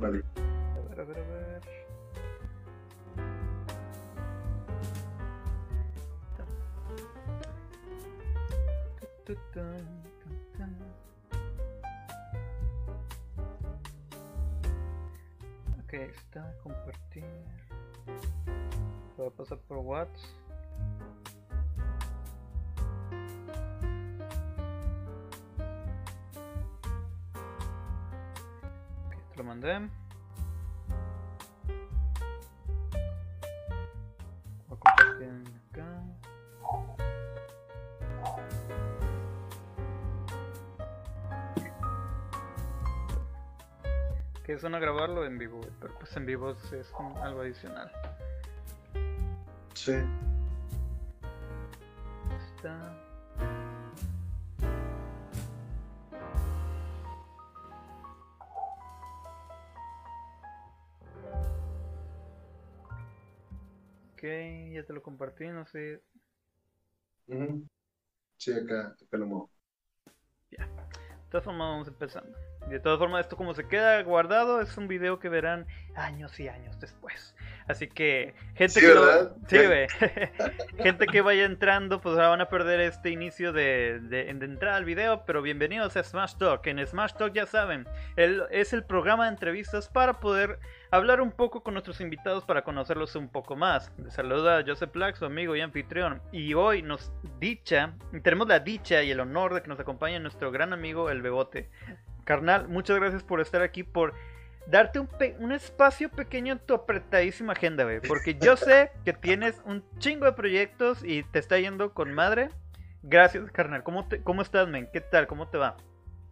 Vale. 0.00 0.22
A 0.36 0.88
ver, 0.88 1.00
a 1.00 1.04
ver, 1.04 1.18
a 1.18 1.22
ver. 1.22 1.84
Ok, 15.84 15.92
está, 15.92 16.52
compartir. 16.62 17.24
Voy 19.16 19.28
a 19.28 19.30
pasar 19.30 19.58
por 19.58 19.78
WhatsApp. 19.78 20.43
Mandé. 29.54 29.88
Voy 34.68 34.78
a 34.78 34.92
acá. 35.70 35.86
Que 44.44 44.58
suena 44.58 44.78
grabarlo 44.78 45.24
en 45.24 45.38
vivo, 45.38 45.60
pero 45.80 45.94
pues 45.98 46.14
en 46.16 46.26
vivo 46.26 46.50
es, 46.50 46.72
es 46.72 46.92
algo 47.22 47.40
adicional. 47.40 47.90
Sí. 49.74 49.94
Compartí, 65.24 65.48
no 65.48 65.66
sé. 65.66 66.02
Ujú. 67.26 67.66
Sí, 68.36 68.52
acá, 68.52 68.88
acá 68.88 69.16
lo 69.16 69.26
muevo. 69.26 69.50
De 70.50 70.58
todas 71.30 71.44
formas 71.44 71.68
vamos 71.68 71.88
empezando. 71.88 72.38
De 72.68 72.78
todas 72.78 72.98
formas, 72.98 73.22
esto 73.22 73.36
como 73.36 73.54
se 73.54 73.66
queda 73.66 74.02
guardado 74.02 74.60
es 74.60 74.76
un 74.76 74.86
video 74.86 75.18
que 75.18 75.28
verán 75.28 75.66
años 75.96 76.38
y 76.38 76.48
años 76.48 76.78
después. 76.78 77.34
Así 77.66 77.88
que, 77.88 78.34
gente 78.54 78.80
Sí, 78.80 78.80
que 78.80 79.88
gente 80.82 81.06
que 81.06 81.20
vaya 81.22 81.44
entrando, 81.44 82.00
pues 82.00 82.14
ahora 82.16 82.28
van 82.28 82.40
a 82.42 82.48
perder 82.48 82.80
este 82.80 83.10
inicio 83.10 83.52
de, 83.52 84.00
de, 84.02 84.24
de 84.34 84.44
entrada 84.44 84.76
al 84.76 84.84
video. 84.84 85.24
Pero 85.24 85.40
bienvenidos 85.40 85.96
a 85.96 86.02
Smash 86.02 86.34
Talk. 86.36 86.66
En 86.66 86.86
Smash 86.86 87.14
Talk 87.14 87.32
ya 87.32 87.46
saben, 87.46 87.86
el- 88.16 88.42
es 88.50 88.72
el 88.74 88.84
programa 88.84 89.24
de 89.24 89.30
entrevistas 89.30 89.88
para 89.88 90.20
poder 90.20 90.58
hablar 90.90 91.20
un 91.22 91.32
poco 91.32 91.62
con 91.62 91.74
nuestros 91.74 92.00
invitados 92.00 92.44
para 92.44 92.62
conocerlos 92.64 93.16
un 93.16 93.28
poco 93.28 93.56
más. 93.56 93.90
Les 93.96 94.12
saluda 94.12 94.62
Joseph 94.66 94.92
Black, 94.92 95.16
su 95.16 95.24
amigo 95.24 95.56
y 95.56 95.60
anfitrión. 95.62 96.20
Y 96.32 96.52
hoy 96.54 96.82
nos 96.82 97.12
dicha, 97.40 97.94
tenemos 98.22 98.46
la 98.46 98.60
dicha 98.60 99.02
y 99.02 99.10
el 99.10 99.20
honor 99.20 99.54
de 99.54 99.62
que 99.62 99.68
nos 99.68 99.80
acompañe 99.80 100.20
nuestro 100.20 100.50
gran 100.52 100.72
amigo 100.74 101.08
el 101.08 101.22
Bebote. 101.22 101.70
Carnal, 102.24 102.68
muchas 102.68 102.96
gracias 102.96 103.22
por 103.22 103.40
estar 103.40 103.60
aquí, 103.62 103.82
por 103.82 104.14
darte 104.66 104.98
un, 104.98 105.06
pe- 105.06 105.36
un 105.38 105.52
espacio 105.52 106.10
pequeño 106.10 106.52
en 106.54 106.58
tu 106.58 106.74
apretadísima 106.74 107.52
agenda, 107.52 107.84
güey. 107.84 108.00
Porque 108.00 108.36
yo 108.38 108.56
sé 108.56 108.90
que 109.04 109.12
tienes 109.12 109.56
un 109.64 109.82
chingo 109.98 110.26
de 110.26 110.32
proyectos 110.32 110.98
y 111.04 111.22
te 111.24 111.38
está 111.38 111.58
yendo 111.58 111.92
con 111.92 112.12
madre. 112.12 112.50
Gracias, 113.02 113.50
carnal. 113.52 113.82
¿Cómo, 113.82 114.08
te, 114.08 114.22
cómo 114.22 114.42
estás, 114.42 114.68
men? 114.68 114.88
¿Qué 114.92 115.00
tal? 115.00 115.26
¿Cómo 115.26 115.48
te 115.48 115.58
va? 115.58 115.76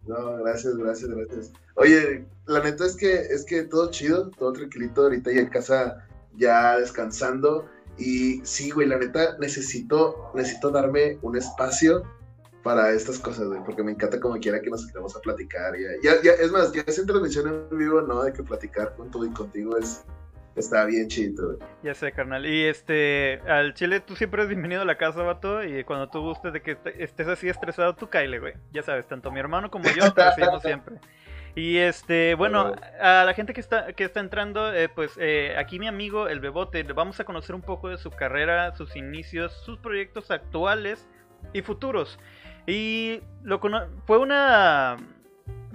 No, 0.07 0.37
gracias, 0.43 0.75
gracias, 0.75 1.09
gracias. 1.09 1.53
Oye, 1.75 2.25
la 2.45 2.61
neta 2.61 2.85
es 2.85 2.95
que 2.95 3.13
es 3.13 3.45
que 3.45 3.63
todo 3.63 3.89
chido, 3.91 4.29
todo 4.31 4.51
tranquilito, 4.51 5.03
ahorita 5.03 5.31
ya 5.31 5.41
en 5.41 5.49
casa, 5.49 6.05
ya 6.35 6.77
descansando. 6.77 7.69
Y 7.97 8.41
sí, 8.43 8.71
güey, 8.71 8.87
la 8.87 8.97
neta 8.97 9.37
necesito, 9.39 10.31
necesito 10.33 10.71
darme 10.71 11.19
un 11.21 11.37
espacio 11.37 12.03
para 12.63 12.91
estas 12.91 13.19
cosas, 13.19 13.47
güey, 13.47 13.61
porque 13.63 13.83
me 13.83 13.91
encanta 13.91 14.19
como 14.19 14.39
quiera 14.39 14.61
que 14.61 14.69
nos 14.69 14.83
sentemos 14.83 15.15
a 15.15 15.19
platicar. 15.19 15.73
Ya, 15.77 15.89
ya, 16.01 16.21
ya, 16.23 16.31
es 16.31 16.51
más, 16.51 16.71
ya 16.71 16.83
es 16.87 17.05
transmisión 17.05 17.67
en 17.69 17.77
vivo, 17.77 18.01
¿no? 18.01 18.23
De 18.23 18.31
que 18.31 18.41
platicar 18.41 18.95
con 18.95 19.11
todo 19.11 19.25
y 19.25 19.29
contigo 19.31 19.77
es, 19.77 20.05
está 20.55 20.85
bien 20.85 21.09
chido, 21.09 21.47
güey. 21.47 21.57
Ya 21.83 21.93
sé, 21.93 22.13
carnal. 22.13 22.45
Y 22.45 22.63
este, 22.65 23.41
al 23.47 23.73
Chile 23.73 23.99
tú 23.99 24.15
siempre 24.15 24.41
eres 24.41 24.49
bienvenido 24.49 24.81
a 24.81 24.85
la 24.85 24.97
casa, 24.97 25.21
vato. 25.23 25.61
Y 25.63 25.83
cuando 25.83 26.09
tú 26.09 26.21
gustes 26.21 26.53
de 26.53 26.61
que 26.61 26.77
estés 26.97 27.27
así 27.27 27.49
estresado, 27.49 27.95
tú 27.95 28.09
caile, 28.09 28.39
güey. 28.39 28.53
Ya 28.71 28.81
sabes, 28.81 29.07
tanto 29.07 29.29
mi 29.29 29.41
hermano 29.41 29.69
como 29.69 29.89
yo 29.89 30.13
te 30.13 30.23
recibimos 30.23 30.61
siempre. 30.63 30.95
Y 31.55 31.77
este, 31.77 32.33
bueno, 32.33 32.73
a 32.99 33.25
la 33.25 33.33
gente 33.33 33.53
que 33.53 33.61
está, 33.61 33.93
que 33.93 34.05
está 34.05 34.21
entrando, 34.21 34.73
eh, 34.73 34.89
pues 34.89 35.11
eh, 35.19 35.53
aquí 35.57 35.77
mi 35.79 35.87
amigo, 35.87 36.27
el 36.27 36.39
Bebote, 36.39 36.81
vamos 36.81 37.19
a 37.19 37.25
conocer 37.25 37.53
un 37.53 37.61
poco 37.61 37.89
de 37.89 37.97
su 37.97 38.09
carrera, 38.09 38.73
sus 38.75 38.95
inicios, 38.95 39.53
sus 39.63 39.77
proyectos 39.77 40.31
actuales 40.31 41.07
y 41.51 41.61
futuros. 41.61 42.17
Y 42.67 43.21
lo 43.43 43.59
cono- 43.59 43.87
fue 44.05 44.19
una... 44.19 44.97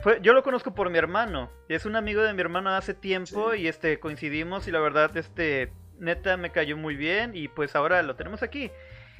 Fue, 0.00 0.20
yo 0.22 0.32
lo 0.32 0.44
conozco 0.44 0.74
por 0.74 0.90
mi 0.90 0.98
hermano. 0.98 1.50
Es 1.68 1.84
un 1.84 1.96
amigo 1.96 2.22
de 2.22 2.32
mi 2.32 2.40
hermano 2.40 2.70
hace 2.70 2.94
tiempo 2.94 3.52
Sí. 3.52 3.62
y 3.62 3.68
este 3.68 3.98
coincidimos 3.98 4.68
y 4.68 4.70
la 4.70 4.78
verdad, 4.80 5.14
este, 5.16 5.72
neta 5.98 6.36
me 6.36 6.52
cayó 6.52 6.76
muy 6.76 6.94
bien 6.96 7.32
y 7.34 7.48
pues 7.48 7.74
ahora 7.74 8.00
lo 8.02 8.14
tenemos 8.14 8.42
aquí. 8.44 8.70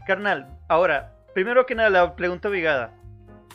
Carnal, 0.06 0.56
ahora, 0.68 1.14
primero 1.34 1.66
que 1.66 1.74
nada, 1.74 1.90
la 1.90 2.14
pregunta 2.16 2.48
obligada. 2.48 2.94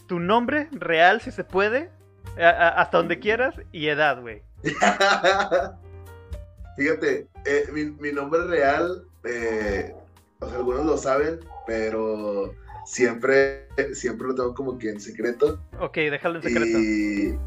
¿Tu 0.07 0.19
nombre 0.19 0.67
real, 0.73 1.21
si 1.21 1.31
se 1.31 1.45
puede? 1.45 1.89
A- 2.37 2.49
a- 2.49 2.69
hasta 2.81 2.97
donde 2.97 3.19
quieras 3.19 3.55
y 3.71 3.87
edad, 3.87 4.19
güey. 4.21 4.43
Fíjate, 6.75 7.27
eh, 7.45 7.65
mi, 7.71 7.85
mi 7.85 8.11
nombre 8.11 8.45
real, 8.47 9.05
eh, 9.23 9.93
o 10.39 10.47
sea, 10.47 10.57
algunos 10.57 10.85
lo 10.85 10.97
saben, 10.97 11.39
pero 11.67 12.53
siempre, 12.85 13.67
siempre 13.93 14.27
lo 14.27 14.35
tengo 14.35 14.53
como 14.53 14.77
que 14.77 14.89
en 14.89 14.99
secreto. 14.99 15.59
Ok, 15.79 15.95
déjalo 15.95 16.37
en 16.37 16.43
secreto. 16.43 16.79
Y... 16.79 17.39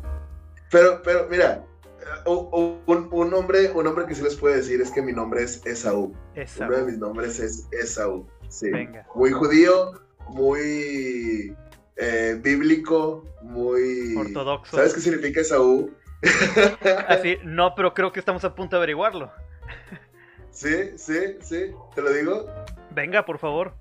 Pero, 0.70 1.02
pero, 1.02 1.26
mira, 1.28 1.64
eh, 2.00 2.28
un, 2.28 3.08
un- 3.12 3.30
nombre, 3.30 3.70
un 3.72 3.84
nombre 3.84 4.06
que 4.06 4.14
sí 4.14 4.22
les 4.22 4.36
puedo 4.36 4.54
decir 4.54 4.80
es 4.80 4.90
que 4.90 5.02
mi 5.02 5.12
nombre 5.12 5.42
es 5.42 5.64
Esaú. 5.64 6.14
Esa. 6.34 6.66
Uno 6.66 6.76
de 6.76 6.84
mis 6.84 6.98
nombres 6.98 7.38
es 7.38 7.66
Esaú. 7.72 8.26
Sí. 8.48 8.70
Venga. 8.70 9.06
Muy 9.14 9.30
judío, 9.30 9.92
muy 10.28 11.56
eh, 11.96 12.38
bíblico, 12.42 13.24
muy... 13.42 14.16
Ortodoxo. 14.16 14.76
¿Sabes 14.76 14.94
qué 14.94 15.00
significa 15.00 15.40
Esaú? 15.40 15.90
Así, 17.08 17.38
no, 17.44 17.74
pero 17.74 17.94
creo 17.94 18.12
que 18.12 18.20
estamos 18.20 18.44
a 18.44 18.54
punto 18.54 18.76
de 18.76 18.78
averiguarlo. 18.78 19.30
Sí, 20.50 20.92
sí, 20.96 21.36
sí. 21.42 21.70
¿Te 21.94 22.02
lo 22.02 22.10
digo? 22.12 22.46
Venga, 22.94 23.24
por 23.24 23.38
favor. 23.38 23.74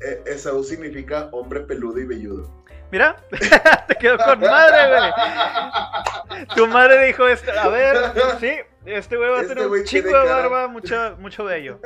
Eh, 0.00 0.22
Esaú 0.26 0.62
significa 0.62 1.28
hombre 1.32 1.60
peludo 1.60 1.98
y 1.98 2.06
velludo. 2.06 2.50
Mira, 2.92 3.16
te 3.88 3.94
quedó 3.96 4.16
con 4.18 4.40
madre, 4.40 4.88
güey. 4.88 6.46
Tu 6.54 6.66
madre 6.68 7.06
dijo 7.06 7.26
esto. 7.26 7.50
A 7.58 7.68
ver, 7.68 7.96
sí, 8.38 8.52
este 8.84 9.16
güey 9.16 9.30
va 9.30 9.38
a 9.38 9.42
Este 9.42 9.54
tener 9.54 9.68
un 9.68 9.84
tiene 9.84 10.08
de 10.08 10.14
barba, 10.14 10.68
mucho, 10.68 11.16
mucho 11.18 11.44
vello. 11.44 11.80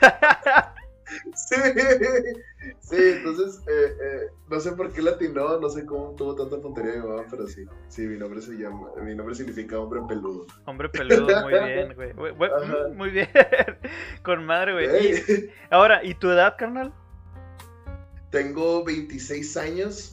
Sí, 1.34 1.56
sí, 2.80 2.96
entonces, 2.96 3.60
eh, 3.68 3.96
eh, 4.02 4.30
no 4.48 4.58
sé 4.58 4.72
por 4.72 4.90
qué 4.92 5.02
latinó, 5.02 5.60
no 5.60 5.68
sé 5.68 5.84
cómo 5.84 6.14
tuvo 6.16 6.34
tanta 6.34 6.60
tontería 6.60 6.94
mi 6.94 7.06
mamá, 7.06 7.24
pero 7.30 7.46
sí, 7.46 7.66
sí, 7.88 8.02
mi 8.02 8.16
nombre 8.16 8.40
se 8.40 8.52
llama, 8.52 8.88
mi 9.02 9.14
nombre 9.14 9.34
significa 9.34 9.78
hombre 9.78 10.00
peludo. 10.08 10.46
Hombre 10.64 10.88
peludo, 10.88 11.42
muy 11.42 11.52
bien, 11.64 11.94
güey. 11.94 12.14
Muy 12.94 13.10
bien. 13.10 13.28
Con 14.22 14.46
madre, 14.46 14.72
güey. 14.72 15.52
Ahora, 15.70 16.02
¿y 16.02 16.14
tu 16.14 16.30
edad, 16.30 16.56
carnal? 16.58 16.92
Tengo 18.34 18.82
26 18.82 19.56
años, 19.58 20.10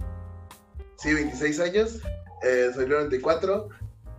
sí, 0.98 1.12
26 1.12 1.60
años, 1.60 2.00
eh, 2.44 2.70
soy 2.72 2.86
94 2.86 3.68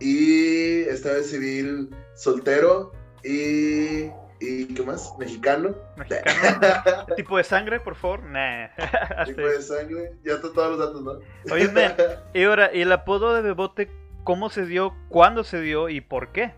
y 0.01 0.81
estado 0.81 1.15
de 1.15 1.23
civil 1.23 1.89
soltero 2.13 2.91
y, 3.23 4.09
y, 4.41 4.65
¿qué 4.75 4.83
más? 4.85 5.13
Mexicano. 5.17 5.73
Mexicano. 5.95 7.05
¿Tipo 7.15 7.37
de 7.37 7.45
sangre, 7.45 7.79
por 7.79 7.95
favor? 7.95 8.23
Nah. 8.23 8.67
Tipo 9.25 9.39
de 9.39 9.61
sangre, 9.61 10.11
ya 10.25 10.33
están 10.33 10.51
todos 10.51 10.77
los 10.77 10.79
datos, 10.79 11.01
¿no? 11.01 11.53
Oye, 11.53 11.71
y 12.33 12.43
ahora, 12.43 12.75
¿y 12.75 12.81
el 12.81 12.91
apodo 12.91 13.33
de 13.33 13.41
Bebote 13.41 13.89
cómo 14.25 14.49
se 14.49 14.65
dio, 14.65 14.93
cuándo 15.07 15.45
se 15.45 15.61
dio 15.61 15.87
y 15.87 16.01
por 16.01 16.33
qué? 16.33 16.51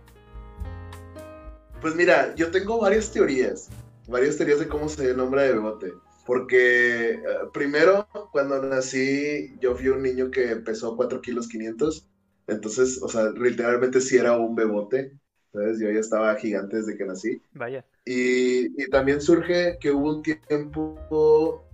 Pues 1.80 1.94
mira, 1.94 2.34
yo 2.34 2.50
tengo 2.50 2.82
varias 2.82 3.12
teorías, 3.12 3.70
varias 4.08 4.36
teorías 4.36 4.58
de 4.58 4.68
cómo 4.68 4.90
se 4.90 5.04
dio 5.04 5.12
el 5.12 5.18
nombre 5.18 5.44
de 5.44 5.54
Bebote. 5.54 5.94
Porque 6.26 7.12
eh, 7.12 7.20
primero, 7.54 8.08
cuando 8.32 8.62
nací, 8.62 9.56
yo 9.60 9.76
fui 9.76 9.90
un 9.90 10.02
niño 10.02 10.32
que 10.32 10.56
pesó 10.58 10.96
4 10.96 11.22
kilos 11.22 11.48
500. 11.48 12.10
Entonces, 12.48 13.00
o 13.02 13.08
sea, 13.08 13.32
literalmente 13.32 14.02
sí 14.02 14.18
era 14.18 14.38
un 14.38 14.56
bebote. 14.56 15.18
¿Sabes? 15.54 15.80
Yo 15.80 15.90
ya 15.90 16.00
estaba 16.00 16.36
gigante 16.36 16.78
desde 16.78 16.98
que 16.98 17.06
nací. 17.06 17.42
Vaya. 17.54 17.86
Y, 18.06 18.84
y 18.84 18.90
también 18.90 19.22
surge 19.22 19.78
que 19.80 19.92
hubo 19.92 20.16
un 20.16 20.22
tiempo 20.22 21.66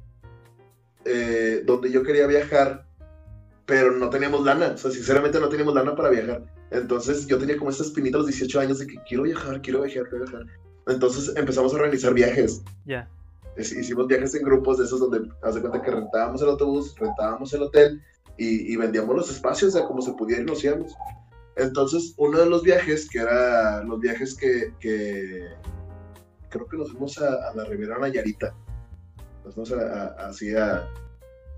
eh, 1.06 1.63
donde 1.65 1.92
yo 1.92 2.04
quería 2.04 2.27
viajar, 2.27 2.86
pero 3.65 3.92
no 3.92 4.09
teníamos 4.09 4.45
lana. 4.45 4.74
O 4.74 4.77
sea, 4.77 4.92
sinceramente 4.92 5.39
no 5.39 5.50
teníamos 5.50 5.74
lana 5.74 5.95
para 5.95 6.09
viajar. 6.09 6.44
Entonces 6.69 7.27
yo 7.27 7.38
tenía 7.38 7.57
como 7.57 7.69
esta 7.69 7.83
espinita 7.83 8.18
a 8.18 8.19
los 8.19 8.27
18 8.27 8.59
años 8.59 8.80
de 8.80 8.88
que 8.88 8.95
quiero 9.07 9.24
viajar, 9.24 9.62
quiero 9.62 9.81
viajar, 9.81 10.09
quiero 10.09 10.25
viajar. 10.25 10.45
Entonces 10.88 11.36
empezamos 11.36 11.74
a 11.74 11.77
organizar 11.77 12.13
viajes. 12.13 12.62
Ya. 12.86 13.09
Hicimos 13.57 14.07
viajes 14.07 14.33
en 14.36 14.44
grupos 14.44 14.77
de 14.77 14.86
esos 14.86 15.00
donde, 15.00 15.30
haz 15.42 15.56
de 15.56 15.62
cuenta 15.62 15.81
que 15.81 15.92
rentábamos 15.92 16.42
el 16.42 16.50
autobús, 16.50 16.95
rentábamos 16.98 17.53
el 17.53 17.63
hotel 17.63 18.01
y, 18.38 18.75
vendíamos 18.75 19.15
los 19.15 19.30
espacios, 19.30 19.75
a 19.75 19.86
como 19.86 20.01
se 20.01 20.13
pudiera 20.13 20.42
y 20.42 20.45
nos 20.45 20.63
íbamos. 20.63 20.95
Entonces, 21.57 22.13
uno 22.18 22.39
de 22.39 22.48
los 22.48 22.63
viajes, 22.63 23.07
que 23.09 23.19
era 23.19 23.83
los 23.83 24.00
viajes 24.00 24.36
que, 24.36 24.74
que 24.80 25.48
creo 26.50 26.65
que 26.65 26.77
nos 26.77 26.92
fuimos 26.92 27.18
a, 27.19 27.53
la 27.53 27.65
Riviera 27.65 28.00
Nayarita, 28.00 28.56
nos 29.44 29.54
fuimos 29.54 29.71
así 30.18 30.56
a, 30.56 30.88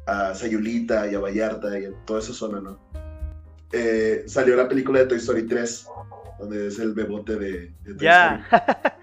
a 0.07 0.33
Sayulita 0.33 1.09
y 1.09 1.15
a 1.15 1.19
Vallarta 1.19 1.79
y 1.79 1.85
a 1.85 1.91
toda 2.05 2.19
esa 2.19 2.33
zona, 2.33 2.59
¿no? 2.59 2.79
Eh, 3.71 4.23
salió 4.27 4.55
la 4.55 4.67
película 4.67 4.99
de 4.99 5.05
Toy 5.05 5.17
Story 5.19 5.47
3, 5.47 5.87
donde 6.39 6.67
es 6.67 6.79
el 6.79 6.93
bebote 6.93 7.37
de, 7.37 7.73
de 7.83 7.95
Toy 7.95 8.05
Ya. 8.05 8.45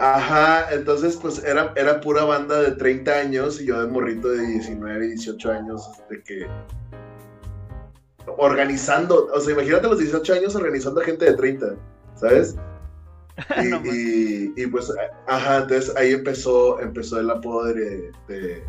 Ajá, 0.00 0.72
entonces 0.72 1.18
pues 1.20 1.44
era, 1.44 1.74
era 1.76 2.00
pura 2.00 2.24
banda 2.24 2.62
de 2.62 2.70
30 2.72 3.12
años 3.12 3.60
y 3.60 3.66
yo 3.66 3.82
de 3.82 3.86
morrito 3.86 4.28
de 4.28 4.46
19, 4.46 5.08
18 5.08 5.52
años, 5.52 5.90
de 6.08 6.22
que 6.22 6.46
organizando, 8.38 9.26
o 9.26 9.40
sea, 9.40 9.52
imagínate 9.52 9.88
los 9.88 9.98
18 9.98 10.32
años 10.32 10.54
organizando 10.54 11.02
a 11.02 11.04
gente 11.04 11.26
de 11.26 11.34
30, 11.34 11.74
¿sabes? 12.14 12.56
Y, 14.56 14.66
pues, 14.66 14.92
ajá, 15.26 15.58
entonces 15.58 15.94
ahí 15.96 16.12
empezó, 16.12 16.80
empezó 16.80 17.20
el 17.20 17.30
apodo 17.30 17.64
de, 17.66 18.10
de, 18.28 18.62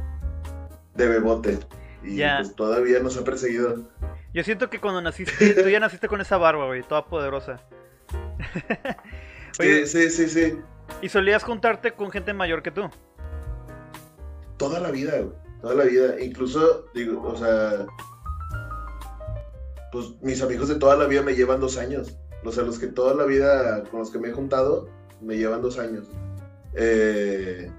Bebote. 0.95 1.60
Y 2.04 2.22
pues 2.22 2.56
todavía 2.56 3.00
nos 3.00 3.18
ha 3.18 3.24
perseguido. 3.24 3.89
Yo 4.33 4.44
siento 4.44 4.69
que 4.69 4.80
cuando 4.80 5.01
naciste, 5.01 5.54
tú 5.62 5.69
ya 5.69 5.80
naciste 5.80 6.07
con 6.07 6.19
esa 6.19 6.38
barba, 6.38 6.66
güey, 6.68 6.83
toda 6.83 7.06
poderosa. 7.06 7.62
sí, 9.60 9.86
sí, 9.86 10.10
sí, 10.10 10.30
sí. 10.30 10.57
¿Y 11.01 11.09
solías 11.09 11.43
juntarte 11.43 11.93
con 11.93 12.11
gente 12.11 12.33
mayor 12.33 12.61
que 12.61 12.71
tú? 12.71 12.89
Toda 14.57 14.79
la 14.79 14.91
vida, 14.91 15.19
güey. 15.19 15.35
Toda 15.61 15.75
la 15.75 15.83
vida. 15.83 16.19
Incluso, 16.21 16.85
digo, 16.93 17.21
o 17.23 17.35
sea, 17.35 17.85
pues 19.91 20.13
mis 20.21 20.41
amigos 20.41 20.69
de 20.69 20.75
toda 20.75 20.95
la 20.95 21.05
vida 21.05 21.21
me 21.21 21.35
llevan 21.35 21.59
dos 21.59 21.77
años. 21.77 22.17
O 22.43 22.51
sea, 22.51 22.63
los 22.63 22.79
que 22.79 22.88
toda 22.88 23.13
la 23.13 23.25
vida 23.25 23.83
con 23.91 23.99
los 23.99 24.09
que 24.09 24.19
me 24.19 24.29
he 24.29 24.31
juntado 24.31 24.89
me 25.21 25.38
llevan 25.38 25.61
dos 25.61 25.77
años. 25.77 26.07
Eh, 26.73 27.71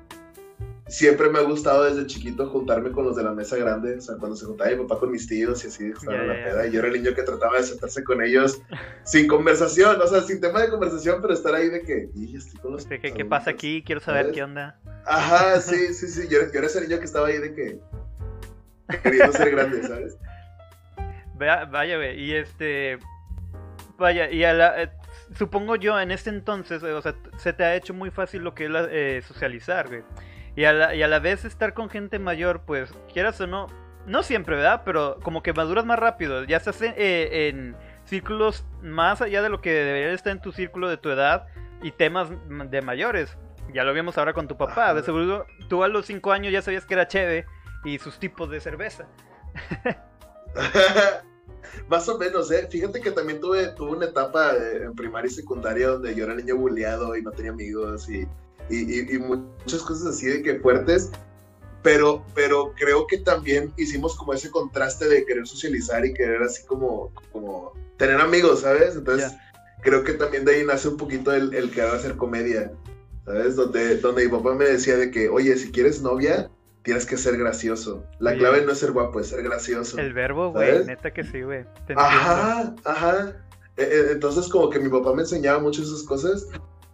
siempre 0.93 1.31
me 1.31 1.39
ha 1.39 1.43
gustado 1.43 1.85
desde 1.85 2.07
chiquito 2.07 2.47
juntarme 2.51 2.93
con 2.93 3.07
los 3.07 3.17
de 3.17 3.23
la 3.23 3.33
mesa 3.33 3.57
grande. 3.57 3.97
O 3.97 4.01
sea, 4.01 4.17
cuando 4.17 4.37
se 4.37 4.45
juntaba 4.45 4.71
mi 4.71 4.77
papá 4.77 5.01
con 5.01 5.11
mis 5.11 5.27
tíos 5.27 5.65
y 5.65 5.69
así, 5.69 5.93
yeah, 6.03 6.23
la 6.23 6.35
peda. 6.45 6.67
Y 6.67 6.73
yo 6.73 6.81
era 6.81 6.89
el 6.89 6.95
niño 6.95 7.15
que 7.15 7.23
trataba 7.23 7.57
de 7.57 7.63
sentarse 7.65 8.05
con 8.05 8.23
ellos 8.23 8.61
sin 9.05 9.27
conversación, 9.27 10.01
o 10.01 10.07
sea, 10.07 10.21
sin 10.21 10.41
tema 10.41 10.61
de 10.61 10.69
conversación, 10.69 11.23
pero 11.23 11.33
estar 11.33 11.55
ahí 11.55 11.71
de 11.71 11.83
que, 11.83 12.11
y 12.15 12.37
estoy 12.37 12.61
con 12.61 12.73
los 12.73 12.85
¿Qué, 12.85 13.01
¿Qué, 13.01 13.25
pasa 13.25 13.51
aquí? 13.51 13.83
Quiero 13.83 14.03
saber 14.03 14.33
qué 14.33 14.43
onda. 14.43 14.79
Ajá, 15.07 15.61
sí, 15.61 15.95
sí, 15.95 16.09
sí. 16.09 16.29
Yo, 16.29 16.41
yo, 16.53 16.59
era 16.59 16.67
ese 16.67 16.83
niño 16.83 16.99
que 16.99 17.07
estaba 17.07 17.29
ahí 17.29 17.39
de 17.39 17.55
que, 17.55 17.81
queriendo 19.03 19.33
ser 19.33 19.51
grande, 19.51 19.83
¿sabes? 19.83 20.17
Vaya, 21.39 21.97
güey. 21.97 22.21
Y 22.21 22.35
este. 22.35 22.99
Vaya, 23.99 24.31
y 24.31 24.45
a 24.45 24.53
la. 24.53 24.83
Eh, 24.83 24.91
supongo 25.37 25.77
yo, 25.77 25.99
en 25.99 26.11
este 26.11 26.31
entonces, 26.31 26.83
o 26.83 27.03
sea, 27.03 27.15
se 27.39 27.53
te 27.53 27.65
ha 27.65 27.75
hecho 27.75 27.95
muy 27.95 28.11
fácil 28.11 28.43
lo 28.43 28.55
que 28.55 28.67
es 28.67 28.73
eh, 28.91 29.23
socializar, 29.27 29.89
güey. 29.89 30.03
Y 30.55 30.65
a, 30.65 30.73
la, 30.73 30.95
y 30.95 31.03
a 31.03 31.09
la 31.09 31.19
vez 31.19 31.45
estar 31.45 31.73
con 31.75 31.89
gente 31.89 32.19
mayor, 32.19 32.63
pues, 32.67 32.93
quieras 33.13 33.41
o 33.41 33.47
no, 33.47 33.69
no 34.07 34.23
siempre, 34.23 34.57
¿verdad? 34.57 34.83
Pero 34.85 35.19
como 35.23 35.43
que 35.43 35.53
maduras 35.53 35.85
más 35.85 35.99
rápido. 35.99 36.45
Ya 36.45 36.59
estás 36.59 36.83
en, 36.83 36.95
eh, 36.97 37.49
en 37.49 37.77
círculos 38.05 38.65
más 38.83 39.23
allá 39.23 39.43
de 39.43 39.49
lo 39.49 39.61
que 39.61 39.73
debería 39.73 40.13
estar 40.13 40.33
en 40.33 40.41
tu 40.41 40.53
círculo 40.53 40.89
de 40.89 40.97
tu 40.97 41.11
edad 41.11 41.47
y 41.83 41.93
temas 41.93 42.29
de 42.49 42.83
mayores. 42.83 43.37
Ya 43.73 43.85
lo 43.85 43.95
vimos 43.95 44.19
ahora 44.19 44.33
con 44.33 44.49
tu 44.49 44.57
papá. 44.57 44.93
De 44.95 45.03
seguro 45.03 45.47
tú 45.69 45.83
a 45.83 45.89
los 45.89 46.07
5 46.07 46.33
años 46.33 46.53
ya 46.53 46.63
sabías 46.63 46.85
que 46.85 46.95
era 46.95 47.09
cheve 47.09 47.47
y 47.85 47.99
sus 47.99 48.19
tipos 48.19 48.51
de 48.51 48.61
cerveza. 48.61 49.07
Más 51.89 52.09
o 52.09 52.19
menos, 52.19 52.51
¿eh? 52.51 52.69
Fíjate 52.71 53.01
que 53.01 53.13
también 53.13 53.41
tuve, 53.41 53.69
tuve 53.69 53.93
una 53.93 54.07
etapa 54.07 54.53
en 54.57 54.95
primaria 54.95 55.31
y 55.31 55.35
secundaria 55.35 55.89
donde 55.89 56.15
yo 56.15 56.25
era 56.25 56.35
niño 56.35 56.57
bulleado 56.57 57.17
y 57.17 57.23
no 57.23 57.31
tenía 57.31 57.53
amigos 57.53 58.11
y, 58.11 58.27
y, 58.71 59.19
muchas 59.19 59.83
cosas 59.83 60.15
así 60.15 60.27
de 60.27 60.43
que 60.43 60.61
fuertes. 60.61 61.11
Pero, 61.83 62.25
pero 62.35 62.73
creo 62.77 63.09
que 63.09 63.19
también 63.19 63.73
hicimos 63.77 64.17
como 64.17 64.33
ese 64.33 64.51
contraste 64.51 65.09
de 65.09 65.25
querer 65.25 65.47
socializar 65.47 66.07
y 66.07 66.15
querer 66.15 66.41
así 66.43 66.65
como, 66.65 67.13
como 67.33 67.73
tener 67.97 68.21
amigos, 68.21 68.61
¿sabes? 68.61 68.95
Entonces, 68.95 69.33
creo 69.83 70.05
que 70.05 70.13
también 70.13 70.45
de 70.45 70.55
ahí 70.55 70.65
nace 70.65 70.89
un 70.89 70.97
poquito 70.97 71.33
el, 71.33 71.53
el 71.55 71.73
querer 71.73 71.91
hacer 71.91 72.17
comedia, 72.17 72.71
¿sabes? 73.25 73.57
Donde, 73.57 73.97
donde 73.99 74.27
mi 74.27 74.31
papá 74.31 74.55
me 74.55 74.67
decía 74.67 74.97
de 74.97 75.11
que, 75.11 75.29
oye, 75.29 75.57
si 75.57 75.73
quieres 75.73 76.01
novia, 76.03 76.49
tienes 76.83 77.07
que 77.07 77.17
ser 77.17 77.37
gracioso. 77.37 78.05
La 78.19 78.37
clave 78.37 78.65
no 78.65 78.73
es 78.73 78.79
ser 78.79 78.93
guapo, 78.93 79.21
es 79.21 79.29
ser 79.29 79.43
gracioso. 79.43 79.99
El 79.99 80.13
verbo, 80.13 80.53
güey, 80.53 80.85
neta 80.85 81.13
que 81.13 81.25
sí, 81.25 81.43
güey. 81.43 81.65
Ajá, 81.97 82.75
ajá. 82.85 83.37
E, 83.77 83.83
e, 83.83 84.13
entonces 84.13 84.49
como 84.49 84.69
que 84.69 84.79
mi 84.79 84.89
papá 84.89 85.15
me 85.15 85.23
enseñaba 85.23 85.59
mucho 85.59 85.83
esas 85.83 86.03
cosas 86.03 86.47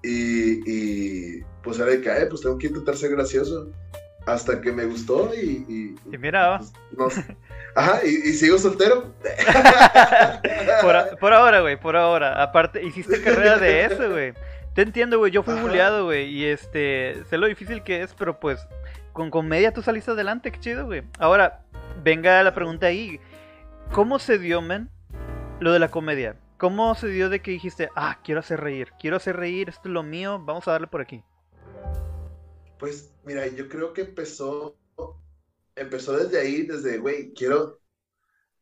y, 0.03 0.71
y 0.71 1.45
pues 1.69 1.79
era 1.81 1.91
de 1.91 2.01
que, 2.01 2.11
pues 2.31 2.41
tengo 2.41 2.57
que 2.57 2.69
intentar 2.69 2.97
ser 2.97 3.11
gracioso. 3.11 3.71
Hasta 4.25 4.59
que 4.59 4.73
me 4.73 4.87
gustó 4.87 5.31
y... 5.35 5.95
Y, 6.11 6.19
mira, 6.19 6.61
pues, 6.97 7.23
Ajá, 7.75 8.05
y, 8.07 8.33
sigo 8.33 8.59
soltero. 8.59 9.13
por, 11.21 11.33
ahora, 11.35 11.61
güey, 11.61 11.79
por 11.79 11.95
ahora. 11.95 12.43
Aparte, 12.43 12.83
hiciste 12.83 13.23
carrera 13.23 13.59
de 13.59 13.85
eso, 13.85 14.11
güey. 14.11 14.33
Te 14.75 14.81
entiendo, 14.81 15.19
güey. 15.19 15.31
Yo 15.31 15.43
fui 15.43 15.61
bulleado, 15.61 16.07
güey. 16.07 16.27
Y 16.31 16.47
este, 16.47 17.23
sé 17.29 17.37
lo 17.37 17.47
difícil 17.47 17.83
que 17.83 18.03
es, 18.03 18.15
pero 18.15 18.41
pues 18.41 18.67
con 19.13 19.31
comedia 19.31 19.75
tú 19.75 19.83
saliste 19.83 20.13
adelante, 20.13 20.51
qué 20.51 20.61
chido, 20.61 20.87
güey. 20.87 21.03
Ahora, 21.19 21.61
venga 22.03 22.43
la 22.43 22.55
pregunta 22.55 22.87
ahí. 22.87 23.21
¿Cómo 23.93 24.19
se 24.19 24.39
dio, 24.39 24.63
men, 24.63 24.89
lo 25.61 25.73
de 25.73 25.81
la 25.81 25.89
comedia? 25.89 26.37
¿Cómo 26.57 26.95
se 26.95 27.09
dio 27.09 27.29
de 27.29 27.41
que 27.41 27.51
dijiste, 27.51 27.91
ah, 27.95 28.19
quiero 28.25 28.41
hacer 28.41 28.61
reír, 28.61 28.93
quiero 28.99 29.17
hacer 29.17 29.37
reír, 29.37 29.69
esto 29.69 29.89
es 29.89 29.93
lo 29.93 30.03
mío, 30.03 30.41
vamos 30.43 30.67
a 30.67 30.73
darle 30.73 30.89
por 30.89 31.01
aquí? 31.01 31.23
Pues, 32.79 33.11
mira, 33.25 33.47
yo 33.49 33.69
creo 33.69 33.93
que 33.93 34.03
empezó, 34.03 34.77
empezó 35.75 36.17
desde 36.17 36.39
ahí, 36.39 36.63
desde, 36.63 36.99
güey, 36.99 37.33
quiero, 37.33 37.81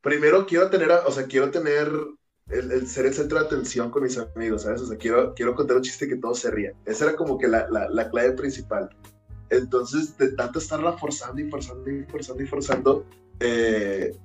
primero 0.01 0.47
quiero 0.47 0.71
tener, 0.71 0.91
o 0.91 1.13
sea, 1.13 1.27
quiero 1.27 1.51
tener 1.51 1.91
el, 2.49 2.87
ser 2.87 3.07
el 3.07 3.15
centro 3.15 3.39
de 3.39 3.47
atención 3.47 3.91
con 3.91 4.05
mis 4.05 4.17
amigos, 4.19 4.63
¿sabes? 4.63 4.81
O 4.83 4.87
sea, 4.87 4.97
quiero, 4.97 5.35
quiero 5.35 5.55
contar 5.55 5.77
un 5.77 5.83
chiste 5.83 6.09
que 6.09 6.17
todos 6.17 6.39
se 6.39 6.51
rían. 6.51 6.75
Esa 6.85 7.07
era 7.07 7.17
como 7.17 7.39
que 7.39 7.49
la, 7.49 7.69
la, 7.69 7.89
la 7.89 8.11
clave 8.11 8.33
principal. 8.33 8.89
Entonces, 9.51 10.17
de 10.19 10.29
tanto 10.33 10.59
estarla 10.59 10.93
forzando 10.95 11.41
y 11.41 11.51
forzando 11.51 11.91
y 11.91 12.05
forzando 12.05 12.43
y 12.43 12.47
forzando, 12.47 13.07
eh, 13.41 14.17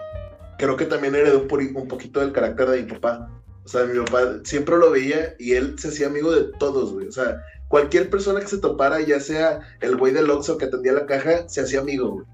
creo 0.58 0.78
que 0.78 0.86
también 0.86 1.16
heredó 1.16 1.48
un, 1.50 1.76
un 1.76 1.88
poquito 1.88 2.20
del 2.20 2.32
carácter 2.32 2.70
de 2.70 2.84
mi 2.84 2.92
papá. 2.92 3.30
O 3.64 3.68
sea, 3.68 3.86
mi 3.86 4.00
papá 4.00 4.40
siempre 4.44 4.78
lo 4.78 4.92
veía 4.92 5.36
y 5.38 5.54
él 5.54 5.78
se 5.78 5.90
hacía 5.90 6.08
amigo 6.08 6.32
de 6.32 6.52
todos, 6.60 6.94
güey. 6.94 7.08
O 7.08 7.12
sea, 7.12 7.42
cualquier 7.72 8.10
persona 8.10 8.42
que 8.42 8.48
se 8.48 8.58
topara, 8.58 9.00
ya 9.00 9.22
sea 9.22 9.62
el 9.80 9.96
güey 9.96 10.14
del 10.14 10.30
Oxxo 10.30 10.58
que 10.58 10.66
atendía 10.66 10.92
la 10.92 11.06
caja, 11.06 11.48
se 11.48 11.62
hacía 11.62 11.80
amigo, 11.80 12.12
güey. 12.12 12.26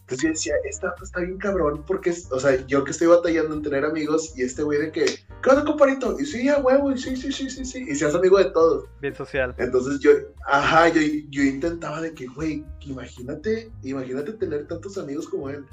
Entonces 0.00 0.22
yo 0.22 0.28
decía, 0.30 0.54
esta 0.64 0.94
está 1.02 1.20
bien 1.20 1.36
cabrón, 1.36 1.82
porque, 1.86 2.14
o 2.30 2.40
sea, 2.40 2.64
yo 2.66 2.84
que 2.84 2.92
estoy 2.92 3.08
batallando 3.08 3.56
en 3.56 3.62
tener 3.62 3.84
amigos 3.84 4.32
y 4.36 4.42
este 4.42 4.62
güey 4.62 4.78
de 4.78 4.92
que, 4.92 5.04
¿qué 5.42 5.50
onda, 5.50 5.64
comparito? 5.64 6.16
Y 6.18 6.24
sí, 6.24 6.48
a 6.48 6.58
huevo, 6.58 6.92
y 6.92 6.96
sí, 6.96 7.16
sí, 7.16 7.32
sí, 7.32 7.50
sí, 7.50 7.64
sí, 7.64 7.84
y 7.88 7.94
se 7.94 8.06
hace 8.06 8.16
amigo 8.16 8.38
de 8.38 8.46
todos. 8.46 8.86
Bien 9.02 9.14
social. 9.14 9.54
Entonces 9.58 9.98
yo, 9.98 10.12
ajá, 10.46 10.88
yo, 10.88 11.00
yo 11.28 11.42
intentaba 11.42 12.00
de 12.00 12.14
que, 12.14 12.26
güey, 12.26 12.64
imagínate, 12.80 13.70
imagínate 13.82 14.32
tener 14.34 14.68
tantos 14.68 14.96
amigos 14.96 15.28
como 15.28 15.50
él. 15.50 15.66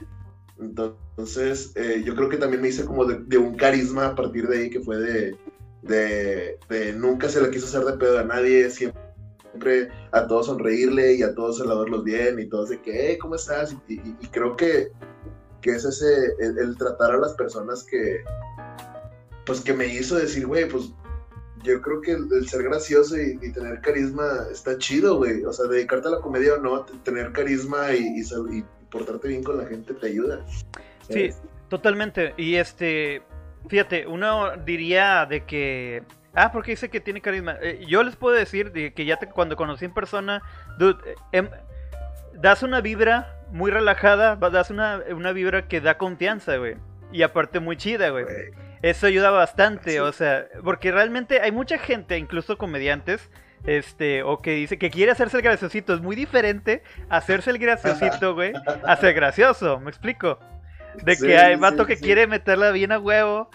Entonces, 0.60 1.72
eh, 1.76 2.02
yo 2.04 2.16
creo 2.16 2.28
que 2.28 2.38
también 2.38 2.62
me 2.62 2.70
hice 2.70 2.86
como 2.86 3.06
de, 3.06 3.38
un 3.38 3.56
carisma 3.56 4.08
a 4.08 4.16
partir 4.16 4.48
de 4.48 4.58
ahí, 4.58 4.70
que 4.70 4.80
fue 4.80 4.98
de, 4.98 5.38
de, 5.84 6.58
de 6.70 6.94
nunca 6.94 7.30
se 7.30 7.42
le 7.42 7.50
quiso 7.50 7.66
hacer 7.66 7.84
de 7.84 7.98
pedo 7.98 8.20
a 8.20 8.24
nadie, 8.24 8.70
siempre 8.70 9.04
a 10.12 10.28
todos 10.28 10.48
sonreírle 10.48 11.16
y 11.16 11.24
a 11.24 11.34
todos 11.36 11.58
saludarlos 11.58 12.04
bien 12.04 12.40
y 12.40 12.46
todos 12.48 12.70
de 12.70 12.82
que, 12.82 13.10
hey, 13.10 13.18
¿cómo 13.18 13.36
estás? 13.36 13.76
Y, 13.88 13.98
creo 14.32 14.56
que, 14.56 14.92
que 15.62 15.72
es 15.72 15.86
ese, 15.86 16.34
el, 16.40 16.78
tratar 16.78 17.12
a 17.12 17.18
las 17.18 17.34
personas 17.34 17.84
que, 17.84 18.24
pues 19.46 19.62
que 19.62 19.74
me 19.74 19.88
hizo 19.88 20.16
decir, 20.16 20.48
güey, 20.48 20.68
pues 20.68 20.92
yo 21.64 21.82
creo 21.82 22.02
que 22.02 22.12
el, 22.14 22.48
ser 22.48 22.64
gracioso 22.64 23.16
y, 23.20 23.52
tener 23.52 23.82
carisma 23.82 24.48
está 24.52 24.78
chido, 24.78 25.18
güey. 25.18 25.44
O 25.46 25.54
sea, 25.54 25.66
dedicarte 25.68 26.08
a 26.08 26.12
la 26.12 26.22
comedia 26.22 26.56
o 26.56 26.58
no, 26.58 26.86
tener 27.04 27.32
carisma 27.32 27.94
y, 27.94 28.22
y, 28.22 28.64
portarte 28.90 29.28
bien 29.28 29.44
con 29.44 29.58
la 29.58 29.66
gente 29.66 29.94
te 29.94 30.08
ayuda. 30.08 30.46
Sí, 31.10 31.32
totalmente. 31.70 32.34
Y 32.38 32.56
este, 32.56 33.24
fíjate, 33.68 34.08
uno 34.08 34.58
diría 34.58 35.26
de 35.26 35.46
que 35.46 36.04
Ah, 36.36 36.52
porque 36.52 36.72
dice 36.72 36.90
que 36.90 37.00
tiene 37.00 37.22
carisma. 37.22 37.58
Eh, 37.62 37.86
yo 37.88 38.04
les 38.04 38.16
puedo 38.16 38.36
decir 38.36 38.72
que 38.72 39.06
ya 39.06 39.18
te, 39.18 39.28
cuando 39.28 39.56
conocí 39.56 39.86
en 39.86 39.94
persona, 39.94 40.42
dude, 40.80 40.98
eh, 41.12 41.16
em, 41.32 41.50
das 42.34 42.64
una 42.64 42.82
vibra 42.82 43.38
muy 43.52 43.70
relajada, 43.70 44.36
das 44.36 44.72
una, 44.72 45.02
una 45.12 45.32
vibra 45.32 45.68
que 45.68 45.80
da 45.80 45.98
confianza, 45.98 46.58
güey. 46.58 46.76
Y 47.12 47.22
aparte 47.22 47.60
muy 47.60 47.78
chida, 47.78 48.10
güey. 48.10 48.26
eso 48.82 49.06
ayuda 49.06 49.30
bastante, 49.30 50.02
o 50.02 50.12
sea, 50.12 50.48
porque 50.64 50.92
realmente 50.92 51.40
hay 51.40 51.52
mucha 51.52 51.78
gente, 51.78 52.18
incluso 52.18 52.58
comediantes, 52.58 53.30
este, 53.66 54.24
o 54.24 54.42
que 54.42 54.56
dice 54.56 54.78
que 54.78 54.90
quiere 54.90 55.12
hacerse 55.12 55.38
el 55.38 55.44
graciosito. 55.44 55.94
Es 55.94 56.02
muy 56.02 56.16
diferente 56.16 56.82
hacerse 57.10 57.52
el 57.52 57.60
graciosito, 57.60 58.34
güey, 58.34 58.54
a 58.84 58.96
ser 58.98 59.14
gracioso, 59.14 59.80
¿me 59.80 59.92
explico? 59.92 60.40
De 61.04 61.18
que 61.18 61.38
hay 61.38 61.56
vato 61.56 61.86
que 61.86 61.98
quiere 61.98 62.28
meterla 62.28 62.72
bien 62.72 62.92
a 62.92 63.00
huevo. 63.00 63.50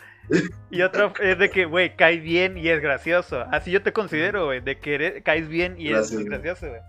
Y 0.71 0.83
otro 0.83 1.13
es 1.21 1.39
de 1.39 1.51
que, 1.51 1.65
güey, 1.65 1.97
caes 1.97 2.23
bien 2.23 2.59
y 2.59 2.69
es 2.69 2.83
gracioso. 2.83 3.47
Así 3.51 3.71
yo 3.71 3.83
te 3.83 3.93
considero, 3.93 4.47
güey, 4.47 4.61
de 4.61 4.79
que 4.79 5.23
caes 5.25 5.49
bien 5.49 5.77
y 5.79 5.93
es 5.93 6.13
gracioso, 6.25 6.69
güey. 6.69 6.81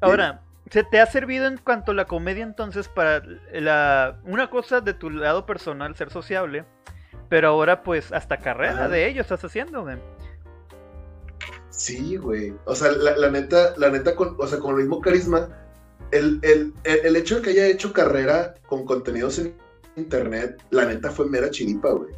Ahora, 0.00 0.40
¿se 0.70 0.84
te 0.84 1.00
ha 1.00 1.06
servido 1.06 1.46
en 1.46 1.58
cuanto 1.58 1.92
a 1.92 1.94
la 1.94 2.04
comedia 2.04 2.44
entonces 2.44 2.88
para 2.88 3.22
la 3.52 4.18
una 4.24 4.50
cosa 4.50 4.80
de 4.80 4.94
tu 4.94 5.10
lado 5.10 5.46
personal 5.46 5.96
ser 5.96 6.10
sociable, 6.10 6.64
pero 7.28 7.48
ahora 7.48 7.82
pues 7.82 8.12
hasta 8.12 8.36
carrera 8.36 8.88
de 8.88 9.08
ello 9.08 9.22
estás 9.22 9.44
haciendo, 9.44 9.82
güey? 9.82 9.96
Sí, 11.70 12.16
güey. 12.16 12.54
O 12.64 12.74
sea, 12.74 12.90
la, 12.92 13.30
neta, 13.30 13.74
la 13.76 13.90
neta, 13.90 14.16
con, 14.16 14.34
o 14.38 14.46
sea, 14.46 14.58
con 14.58 14.76
el 14.76 14.82
mismo 14.82 15.00
carisma, 15.00 15.48
el, 16.10 16.72
el, 16.84 17.16
hecho 17.16 17.36
de 17.36 17.42
que 17.42 17.50
haya 17.50 17.66
hecho 17.66 17.92
carrera 17.92 18.54
con 18.66 18.84
contenidos 18.84 19.38
en 19.38 19.54
internet, 19.96 20.62
la 20.70 20.84
neta 20.84 21.10
fue 21.10 21.26
mera 21.28 21.50
chiripa, 21.50 21.90
güey. 21.90 22.12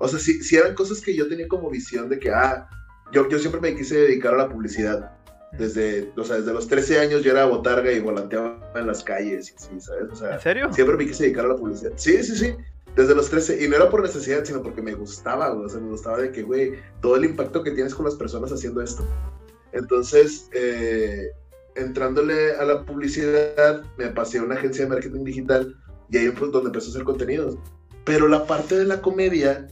O 0.00 0.08
sea, 0.08 0.18
si, 0.18 0.42
si 0.42 0.56
eran 0.56 0.74
cosas 0.74 1.00
que 1.00 1.14
yo 1.14 1.28
tenía 1.28 1.48
como 1.48 1.70
visión 1.70 2.08
de 2.08 2.18
que, 2.18 2.30
ah, 2.30 2.68
yo, 3.12 3.28
yo 3.28 3.38
siempre 3.38 3.60
me 3.60 3.76
quise 3.76 3.96
dedicar 3.96 4.34
a 4.34 4.38
la 4.38 4.48
publicidad. 4.48 5.12
Desde, 5.52 6.10
o 6.16 6.24
sea, 6.24 6.36
desde 6.36 6.52
los 6.52 6.66
13 6.66 6.98
años 6.98 7.22
yo 7.22 7.30
era 7.30 7.44
botarga 7.44 7.92
y 7.92 8.00
volanteaba 8.00 8.72
en 8.74 8.88
las 8.88 9.04
calles, 9.04 9.54
y 9.56 9.62
sí, 9.62 9.80
¿sabes? 9.80 10.10
O 10.12 10.16
sea, 10.16 10.34
¿En 10.34 10.40
serio? 10.40 10.72
Siempre 10.72 10.96
me 10.96 11.06
quise 11.06 11.24
dedicar 11.24 11.44
a 11.44 11.48
la 11.48 11.56
publicidad. 11.56 11.92
Sí, 11.96 12.22
sí, 12.24 12.36
sí 12.36 12.56
desde 12.96 13.14
los 13.14 13.28
13, 13.28 13.64
y 13.64 13.68
no 13.68 13.76
era 13.76 13.90
por 13.90 14.02
necesidad, 14.02 14.44
sino 14.44 14.62
porque 14.62 14.80
me 14.80 14.94
gustaba, 14.94 15.50
güey, 15.50 15.66
o 15.66 15.68
sea, 15.68 15.80
me 15.80 15.90
gustaba 15.90 16.18
de 16.18 16.30
que, 16.30 16.42
güey, 16.42 16.74
todo 17.00 17.16
el 17.16 17.24
impacto 17.24 17.62
que 17.62 17.72
tienes 17.72 17.94
con 17.94 18.04
las 18.04 18.14
personas 18.14 18.52
haciendo 18.52 18.80
esto. 18.82 19.04
Entonces, 19.72 20.48
eh, 20.52 21.30
entrándole 21.76 22.56
a 22.56 22.64
la 22.64 22.84
publicidad, 22.84 23.82
me 23.96 24.08
pasé 24.08 24.38
a 24.38 24.42
una 24.42 24.54
agencia 24.54 24.84
de 24.84 24.90
marketing 24.90 25.24
digital 25.24 25.76
y 26.10 26.18
ahí 26.18 26.28
fue 26.28 26.50
donde 26.50 26.68
empecé 26.68 26.88
a 26.88 26.90
hacer 26.90 27.04
contenidos. 27.04 27.56
Pero 28.04 28.28
la 28.28 28.46
parte 28.46 28.76
de 28.76 28.84
la 28.84 29.00
comedia 29.00 29.66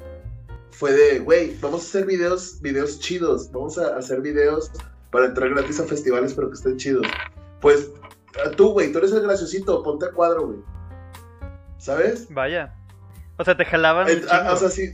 fue 0.71 0.93
de, 0.93 1.19
güey, 1.21 1.57
vamos 1.61 1.83
a 1.83 1.85
hacer 1.85 2.07
videos, 2.07 2.61
videos 2.61 2.99
chidos, 2.99 3.51
vamos 3.53 3.79
a 3.79 3.97
hacer 3.97 4.21
videos 4.21 4.71
para 5.11 5.27
entrar 5.27 5.51
gratis 5.51 5.79
a 5.81 5.85
festivales, 5.85 6.33
pero 6.35 6.49
que 6.49 6.55
estén 6.55 6.77
chidos. 6.77 7.07
Pues 7.61 7.91
tú, 8.57 8.73
güey, 8.73 8.91
tú 8.91 8.99
eres 8.99 9.13
el 9.13 9.23
graciosito, 9.23 9.83
ponte 9.83 10.07
a 10.07 10.11
cuadro, 10.11 10.47
güey. 10.47 10.59
¿Sabes? 11.79 12.27
Vaya. 12.31 12.75
O 13.37 13.45
sea, 13.45 13.57
te 13.57 13.65
jalaban. 13.65 14.07
o 14.51 14.57
sea, 14.57 14.71
sí, 14.71 14.93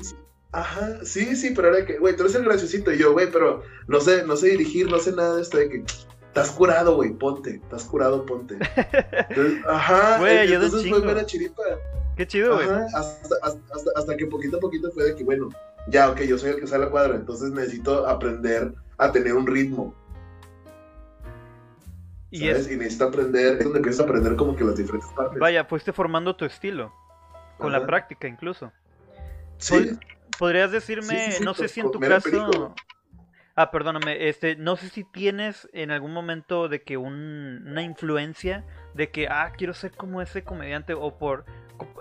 Ajá, 0.53 1.05
sí, 1.05 1.37
sí, 1.37 1.53
pero 1.55 1.75
era 1.75 1.85
que, 1.85 1.99
güey, 1.99 2.17
tú 2.17 2.23
eres 2.23 2.35
el 2.35 2.45
graciosito. 2.45 2.93
Y 2.93 2.99
yo, 2.99 3.13
güey, 3.13 3.31
pero 3.31 3.63
no 3.87 4.01
sé, 4.01 4.25
no 4.25 4.37
sé 4.37 4.49
dirigir, 4.49 4.91
no 4.91 4.99
sé 4.99 5.13
nada 5.13 5.37
de 5.37 5.43
esto 5.43 5.59
de 5.59 5.69
que. 5.69 5.85
Estás 6.41 6.57
curado, 6.57 6.95
güey, 6.95 7.11
ponte. 7.13 7.57
Estás 7.57 7.85
curado, 7.85 8.25
ponte. 8.25 8.59
ajá, 9.69 10.19
güey, 10.19 10.53
entonces 10.53 10.89
fue 10.89 11.01
buena 11.01 11.27
chiripa. 11.27 11.63
Qué 12.17 12.27
chido, 12.27 12.55
güey. 12.55 12.69
Hasta, 12.95 13.35
hasta, 13.43 13.91
hasta, 13.97 14.17
que 14.17 14.27
poquito 14.27 14.59
a 14.59 14.61
poquito 14.61 14.91
fue 14.93 15.05
de 15.05 15.17
que, 15.17 15.25
bueno, 15.25 15.49
ya, 15.89 16.11
ok, 16.11 16.21
yo 16.23 16.39
soy 16.39 16.51
el 16.51 16.61
que 16.61 16.67
sale 16.67 16.87
a 16.87 16.91
cuadra, 16.91 17.17
entonces 17.17 17.51
necesito 17.51 18.07
aprender 18.07 18.73
a 18.99 19.11
tener 19.11 19.35
un 19.35 19.47
ritmo. 19.47 19.95
Y, 22.31 22.49
Es... 22.49 22.71
y 22.71 22.77
necesito 22.77 23.07
aprender, 23.07 23.59
es 23.59 23.65
donde 23.65 23.79
empiezas 23.79 24.01
a 24.01 24.05
aprender 24.05 24.37
como 24.37 24.55
que 24.55 24.65
las 24.65 24.77
diferentes 24.77 25.11
partes. 25.13 25.39
Vaya, 25.41 25.65
fuiste 25.65 25.93
formando 25.93 26.37
tu 26.37 26.45
estilo. 26.45 26.93
Con 27.57 27.73
la 27.73 27.85
práctica 27.85 28.29
incluso. 28.29 28.71
Sí. 29.57 29.99
¿Podrías 30.39 30.71
decirme, 30.71 31.41
no 31.43 31.55
sé 31.55 31.67
si 31.67 31.81
en 31.81 31.91
tu 31.91 31.99
caso... 31.99 32.75
Ah, 33.61 33.73
perdóname, 33.73 34.29
este, 34.29 34.55
no 34.55 34.77
sé 34.77 34.89
si 34.89 35.03
tienes 35.03 35.69
en 35.73 35.91
algún 35.91 36.13
momento 36.13 36.69
de 36.69 36.83
que 36.83 36.97
una 36.97 37.83
influencia 37.83 38.65
de 38.95 39.11
que, 39.11 39.27
ah, 39.27 39.53
quiero 39.57 39.75
ser 39.75 39.91
como 39.91 40.23
ese 40.23 40.45
comediante 40.45 40.95
o 40.95 41.19
por, 41.19 41.45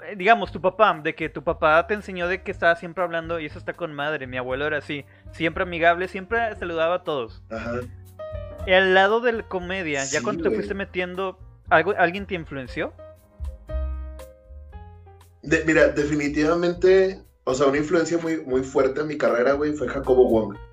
eh, 0.08 0.16
digamos, 0.16 0.52
tu 0.52 0.62
papá, 0.62 1.02
de 1.04 1.16
que 1.16 1.30
tu 1.30 1.44
papá 1.44 1.88
te 1.88 1.96
enseñó 1.96 2.28
de 2.28 2.44
que 2.44 2.52
estaba 2.52 2.76
siempre 2.76 3.04
hablando 3.04 3.40
y 3.40 3.48
eso 3.48 3.58
está 3.58 3.74
con 3.74 3.92
madre, 3.92 4.28
mi 4.28 4.38
abuelo 4.38 4.68
era 4.68 4.78
así, 4.78 5.04
siempre 5.32 5.64
amigable, 5.64 6.08
siempre 6.08 6.56
saludaba 6.58 6.94
a 6.98 7.04
todos. 7.04 7.42
Ajá. 7.50 7.80
Y 8.68 8.74
al 8.74 8.94
lado 8.94 9.20
de 9.20 9.32
la 9.32 9.42
comedia, 9.48 10.06
ya 10.06 10.22
cuando 10.22 10.48
te 10.48 10.56
fuiste 10.56 10.76
metiendo, 10.76 11.40
¿algo, 11.72 11.96
¿alguien 11.98 12.28
te 12.28 12.36
influenció? 12.36 12.94
mira, 15.42 15.88
definitivamente, 15.88 17.20
o 17.46 17.56
sea, 17.56 17.66
una 17.66 17.78
influencia 17.78 18.20
muy, 18.20 18.42
muy 18.42 18.62
fuerte 18.62 19.02
en 19.02 19.08
mi 19.08 19.18
carrera, 19.18 19.54
güey, 19.54 19.74
fue 19.74 19.88
Jacobo 19.88 20.30
Wong. 20.30 20.67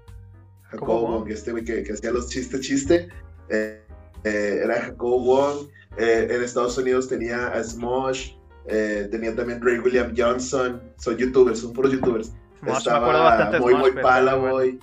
Jacobo 0.75 1.01
Wong, 1.01 1.31
este 1.31 1.53
güey 1.53 1.65
que, 1.65 1.85
hacía 1.93 2.11
los 2.11 2.29
chistes, 2.29 2.61
chiste. 2.61 3.09
Eh, 3.49 3.83
eh, 4.25 4.61
era 4.65 4.81
Jacobo 4.83 5.21
Wong. 5.21 5.69
Eh, 5.97 6.29
en 6.31 6.43
Estados 6.43 6.77
Unidos 6.79 7.09
tenía 7.09 7.49
a 7.49 7.63
Smosh. 7.63 8.33
tenía 8.67 9.35
también 9.35 9.61
Ray 9.63 9.79
William 9.79 10.15
Johnson. 10.17 10.83
Son 10.97 11.17
youtubers, 11.17 11.61
son 11.61 11.73
puros 11.73 11.93
youtubers. 11.93 12.33
Estaba 12.67 13.59
muy, 13.61 13.75
muy 13.75 13.93
pala, 13.93 14.35
güey. 14.35 14.79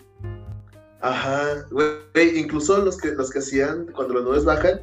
Ajá, 1.01 1.65
güey, 1.71 2.37
incluso 2.37 2.77
los 2.77 2.97
que, 2.97 3.11
los 3.11 3.31
que 3.31 3.39
hacían 3.39 3.87
cuando 3.87 4.13
los 4.13 4.23
nubes 4.23 4.45
bajan. 4.45 4.81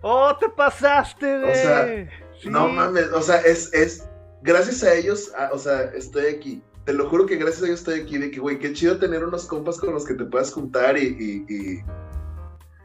¡Oh, 0.00 0.36
te 0.38 0.48
pasaste, 0.48 1.40
güey! 1.40 1.50
O 1.50 1.54
sea, 1.54 2.08
no 2.44 2.68
mames, 2.68 3.10
o 3.12 3.20
sea, 3.20 3.38
es, 3.38 3.72
es, 3.74 4.04
gracias 4.42 4.84
a 4.84 4.94
ellos, 4.94 5.32
o 5.52 5.58
sea, 5.58 5.90
estoy 5.94 6.26
aquí. 6.26 6.62
Te 6.84 6.92
lo 6.92 7.08
juro 7.08 7.26
que 7.26 7.36
gracias 7.36 7.62
a 7.62 7.66
ellos 7.66 7.80
estoy 7.80 8.00
aquí, 8.00 8.18
de 8.18 8.30
que, 8.30 8.40
güey, 8.40 8.58
qué 8.58 8.72
chido 8.72 8.98
tener 8.98 9.24
unos 9.24 9.46
compas 9.46 9.78
con 9.78 9.94
los 9.94 10.04
que 10.04 10.14
te 10.14 10.24
puedas 10.24 10.52
juntar 10.52 10.98
y, 10.98 11.44
y, 11.48 11.80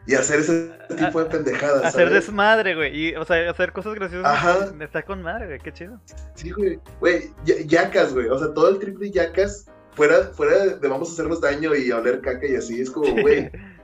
y, 0.08 0.16
hacer 0.16 0.40
ese 0.40 0.72
tipo 0.96 1.22
de 1.22 1.30
pendejadas. 1.30 1.84
Hacer 1.84 2.10
desmadre, 2.10 2.76
güey, 2.76 2.98
y, 2.98 3.16
o 3.16 3.26
sea, 3.26 3.50
hacer 3.50 3.74
cosas 3.74 3.96
graciosas. 3.96 4.32
Ajá. 4.32 4.72
Está 4.80 5.04
con 5.04 5.22
madre, 5.22 5.48
güey, 5.48 5.60
qué 5.60 5.74
chido. 5.74 6.00
Sí, 6.36 6.52
güey, 6.52 6.80
güey, 7.00 7.34
yacas, 7.44 8.14
güey, 8.14 8.28
o 8.28 8.40
sea, 8.40 8.54
todo 8.54 8.70
el 8.70 8.80
trip 8.80 8.98
de 9.00 9.12
yacas, 9.12 9.68
fuera, 9.92 10.30
fuera 10.34 10.78
de, 10.78 10.88
vamos 10.88 11.10
a 11.10 11.14
hacernos 11.14 11.42
daño 11.42 11.76
y 11.76 11.92
oler 11.92 12.22
caca 12.22 12.48
y 12.48 12.56
así, 12.56 12.82
es 12.82 12.90
como, 12.90 13.22
güey. 13.22 13.52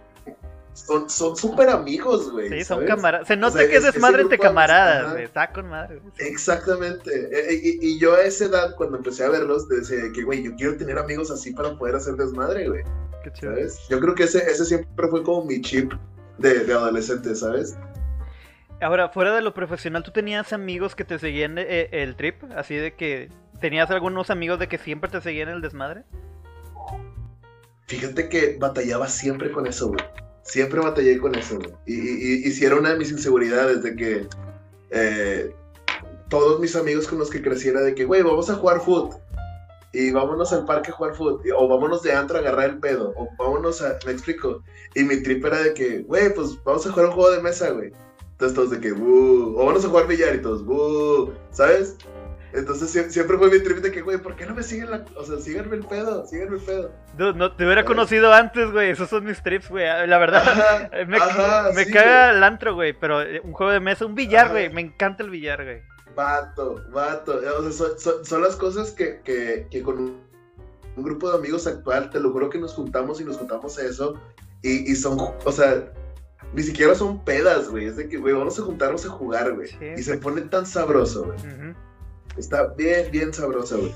son 0.76 1.36
súper 1.38 1.70
amigos, 1.70 2.32
güey. 2.32 2.50
Sí, 2.50 2.64
son 2.66 2.86
camaradas. 2.86 3.28
Se 3.28 3.38
nota 3.38 3.68
que 3.68 3.78
es 3.78 3.84
desmadre 3.84 4.24
entre 4.24 4.38
camaradas, 4.38 5.14
güey. 5.14 5.24
Está 5.24 5.52
con 5.52 5.70
madre. 5.70 6.02
Exactamente. 6.18 7.10
E, 7.12 7.54
e, 7.54 7.78
y, 7.82 8.00
yo 8.00 8.16
a 8.16 8.22
esa 8.22 8.46
edad, 8.46 8.76
cuando 8.76 8.98
empecé 8.98 9.24
a 9.24 9.30
verlos, 9.30 9.68
decía 9.70 10.12
que, 10.14 10.24
güey, 10.24 10.44
yo 10.44 10.54
quiero 10.56 10.76
tener 10.76 10.98
amigos 10.98 11.32
así 11.32 11.54
para 11.54 11.78
poder 11.78 11.96
hacer 11.96 12.16
desmadre, 12.16 12.68
güey. 12.68 12.84
Qué 13.24 13.32
chido. 13.32 13.54
¿Sabes? 13.54 13.80
Yo 13.90 14.00
creo 14.00 14.16
que 14.16 14.24
ese, 14.24 14.40
ese 14.40 14.66
siempre 14.66 15.08
fue 15.08 15.24
como 15.24 15.46
mi 15.46 15.62
chip 15.62 15.94
de, 16.38 16.66
de 16.66 16.74
adolescente, 16.74 17.34
¿sabes? 17.36 17.78
Ahora, 18.82 19.10
fuera 19.10 19.34
de 19.34 19.42
lo 19.42 19.54
profesional, 19.54 20.04
¿tú 20.04 20.12
tenías 20.12 20.52
amigos 20.52 20.96
que 20.96 21.06
te 21.06 21.18
seguían 21.18 21.58
eh, 21.58 21.88
el 21.92 22.16
trip? 22.18 22.44
Así 22.56 22.76
de 22.76 22.94
que 22.94 23.30
tenías 23.62 23.90
algunos 23.90 24.30
amigos 24.30 24.60
de 24.60 24.68
que 24.68 24.78
siempre 24.78 25.10
te 25.10 25.22
seguían 25.22 25.50
el 25.50 25.62
desmadre. 25.62 26.04
Fíjate 27.88 28.28
que 28.28 28.58
batallaba 28.60 29.08
siempre 29.08 29.52
con 29.52 29.68
eso, 29.68 29.88
güey. 29.88 30.04
Siempre 30.46 30.80
batallé 30.80 31.18
con 31.18 31.36
eso, 31.36 31.58
Y, 31.86 31.94
y, 31.94 32.48
y, 32.48 32.64
era 32.64 32.76
una 32.76 32.92
de 32.92 33.00
mis 33.00 33.12
inseguridades 33.12 33.82
de 33.82 33.96
que 33.96 34.28
eh, 34.92 35.54
todos 36.30 36.60
mis 36.60 36.76
amigos 36.76 37.08
con 37.08 37.18
los 37.18 37.30
que 37.30 37.42
creciera 37.42 37.82
de 37.82 37.96
que, 37.96 38.06
güey, 38.06 38.22
vamos 38.22 38.50
a 38.50 38.56
jugar 38.56 38.80
foot. 38.80 39.16
Y 39.92 40.12
vámonos 40.12 40.52
al 40.54 40.66
parque 40.66 40.92
a 40.92 40.94
jugar 40.94 41.16
foot. 41.16 41.42
O 41.58 41.68
vámonos 41.68 42.04
de 42.04 42.12
antro 42.12 42.38
a 42.38 42.42
agarrar 42.42 42.70
el 42.72 42.80
pedo. 42.80 43.14
O 43.16 43.30
vámonos 43.40 43.82
a. 43.82 43.98
Me 44.06 44.12
explico. 44.12 44.62
Y 44.94 45.04
mi 45.04 45.24
trip 45.24 45.44
era 45.46 45.62
de 45.62 45.74
que, 45.74 46.00
güey, 46.00 46.34
pues 46.34 46.62
vamos 46.64 46.86
a 46.86 46.92
jugar 46.92 47.08
un 47.08 47.14
juego 47.14 47.32
de 47.32 47.42
mesa, 47.42 47.72
güey. 47.72 47.92
Entonces 48.34 48.56
todos 48.56 48.72
de 48.72 48.80
que, 48.82 48.92
O 48.92 49.66
vamos 49.66 49.86
a 49.86 49.88
jugar 49.88 50.08
billar 50.08 50.36
y 50.36 50.42
todos, 50.42 51.32
¿Sabes? 51.52 51.96
Entonces 52.56 53.12
siempre 53.12 53.38
fue 53.38 53.50
mi 53.50 53.60
trip 53.60 53.78
de 53.80 53.92
que, 53.92 54.02
güey, 54.02 54.18
¿por 54.18 54.36
qué 54.36 54.46
no 54.46 54.56
me 54.56 54.64
siguen 54.64 54.90
la... 54.90 55.06
O 55.18 55.26
sea, 55.26 55.38
síganme 55.40 55.76
el 55.76 55.86
pedo, 55.86 56.26
síganme 56.26 56.56
el 56.56 56.62
pedo. 56.62 56.92
no, 57.18 57.52
te 57.52 57.66
hubiera 57.66 57.84
conocido 57.84 58.34
antes, 58.34 58.72
güey. 58.72 58.92
Esos 58.92 59.10
son 59.10 59.26
mis 59.26 59.44
trips, 59.44 59.70
güey. 59.70 59.86
La 60.08 60.18
verdad, 60.18 60.90
me, 61.08 61.20
me 61.76 61.92
caga 61.92 62.32
el 62.32 62.44
antro, 62.44 62.74
güey. 62.74 62.94
Pero 62.94 63.22
eh, 63.22 63.42
un 63.44 63.52
juego 63.52 63.74
de 63.74 63.82
mesa, 63.82 64.06
un 64.06 64.16
billar, 64.16 64.52
güey. 64.52 64.70
Me 64.72 64.82
encanta 64.82 65.24
el 65.24 65.30
billar, 65.30 65.64
güey. 65.64 65.82
Vato, 66.16 66.82
vato. 66.92 67.42
O 67.60 67.72
sea, 67.72 67.88
son, 68.24 68.42
las 68.42 68.56
cosas 68.56 68.92
que, 68.92 69.20
que, 69.24 69.68
que 69.70 69.82
con 69.82 70.00
un, 70.00 70.26
grupo 70.96 71.30
de 71.30 71.38
amigos 71.38 71.68
actual, 71.68 72.10
te 72.10 72.22
lo 72.22 72.32
juro 72.32 72.50
que 72.50 72.58
nos 72.58 72.74
juntamos 72.74 73.20
y 73.20 73.26
nos 73.26 73.38
juntamos 73.38 73.78
a 73.78 73.84
eso. 73.84 74.16
Y, 74.62 74.90
y 74.90 74.96
son, 74.96 75.18
o 75.20 75.52
sea, 75.52 75.92
ni 76.54 76.64
siquiera 76.64 76.96
son 76.96 77.24
pedas, 77.26 77.70
güey. 77.70 77.88
Es 77.88 77.98
de 77.98 78.08
que, 78.08 78.18
güey, 78.18 78.34
vamos 78.34 78.58
a 78.58 78.62
juntarnos 78.62 79.06
a 79.06 79.10
jugar, 79.10 79.54
güey. 79.56 79.70
y 79.98 80.02
se 80.02 80.18
pone 80.18 80.42
tan 80.44 80.66
sabroso, 80.66 81.26
güey. 81.26 81.38
Está 82.38 82.68
bien, 82.76 83.12
bien 83.12 83.34
sabroso, 83.34 83.78
güey. 83.80 83.94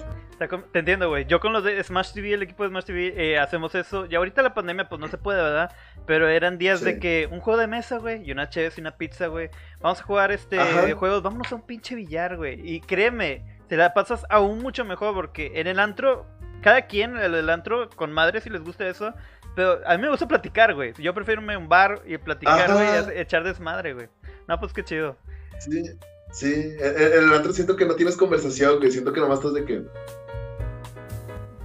Te 0.72 0.80
entiendo, 0.80 1.10
güey. 1.10 1.26
Yo 1.26 1.42
con 1.42 1.52
los 1.52 1.66
de 1.66 1.84
Smash 1.84 2.14
TV, 2.14 2.34
el 2.34 2.44
equipo 2.44 2.64
de 2.64 2.70
Smash 2.70 2.86
TV, 2.86 3.14
eh, 3.18 3.38
hacemos 3.38 3.76
eso. 3.76 4.06
Y 4.10 4.16
ahorita 4.16 4.42
la 4.42 4.54
pandemia, 4.54 4.88
pues 4.88 5.02
no 5.02 5.10
se 5.10 5.18
puede, 5.18 5.42
¿verdad? 5.42 5.76
Pero 6.06 6.30
eran 6.30 6.58
días 6.58 6.80
de 6.80 6.98
que 6.98 7.28
un 7.30 7.42
juego 7.42 7.60
de 7.60 7.68
mesa, 7.68 7.98
güey, 7.98 8.24
y 8.24 8.32
una 8.32 8.50
chévere 8.50 8.74
y 8.78 8.82
una 8.82 8.96
pizza, 8.96 9.28
güey. 9.28 9.50
Vamos 9.82 10.00
a 10.00 10.04
jugar 10.04 10.32
este 10.32 10.58
juegos, 10.94 11.24
vámonos 11.24 11.52
a 11.52 11.56
un 11.56 11.62
pinche 11.64 11.94
billar, 11.94 12.38
güey. 12.38 12.62
Y 12.64 12.80
créeme, 12.80 13.60
te 13.68 13.76
la 13.76 13.94
pasas 13.94 14.26
aún 14.30 14.60
mucho 14.60 14.86
mejor 14.86 15.14
porque 15.14 15.52
en 15.56 15.68
el 15.68 15.78
antro, 15.78 16.26
cada 16.62 16.84
quien, 16.84 17.18
el, 17.18 17.36
el 17.36 17.50
antro 17.50 17.90
con 17.90 18.14
madre 18.14 18.40
si 18.40 18.50
les 18.50 18.64
gusta 18.64 18.88
eso, 18.88 19.14
pero 19.56 19.82
a 19.86 19.98
mí 19.98 20.04
me 20.04 20.10
gusta 20.10 20.26
platicar, 20.26 20.74
güey. 20.74 20.94
Yo 21.00 21.14
prefiero 21.14 21.42
irme 21.42 21.56
a 21.56 21.58
un 21.58 21.68
bar 21.68 22.02
y 22.06 22.18
platicar, 22.18 22.72
güey, 22.72 23.20
echar 23.20 23.44
desmadre, 23.44 23.94
güey. 23.94 24.08
No, 24.48 24.58
pues 24.58 24.72
qué 24.72 24.86
chido. 24.86 25.18
Sí, 25.60 25.84
sí. 26.32 26.76
En 26.80 27.24
el 27.24 27.34
antro 27.34 27.54
siento 27.54 27.76
que 27.76 27.86
no 27.86 27.96
tienes 27.96 28.16
conversación, 28.16 28.78
güey. 28.80 28.92
Siento 28.92 29.14
que 29.14 29.20
nomás 29.20 29.40
estás 29.40 29.54
de 29.54 29.66
que. 29.66 29.84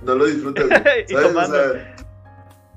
No 0.02 0.14
lo 0.14 0.26
disfrutas, 0.26 0.68
güey. 0.68 1.06
tomando. 1.22 1.56
O 1.56 1.62
sea, 1.62 1.96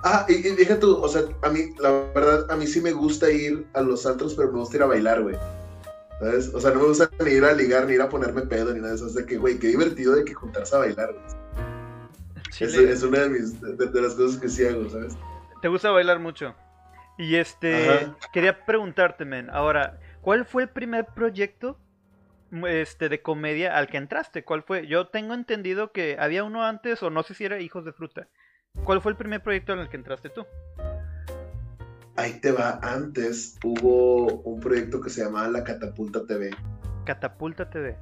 ah, 0.03 0.25
y, 0.29 0.35
y 0.35 0.55
deja 0.55 0.79
tú, 0.79 0.97
o 0.97 1.07
sea, 1.07 1.23
a 1.41 1.49
mí, 1.49 1.73
la 1.79 1.91
verdad, 2.13 2.49
a 2.49 2.55
mí 2.55 2.67
sí 2.67 2.81
me 2.81 2.91
gusta 2.91 3.29
ir 3.31 3.65
a 3.73 3.81
los 3.81 4.05
antros, 4.05 4.33
pero 4.35 4.51
me 4.51 4.59
gusta 4.59 4.77
ir 4.77 4.83
a 4.83 4.87
bailar, 4.87 5.21
güey. 5.21 5.35
¿Sabes? 6.19 6.51
O 6.53 6.59
sea, 6.59 6.71
no 6.71 6.79
me 6.79 6.87
gusta 6.87 7.09
ni 7.23 7.31
ir 7.31 7.43
a 7.43 7.53
ligar, 7.53 7.85
ni 7.85 7.93
ir 7.93 8.01
a 8.01 8.09
ponerme 8.09 8.41
pedo, 8.41 8.73
ni 8.73 8.79
nada 8.79 8.89
de 8.89 8.95
eso. 8.95 9.05
O 9.05 9.09
sea, 9.09 9.25
que, 9.25 9.37
güey, 9.37 9.59
qué 9.59 9.67
divertido 9.67 10.15
de 10.15 10.25
que 10.25 10.33
juntarse 10.33 10.75
a 10.75 10.79
bailar, 10.79 11.13
güey. 11.13 11.47
Es, 12.59 12.73
es, 12.73 13.03
una 13.03 13.19
de, 13.19 13.29
mis, 13.29 13.61
de, 13.61 13.75
de, 13.75 14.01
las 14.01 14.15
cosas 14.15 14.39
que 14.39 14.49
sí 14.49 14.65
hago, 14.65 14.89
¿sabes? 14.89 15.15
Te 15.61 15.67
gusta 15.67 15.91
bailar 15.91 16.17
mucho. 16.17 16.55
Y 17.17 17.35
este, 17.35 17.89
Ajá. 17.89 18.17
quería 18.33 18.65
preguntarte, 18.65 19.25
men, 19.25 19.49
ahora, 19.51 19.99
¿cuál 20.21 20.45
fue 20.45 20.63
el 20.63 20.69
primer 20.69 21.05
proyecto 21.07 21.77
este, 22.51 23.09
de 23.09 23.21
comedia 23.21 23.77
al 23.77 23.87
que 23.87 23.97
entraste? 23.97 24.43
¿Cuál 24.43 24.63
fue? 24.63 24.87
Yo 24.87 25.07
tengo 25.07 25.33
entendido 25.33 25.91
que 25.91 26.17
había 26.19 26.43
uno 26.43 26.63
antes, 26.63 27.01
o 27.03 27.09
no 27.09 27.23
sé 27.23 27.33
si 27.33 27.45
era 27.45 27.59
Hijos 27.59 27.85
de 27.85 27.93
Fruta. 27.93 28.27
¿Cuál 28.83 29.01
fue 29.01 29.11
el 29.11 29.17
primer 29.17 29.41
proyecto 29.41 29.73
en 29.73 29.79
el 29.79 29.89
que 29.89 29.97
entraste 29.97 30.29
tú? 30.29 30.45
Ahí 32.15 32.39
te 32.39 32.51
va. 32.51 32.79
Antes 32.81 33.57
hubo 33.63 34.41
un 34.41 34.59
proyecto 34.59 35.01
que 35.01 35.09
se 35.09 35.23
llamaba 35.23 35.47
La 35.49 35.63
Catapulta 35.63 36.25
TV. 36.25 36.51
Catapulta 37.05 37.69
TV. 37.69 37.97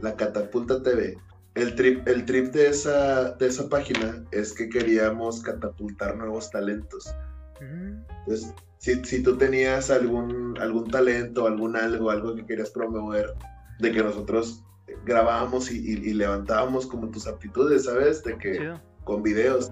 La 0.00 0.16
Catapulta 0.16 0.82
TV. 0.82 1.18
El 1.54 1.74
trip, 1.74 2.06
el 2.06 2.24
trip 2.24 2.52
de, 2.52 2.68
esa, 2.68 3.32
de 3.32 3.46
esa 3.48 3.68
página 3.68 4.24
es 4.30 4.52
que 4.52 4.68
queríamos 4.68 5.42
catapultar 5.42 6.16
nuevos 6.16 6.50
talentos. 6.50 7.14
Entonces, 7.60 8.54
si, 8.78 9.04
si 9.04 9.22
tú 9.22 9.36
tenías 9.36 9.90
algún, 9.90 10.56
algún 10.60 10.90
talento, 10.90 11.46
algún 11.46 11.76
algo, 11.76 12.10
algo 12.10 12.34
que 12.34 12.46
querías 12.46 12.70
promover, 12.70 13.34
de 13.78 13.92
que 13.92 14.02
nosotros 14.02 14.62
grabábamos 15.04 15.70
y, 15.70 15.78
y- 15.78 16.10
y 16.10 16.14
levantábamos 16.14 16.86
como 16.86 17.08
tus 17.10 17.26
aptitudes, 17.26 17.84
¿sabes? 17.84 18.22
De 18.24 18.36
que 18.38 18.52
chido. 18.58 18.80
con 19.04 19.22
videos. 19.22 19.70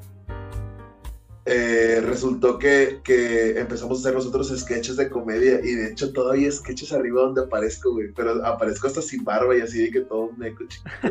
Eh, 1.50 2.02
resultó 2.04 2.59
que, 2.59 3.00
que 3.02 3.59
empezamos 3.59 3.99
a 3.99 4.00
hacer 4.02 4.14
nosotros 4.14 4.52
sketches 4.54 4.97
de 4.99 5.09
comedia 5.09 5.61
y 5.64 5.73
de 5.75 5.92
hecho 5.92 6.12
todavía 6.12 6.45
hay 6.47 6.52
sketches 6.52 6.92
arriba 6.92 7.23
donde 7.23 7.40
aparezco, 7.45 7.92
güey, 7.92 8.12
pero 8.12 8.45
aparezco 8.45 8.87
hasta 8.87 9.00
sin 9.00 9.25
barba 9.25 9.57
y 9.57 9.62
así 9.62 9.85
de 9.85 9.90
que 9.90 10.00
todo 10.02 10.30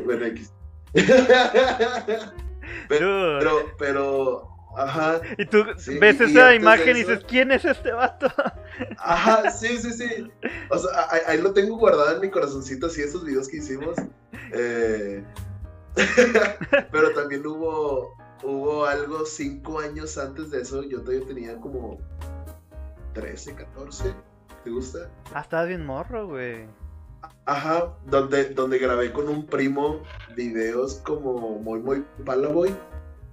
bueno, 0.06 0.26
X. 0.28 0.52
pero, 2.88 3.40
pero, 3.40 3.52
pero, 3.80 4.48
ajá, 4.76 5.22
Y 5.38 5.46
tú 5.46 5.64
Sí, 5.78 5.98
ves 6.00 6.20
y- 6.20 6.24
esa 6.24 6.54
imagen 6.54 6.96
y 6.96 7.00
dices, 7.00 7.24
¿quién 7.28 7.52
es 7.52 7.66
este 7.66 7.92
vato? 7.92 8.28
ajá, 8.98 9.50
sí, 9.52 9.78
sí, 9.78 9.92
sí. 9.94 10.32
O 10.70 10.78
sea, 10.78 10.90
ahí, 11.10 11.22
ahí 11.28 11.42
lo 11.42 11.54
tengo 11.54 11.78
guardado 11.78 12.16
en 12.16 12.22
mi 12.22 12.30
corazoncito, 12.30 12.88
así, 12.88 13.02
esos 13.02 13.24
videos 13.24 13.48
que 13.48 13.58
hicimos. 13.58 13.96
Eh, 14.54 15.24
pero 16.92 17.12
también 17.14 17.46
hubo, 17.46 18.14
hubo 18.44 18.86
algo 18.86 19.26
cinco 19.26 19.80
años 19.80 20.18
antes 20.18 20.52
de 20.52 20.62
eso, 20.62 20.84
yo 20.84 21.02
todavía 21.02 21.26
tenía 21.28 21.58
como 21.60 21.98
13, 23.14 23.56
14, 23.56 24.14
¿te 24.64 24.70
gusta? 24.70 25.10
Ah, 25.34 25.42
estabas 25.42 25.68
bien 25.68 25.86
morro, 25.86 26.28
güey. 26.28 26.68
Ajá, 27.46 27.96
donde, 28.06 28.50
donde 28.50 28.78
grabé 28.78 29.12
con 29.12 29.28
un 29.28 29.46
primo 29.48 30.04
videos 30.36 30.96
como 31.06 31.58
muy, 31.60 31.80
muy 31.80 32.06
Palaboy, 32.26 32.76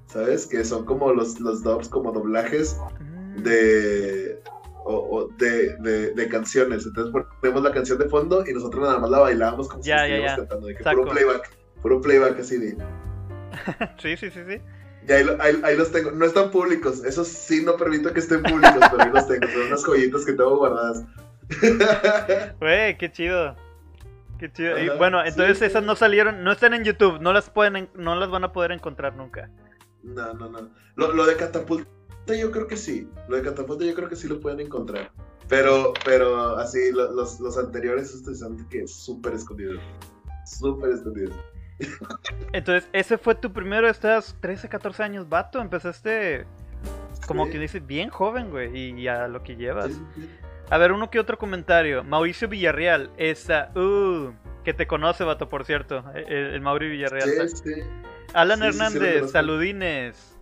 ¿sabes? 0.06 0.46
Que 0.46 0.64
son 0.64 0.84
como 0.84 1.12
los, 1.12 1.40
los 1.40 1.62
dubs, 1.62 1.88
como 1.88 2.12
doblajes 2.12 2.78
Mm, 3.00 3.42
de, 3.42 4.40
o, 4.84 4.94
o 4.96 5.28
de, 5.38 5.76
de, 5.78 6.10
de 6.12 6.28
canciones. 6.28 6.86
Entonces 6.86 7.12
ponemos 7.40 7.62
la 7.62 7.72
canción 7.72 7.98
de 7.98 8.08
fondo 8.08 8.44
y 8.46 8.52
nosotros 8.52 8.82
nada 8.84 8.98
más 8.98 9.10
la 9.10 9.18
bailábamos 9.20 9.68
como 9.68 9.82
Ya, 9.82 10.04
si 10.04 10.10
ya, 10.10 10.16
estuviéramos 10.16 10.30
ya. 10.30 10.36
cantando, 10.36 10.66
de 10.68 10.74
que 10.76 10.84
puro 10.84 11.04
playback, 11.10 11.50
puro 11.82 12.00
playback 12.00 12.38
así 12.40 12.58
de... 12.58 12.76
Sí, 13.98 14.16
sí, 14.16 14.30
sí, 14.30 14.40
sí. 14.48 14.60
Y 15.06 15.12
ahí, 15.12 15.26
ahí, 15.40 15.60
ahí 15.64 15.76
los 15.76 15.92
tengo, 15.92 16.10
no 16.12 16.24
están 16.24 16.50
públicos, 16.50 17.04
eso 17.04 17.24
sí 17.24 17.62
no 17.64 17.76
permito 17.76 18.12
que 18.12 18.20
estén 18.20 18.42
públicos, 18.42 18.78
pero 18.90 19.02
ahí 19.02 19.10
los 19.12 19.26
tengo, 19.28 19.46
son 19.48 19.62
unas 19.66 19.84
joyitas 19.84 20.24
que 20.24 20.32
tengo 20.32 20.56
guardadas. 20.56 21.04
Güey, 22.60 22.96
qué 22.96 23.12
chido. 23.12 23.54
Qué 24.38 24.50
chido. 24.52 24.78
Y 24.78 24.88
bueno, 24.96 25.24
entonces 25.24 25.58
sí. 25.58 25.64
esas 25.66 25.82
no 25.84 25.94
salieron, 25.94 26.42
no 26.42 26.52
están 26.52 26.74
en 26.74 26.84
YouTube, 26.84 27.20
no 27.20 27.32
las 27.32 27.50
pueden, 27.50 27.76
en- 27.76 27.88
no 27.94 28.14
las 28.16 28.30
van 28.30 28.44
a 28.44 28.52
poder 28.52 28.72
encontrar 28.72 29.14
nunca. 29.14 29.50
No, 30.04 30.34
no, 30.34 30.48
no. 30.50 30.70
Lo, 30.96 31.12
lo 31.14 31.26
de 31.26 31.36
catapulta 31.36 31.86
yo 32.38 32.50
creo 32.50 32.66
que 32.66 32.76
sí. 32.76 33.08
Lo 33.28 33.36
de 33.36 33.42
catapulta 33.42 33.84
yo 33.84 33.94
creo 33.94 34.08
que 34.08 34.16
sí 34.16 34.28
lo 34.28 34.40
pueden 34.40 34.60
encontrar. 34.60 35.10
Pero, 35.48 35.92
pero 36.04 36.56
así, 36.56 36.90
lo- 36.92 37.12
los, 37.12 37.38
los 37.40 37.58
anteriores, 37.58 38.14
ustedes 38.14 38.38
saben 38.40 38.66
que 38.68 38.82
es 38.82 38.94
súper 38.94 39.34
escondido. 39.34 39.72
Súper 40.46 40.90
escondido. 40.90 41.32
Entonces, 42.52 42.88
ese 42.92 43.18
fue 43.18 43.34
tu 43.34 43.52
primero, 43.52 43.88
estás 43.88 44.36
13, 44.40 44.68
14 44.68 45.02
años, 45.02 45.28
vato, 45.28 45.60
empezaste 45.60 46.46
como 47.26 47.46
Sí. 47.46 47.52
que 47.52 47.58
dices 47.58 47.86
bien 47.86 48.10
joven, 48.10 48.50
güey, 48.50 48.76
y, 48.76 49.00
y 49.00 49.08
a 49.08 49.28
lo 49.28 49.42
que 49.42 49.56
llevas. 49.56 49.86
Sí, 49.88 49.94
sí, 50.14 50.22
sí. 50.22 50.30
A 50.70 50.78
ver, 50.78 50.92
uno 50.92 51.10
que 51.10 51.20
otro 51.20 51.36
comentario. 51.36 52.04
Mauricio 52.04 52.48
Villarreal, 52.48 53.10
esa, 53.18 53.70
uh, 53.76 54.32
que 54.64 54.72
te 54.72 54.86
conoce, 54.86 55.24
vato, 55.24 55.48
por 55.48 55.64
cierto, 55.66 56.04
el, 56.14 56.32
el 56.32 56.60
Mauri 56.62 56.88
Villarreal. 56.88 57.48
Sí, 57.50 57.56
sí. 57.74 57.82
Alan 58.34 58.58
sí, 58.60 58.64
sí, 58.66 58.72
sí 58.72 58.78
lo 58.78 58.84
Hernández, 58.84 59.30
saludines. 59.30 60.36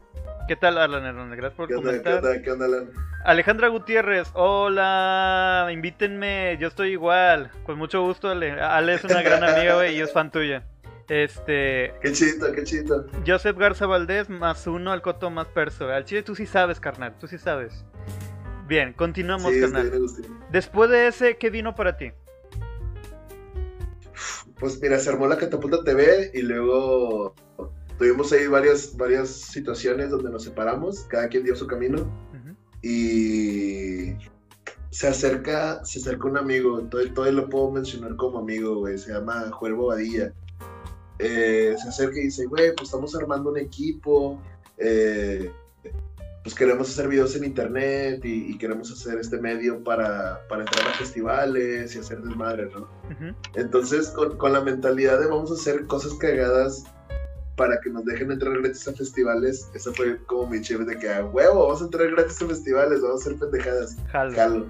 ¿Qué 0.48 0.56
tal, 0.56 0.78
Alan 0.78 1.04
Hernández? 1.04 1.36
Gracias 1.36 1.56
por 1.56 1.68
¿Qué 1.68 1.74
onda, 1.76 1.92
qué 1.92 2.02
comentar. 2.02 2.24
onda, 2.24 2.42
qué 2.42 2.50
onda, 2.50 2.66
Alan? 2.66 2.90
Alejandra 3.24 3.68
Gutiérrez, 3.68 4.28
hola, 4.34 5.68
invítenme, 5.72 6.56
yo 6.58 6.68
estoy 6.68 6.90
igual. 6.92 7.50
Con 7.64 7.78
mucho 7.78 8.02
gusto, 8.02 8.28
Ale. 8.30 8.52
Ale 8.60 8.94
es 8.94 9.04
una 9.04 9.22
gran 9.22 9.44
amiga, 9.44 9.74
güey, 9.74 9.96
y 9.96 10.00
es 10.00 10.12
fan 10.12 10.30
tuya. 10.32 10.64
Este, 11.08 11.92
Qué 12.00 12.12
chito, 12.12 12.50
qué 12.52 12.64
chito. 12.64 13.06
Joseph 13.26 13.56
Garza 13.58 13.86
Valdés, 13.86 14.28
más 14.30 14.66
uno 14.66 14.92
al 14.92 15.02
coto 15.02 15.30
más 15.30 15.46
perso. 15.48 15.88
Al 15.88 16.04
chile 16.04 16.22
tú 16.22 16.34
sí 16.34 16.46
sabes, 16.46 16.80
carnal, 16.80 17.14
tú 17.20 17.28
sí 17.28 17.38
sabes. 17.38 17.84
Bien, 18.66 18.92
continuamos, 18.94 19.52
Sí, 19.52 19.60
carnal. 19.60 19.92
Después 20.50 20.90
de 20.90 21.08
ese, 21.08 21.36
¿qué 21.36 21.50
vino 21.50 21.74
para 21.74 21.96
ti? 21.96 22.12
Pues 24.58 24.80
mira, 24.80 24.98
se 24.98 25.10
armó 25.10 25.26
la 25.26 25.36
Catapulta 25.36 25.82
TV 25.84 26.30
y 26.34 26.42
luego 26.42 27.34
tuvimos 27.98 28.32
ahí 28.32 28.46
varias, 28.46 28.96
varias 28.96 29.28
situaciones 29.28 30.10
donde 30.10 30.30
nos 30.30 30.44
separamos, 30.44 31.00
cada 31.08 31.28
quien 31.28 31.44
dio 31.44 31.56
su 31.56 31.66
camino. 31.66 32.02
Ujú. 32.02 32.56
y 32.82 34.16
se 34.92 35.08
acerca, 35.08 35.82
se 35.84 36.00
acerca 36.00 36.28
un 36.28 36.36
amigo, 36.36 36.82
todavía, 36.82 37.14
todavía 37.14 37.40
lo 37.40 37.48
puedo 37.48 37.70
mencionar 37.70 38.14
como 38.16 38.38
amigo, 38.38 38.76
güey, 38.76 38.98
se 38.98 39.12
llama 39.12 39.50
Joel 39.50 39.74
Bobadilla. 39.74 40.34
Eh, 41.18 41.74
se 41.80 41.88
acerca 41.88 42.18
y 42.18 42.24
dice, 42.24 42.44
güey, 42.44 42.74
pues 42.74 42.88
estamos 42.88 43.14
armando 43.16 43.50
un 43.50 43.58
equipo, 43.58 44.38
eh, 44.76 45.50
pues 46.42 46.54
queremos 46.54 46.90
hacer 46.90 47.08
videos 47.08 47.34
en 47.36 47.44
internet 47.44 48.22
y, 48.24 48.52
y 48.52 48.58
queremos 48.58 48.90
hacer 48.90 49.18
este 49.18 49.38
medio 49.38 49.82
para, 49.82 50.46
para 50.48 50.62
entrar 50.62 50.88
a 50.88 50.92
festivales 50.92 51.94
y 51.94 51.98
hacer 51.98 52.20
desmadre, 52.20 52.68
¿no? 52.74 52.80
Ujú. 52.80 53.34
Entonces, 53.54 54.08
con, 54.08 54.36
con 54.36 54.52
la 54.52 54.60
mentalidad 54.60 55.20
de 55.20 55.26
vamos 55.26 55.50
a 55.52 55.54
hacer 55.54 55.86
cosas 55.86 56.12
cagadas 56.14 56.84
para 57.56 57.80
que 57.80 57.90
nos 57.90 58.04
dejen 58.04 58.30
entrar 58.32 58.58
gratis 58.60 58.88
a 58.88 58.92
festivales, 58.92 59.70
esa 59.74 59.92
fue 59.92 60.18
como 60.24 60.46
mi 60.48 60.60
chip 60.60 60.80
de 60.80 60.98
que 60.98 61.08
a 61.12 61.24
huevo, 61.24 61.66
vamos 61.66 61.82
a 61.82 61.84
entrar 61.84 62.10
gratis 62.10 62.40
a 62.42 62.46
festivales, 62.46 63.00
vamos 63.02 63.20
a 63.20 63.28
hacer 63.28 63.38
pendejadas. 63.38 63.96
Jalo. 64.10 64.32
Jalo. 64.34 64.66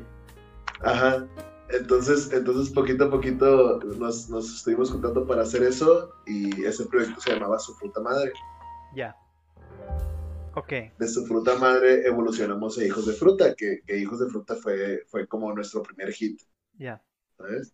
Ajá. 0.81 1.27
Entonces, 1.71 2.31
entonces 2.33 2.73
poquito 2.75 3.05
a 3.05 3.11
poquito 3.11 3.79
nos, 3.99 4.29
nos 4.29 4.53
estuvimos 4.57 4.91
juntando 4.91 5.27
para 5.27 5.43
hacer 5.43 5.63
eso 5.63 6.13
y 6.27 6.65
ese 6.65 6.85
proyecto 6.87 7.21
se 7.21 7.33
llamaba 7.33 7.59
Su 7.59 7.75
Fruta 7.77 8.01
Madre. 8.01 8.33
Ya. 8.95 9.17
Ok. 10.55 10.69
De 10.99 11.09
Su 11.09 11.25
Fruta 11.25 11.55
Madre 11.57 12.07
evolucionamos 12.07 12.77
a 12.79 12.85
Hijos 12.85 13.07
de 13.07 13.15
Fruta, 13.15 13.55
que, 13.55 13.81
que 13.87 13.97
Hijos 13.97 14.21
de 14.21 14.27
Fruta 14.29 14.55
fue, 14.57 15.03
fue 15.09 15.27
como 15.27 15.55
nuestro 15.55 15.83
primer 15.83 16.13
hit, 16.13 16.41
Ya. 16.79 17.03
¿sabes? 17.39 17.73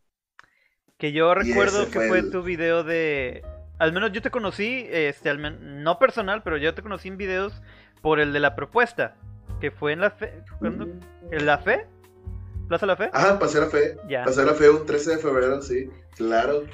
Que 0.97 1.12
yo 1.12 1.35
recuerdo 1.35 1.87
que 1.87 1.92
fue 1.92 2.09
fue 2.09 2.18
el- 2.21 2.31
tu 2.31 2.42
video 2.42 2.85
de. 2.85 3.42
Al 3.79 3.93
menos 3.93 4.12
yo 4.12 4.21
te 4.23 4.31
conocí, 4.31 4.87
este, 4.91 5.31
al 5.31 5.38
men- 5.38 5.83
no 5.85 5.99
personal, 5.99 6.43
pero 6.43 6.57
yo 6.57 6.75
te 6.75 6.83
conocí 6.83 7.09
en 7.09 7.17
videos 7.17 7.62
por 8.03 8.19
el 8.21 8.33
de 8.33 8.41
la 8.41 8.55
propuesta. 8.57 9.14
Que 9.61 9.71
fue 9.71 9.93
en 9.93 10.01
la 10.01 10.11
fe. 10.11 10.43
¿cuándo? 10.59 10.87
¿En 11.31 11.47
la 11.47 11.59
fe? 11.59 11.87
¿Plaza 12.69 12.85
La 12.87 12.97
Fe? 12.97 13.09
Ajá, 13.12 13.38
pasé 13.38 13.61
la 13.61 13.67
fe. 13.67 13.97
Ya. 14.09 14.25
Pasé 14.25 14.45
la 14.45 14.53
fe 14.55 14.69
un 14.69 14.85
13 14.85 15.12
de 15.12 15.19
febrero, 15.19 15.62
sí, 15.62 15.91
claro. 16.17 16.64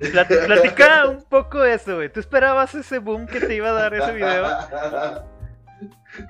Plat- 0.00 0.28
platica 0.46 1.08
un 1.08 1.22
poco 1.24 1.62
eso, 1.62 1.96
güey. 1.96 2.10
¿Tú 2.10 2.20
esperabas 2.20 2.74
ese 2.74 2.98
boom 3.00 3.26
que 3.26 3.40
te 3.40 3.54
iba 3.54 3.68
a 3.68 3.72
dar 3.72 3.92
ese 3.94 4.12
video? 4.12 4.46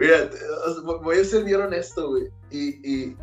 Mira, 0.01 0.29
voy 1.03 1.19
a 1.21 1.25
ser 1.25 1.45
bien 1.45 1.61
honesto, 1.61 2.09
güey. 2.09 2.25
Y, 2.51 2.69
y 2.91 3.17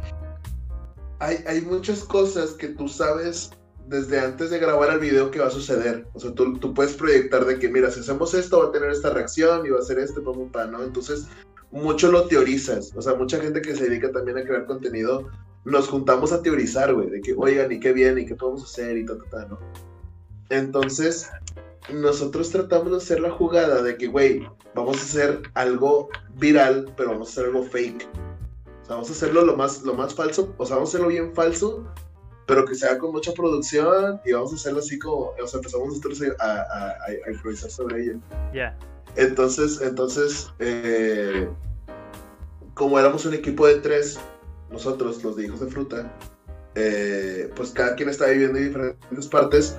hay, 1.19 1.43
hay 1.47 1.61
muchas 1.61 2.03
cosas 2.05 2.51
que 2.53 2.69
tú 2.69 2.87
sabes 2.87 3.51
desde 3.93 4.19
antes 4.19 4.49
de 4.49 4.57
grabar 4.57 4.91
el 4.91 4.99
video 4.99 5.29
qué 5.29 5.39
va 5.39 5.47
a 5.47 5.51
suceder. 5.51 6.07
O 6.13 6.19
sea, 6.19 6.33
tú, 6.33 6.57
tú 6.57 6.73
puedes 6.73 6.93
proyectar 6.93 7.45
de 7.45 7.59
que, 7.59 7.69
mira, 7.69 7.91
si 7.91 7.99
hacemos 7.99 8.33
esto 8.33 8.59
va 8.59 8.65
a 8.65 8.71
tener 8.71 8.89
esta 8.89 9.11
reacción 9.11 9.67
y 9.67 9.69
va 9.69 9.77
a 9.77 9.81
hacer 9.81 9.99
esto, 9.99 10.23
pa, 10.51 10.65
¿no? 10.65 10.83
Entonces, 10.83 11.27
mucho 11.69 12.11
lo 12.11 12.25
teorizas. 12.25 12.91
O 12.95 13.03
sea, 13.03 13.13
mucha 13.13 13.39
gente 13.39 13.61
que 13.61 13.75
se 13.75 13.83
dedica 13.87 14.11
también 14.11 14.39
a 14.39 14.43
crear 14.43 14.65
contenido, 14.65 15.29
nos 15.63 15.87
juntamos 15.87 16.31
a 16.31 16.41
teorizar, 16.41 16.91
güey, 16.91 17.11
de 17.11 17.21
que, 17.21 17.35
oigan, 17.37 17.71
y 17.71 17.79
qué 17.79 17.93
bien, 17.93 18.17
y 18.17 18.25
qué 18.25 18.33
podemos 18.33 18.63
hacer, 18.63 18.97
y 18.97 19.05
ta, 19.05 19.15
ta, 19.15 19.29
ta, 19.29 19.45
¿no? 19.45 19.59
Entonces, 20.49 21.29
nosotros 21.93 22.49
tratamos 22.49 22.91
de 22.91 22.97
hacer 22.97 23.19
la 23.19 23.29
jugada 23.29 23.83
de 23.83 23.95
que, 23.95 24.07
güey, 24.07 24.43
vamos 24.73 24.97
a 24.97 25.01
hacer 25.01 25.41
algo 25.53 26.09
viral, 26.39 26.91
pero 26.97 27.11
vamos 27.11 27.27
a 27.27 27.31
hacer 27.31 27.45
algo 27.45 27.63
fake. 27.63 28.07
O 28.81 28.85
sea, 28.85 28.95
vamos 28.95 29.09
a 29.09 29.13
hacerlo 29.13 29.45
lo 29.45 29.55
más, 29.55 29.83
lo 29.83 29.93
más 29.93 30.15
falso, 30.15 30.51
o 30.57 30.65
sea, 30.65 30.77
vamos 30.77 30.89
a 30.89 30.91
hacerlo 30.91 31.09
bien 31.09 31.31
falso, 31.35 31.85
pero 32.45 32.65
que 32.65 32.75
sea 32.75 32.97
con 32.97 33.11
mucha 33.11 33.33
producción 33.33 34.19
y 34.25 34.33
vamos 34.33 34.51
a 34.53 34.55
hacerlo 34.55 34.79
así 34.79 34.99
como, 34.99 35.33
o 35.41 35.47
sea, 35.47 35.59
empezamos 35.59 35.87
nosotros 35.87 36.21
a, 36.39 36.97
a, 37.05 37.31
improvisar 37.31 37.69
sobre 37.69 38.03
ello. 38.03 38.19
Ya. 38.53 38.77
Entonces, 39.15 39.79
entonces, 39.81 40.51
eh, 40.59 41.47
como 42.73 42.99
éramos 42.99 43.25
un 43.25 43.33
equipo 43.33 43.67
de 43.67 43.75
tres, 43.75 44.19
nosotros, 44.71 45.23
los 45.23 45.35
de 45.35 45.45
Hijos 45.45 45.59
de 45.59 45.67
Fruta, 45.67 46.11
eh, 46.75 47.51
pues 47.55 47.71
cada 47.71 47.95
quien 47.95 48.09
estaba 48.09 48.31
viviendo 48.31 48.57
en 48.57 48.67
diferentes 48.67 49.27
partes, 49.27 49.77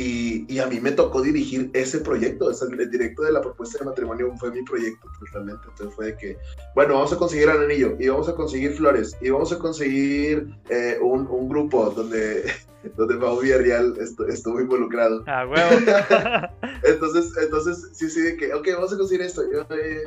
y, 0.00 0.58
a 0.60 0.66
mí 0.66 0.80
me 0.80 0.92
tocó 0.92 1.22
dirigir 1.22 1.70
ese 1.72 1.98
proyecto, 1.98 2.46
o 2.46 2.54
sea, 2.54 2.68
el 2.68 2.88
directo 2.88 3.22
de 3.22 3.32
la 3.32 3.40
propuesta 3.40 3.80
de 3.80 3.86
matrimonio 3.86 4.32
fue 4.38 4.52
mi 4.52 4.62
proyecto 4.62 5.08
totalmente. 5.18 5.66
Entonces 5.68 5.96
fue 5.96 6.06
de 6.06 6.16
que, 6.16 6.38
bueno, 6.76 6.94
vamos 6.94 7.12
a 7.12 7.16
conseguir 7.16 7.48
al 7.48 7.64
anillo, 7.64 7.96
y 7.98 8.08
vamos 8.08 8.28
a 8.28 8.34
conseguir 8.36 8.74
flores, 8.74 9.16
y 9.20 9.30
vamos 9.30 9.52
a 9.52 9.58
conseguir 9.58 10.54
eh, 10.68 10.98
un, 11.02 11.26
un, 11.26 11.48
grupo 11.48 11.90
donde, 11.90 12.44
donde 12.96 13.16
Pau 13.16 13.40
Villarreal 13.40 13.96
estuvo 14.28 14.60
involucrado. 14.60 15.24
Ah, 15.26 15.44
bueno. 15.44 15.66
entonces, 16.84 17.32
entonces, 17.42 17.88
sí, 17.92 18.08
sí, 18.08 18.20
de 18.20 18.36
que, 18.36 18.54
ok, 18.54 18.68
vamos 18.74 18.92
a 18.92 18.98
conseguir 18.98 19.22
esto. 19.22 19.42
Eh, 19.42 20.04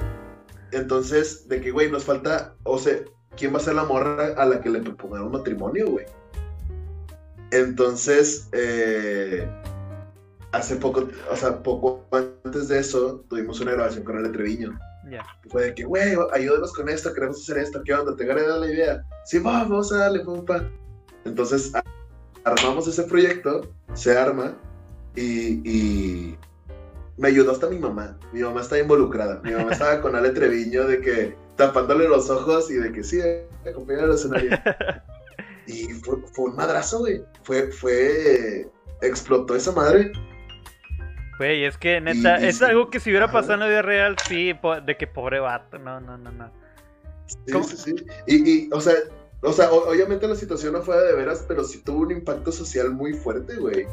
entonces, 0.71 1.49
de 1.49 1.59
que, 1.59 1.71
güey, 1.71 1.91
nos 1.91 2.05
falta, 2.05 2.55
o 2.63 2.79
sea, 2.79 2.97
¿quién 3.35 3.53
va 3.53 3.57
a 3.57 3.61
ser 3.61 3.75
la 3.75 3.83
morra 3.83 4.35
a 4.37 4.45
la 4.45 4.61
que 4.61 4.69
le 4.69 4.79
propongamos 4.79 5.33
matrimonio, 5.33 5.87
güey? 5.87 6.05
Entonces, 7.51 8.47
eh, 8.53 9.45
hace 10.51 10.75
poco, 10.75 11.07
o 11.31 11.35
sea, 11.35 11.61
poco 11.61 12.03
antes 12.43 12.67
de 12.67 12.79
eso, 12.79 13.23
tuvimos 13.29 13.59
una 13.61 13.71
grabación 13.71 14.03
con 14.03 14.23
el 14.23 14.31
Treviño. 14.31 14.77
Ya. 15.09 15.25
Fue 15.49 15.65
de 15.65 15.75
que, 15.75 15.83
güey, 15.83 16.15
ayúdenos 16.33 16.73
con 16.73 16.89
esto, 16.89 17.13
queremos 17.13 17.41
hacer 17.41 17.57
esto, 17.57 17.81
¿qué 17.83 17.93
onda? 17.93 18.15
¿Te 18.15 18.25
gané 18.25 18.41
la 18.41 18.71
idea? 18.71 19.03
Sí, 19.25 19.39
vamos 19.39 19.91
a 19.91 19.97
darle, 19.97 20.19
pompa. 20.19 20.69
Entonces, 21.25 21.71
armamos 22.43 22.87
ese 22.87 23.03
proyecto, 23.03 23.61
se 23.93 24.17
arma, 24.17 24.55
y, 25.15 26.37
me 27.17 27.27
ayudó 27.27 27.51
hasta 27.51 27.69
mi 27.69 27.77
mamá. 27.77 28.17
Mi 28.31 28.41
mamá 28.41 28.61
está 28.61 28.79
involucrada. 28.79 29.41
Mi 29.43 29.51
mamá 29.51 29.73
estaba 29.73 30.01
con 30.01 30.15
Ale 30.15 30.31
Treviño 30.31 30.87
de 30.87 31.01
que 31.01 31.35
tapándole 31.55 32.07
los 32.07 32.29
ojos 32.29 32.71
y 32.71 32.75
de 32.75 32.91
que 32.91 33.03
sí, 33.03 33.19
acompañar 33.69 34.05
al 34.05 34.15
escenario. 34.15 34.57
y 35.67 35.89
fue, 35.93 36.17
fue 36.33 36.45
un 36.45 36.55
madrazo, 36.55 36.99
güey. 36.99 37.23
Fue, 37.43 37.71
fue, 37.71 38.67
explotó 39.01 39.55
esa 39.55 39.71
madre. 39.71 40.11
Güey, 41.41 41.65
es 41.65 41.75
que 41.75 41.99
neta, 41.99 42.35
es 42.35 42.61
algo 42.61 42.91
que 42.91 42.99
si 42.99 43.09
hubiera 43.09 43.31
pasado 43.31 43.55
en 43.55 43.61
la 43.61 43.67
vida 43.67 43.81
real, 43.81 44.15
sí, 44.27 44.53
de 44.85 44.95
que 44.95 45.07
pobre 45.07 45.39
vato, 45.39 45.79
no, 45.79 45.99
no, 45.99 46.15
no, 46.15 46.31
no. 46.31 46.51
Sí, 47.25 47.63
sí, 47.63 47.77
sí. 47.77 47.95
Y, 48.27 48.51
y, 48.51 48.69
o 48.71 48.79
sea, 48.79 48.93
o 49.41 49.51
sea, 49.51 49.71
obviamente 49.71 50.27
la 50.27 50.35
situación 50.35 50.73
no 50.73 50.83
fue 50.83 50.95
de 51.01 51.15
veras, 51.15 51.43
pero 51.47 51.63
sí 51.63 51.81
tuvo 51.81 52.01
un 52.01 52.11
impacto 52.11 52.51
social 52.51 52.91
muy 52.91 53.13
fuerte, 53.13 53.55
güey. 53.55 53.87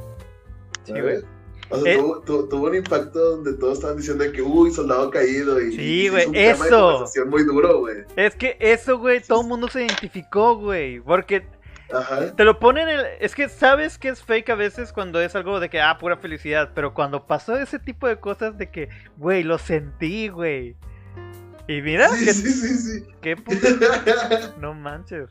Sí, 0.85 0.93
güey. 0.93 1.23
O 1.71 1.81
sea, 1.81 1.95
eh, 1.95 2.03
tuvo, 2.27 2.67
un 2.67 2.75
impacto 2.75 3.19
donde 3.37 3.55
todos 3.55 3.79
estaban 3.79 3.97
diciendo 3.97 4.31
que, 4.31 4.43
uy, 4.43 4.71
soldado 4.71 5.11
caído. 5.11 5.59
Y, 5.59 5.73
sí, 5.73 6.09
güey, 6.11 6.29
eso. 6.35 7.07
muy 7.29 7.45
duro, 7.45 7.81
güey. 7.81 8.05
Es 8.17 8.35
que 8.37 8.59
eso, 8.61 8.99
güey, 8.99 9.23
todo 9.23 9.41
el 9.41 9.47
mundo 9.47 9.69
se 9.69 9.87
identificó, 9.87 10.57
güey. 10.57 11.01
Porque 11.01 11.47
te 12.37 12.45
lo 12.45 12.59
ponen 12.59 12.89
el... 12.89 13.07
Es 13.21 13.35
que 13.35 13.49
sabes 13.49 13.99
que 13.99 14.09
es 14.09 14.23
fake 14.23 14.51
a 14.51 14.55
veces 14.55 14.93
cuando 14.93 15.21
es 15.21 15.35
algo 15.35 15.61
de 15.61 15.71
que, 15.71 15.81
ah, 15.81 15.99
pura 15.99 16.17
felicidad. 16.17 16.71
Pero 16.75 16.95
cuando 16.95 17.27
pasó 17.27 17.57
ese 17.57 17.79
tipo 17.79 18.07
de 18.07 18.19
cosas 18.19 18.59
de 18.59 18.71
que, 18.71 18.89
güey, 19.17 19.43
lo 19.43 19.59
sentí, 19.59 20.29
güey. 20.29 20.77
Y 21.67 21.83
mira, 21.83 22.09
sí, 22.09 22.33
sí, 22.33 22.51
sí, 22.51 22.77
sí. 22.77 23.07
Qué 23.21 23.37
No 24.59 24.75
manches. 24.75 25.29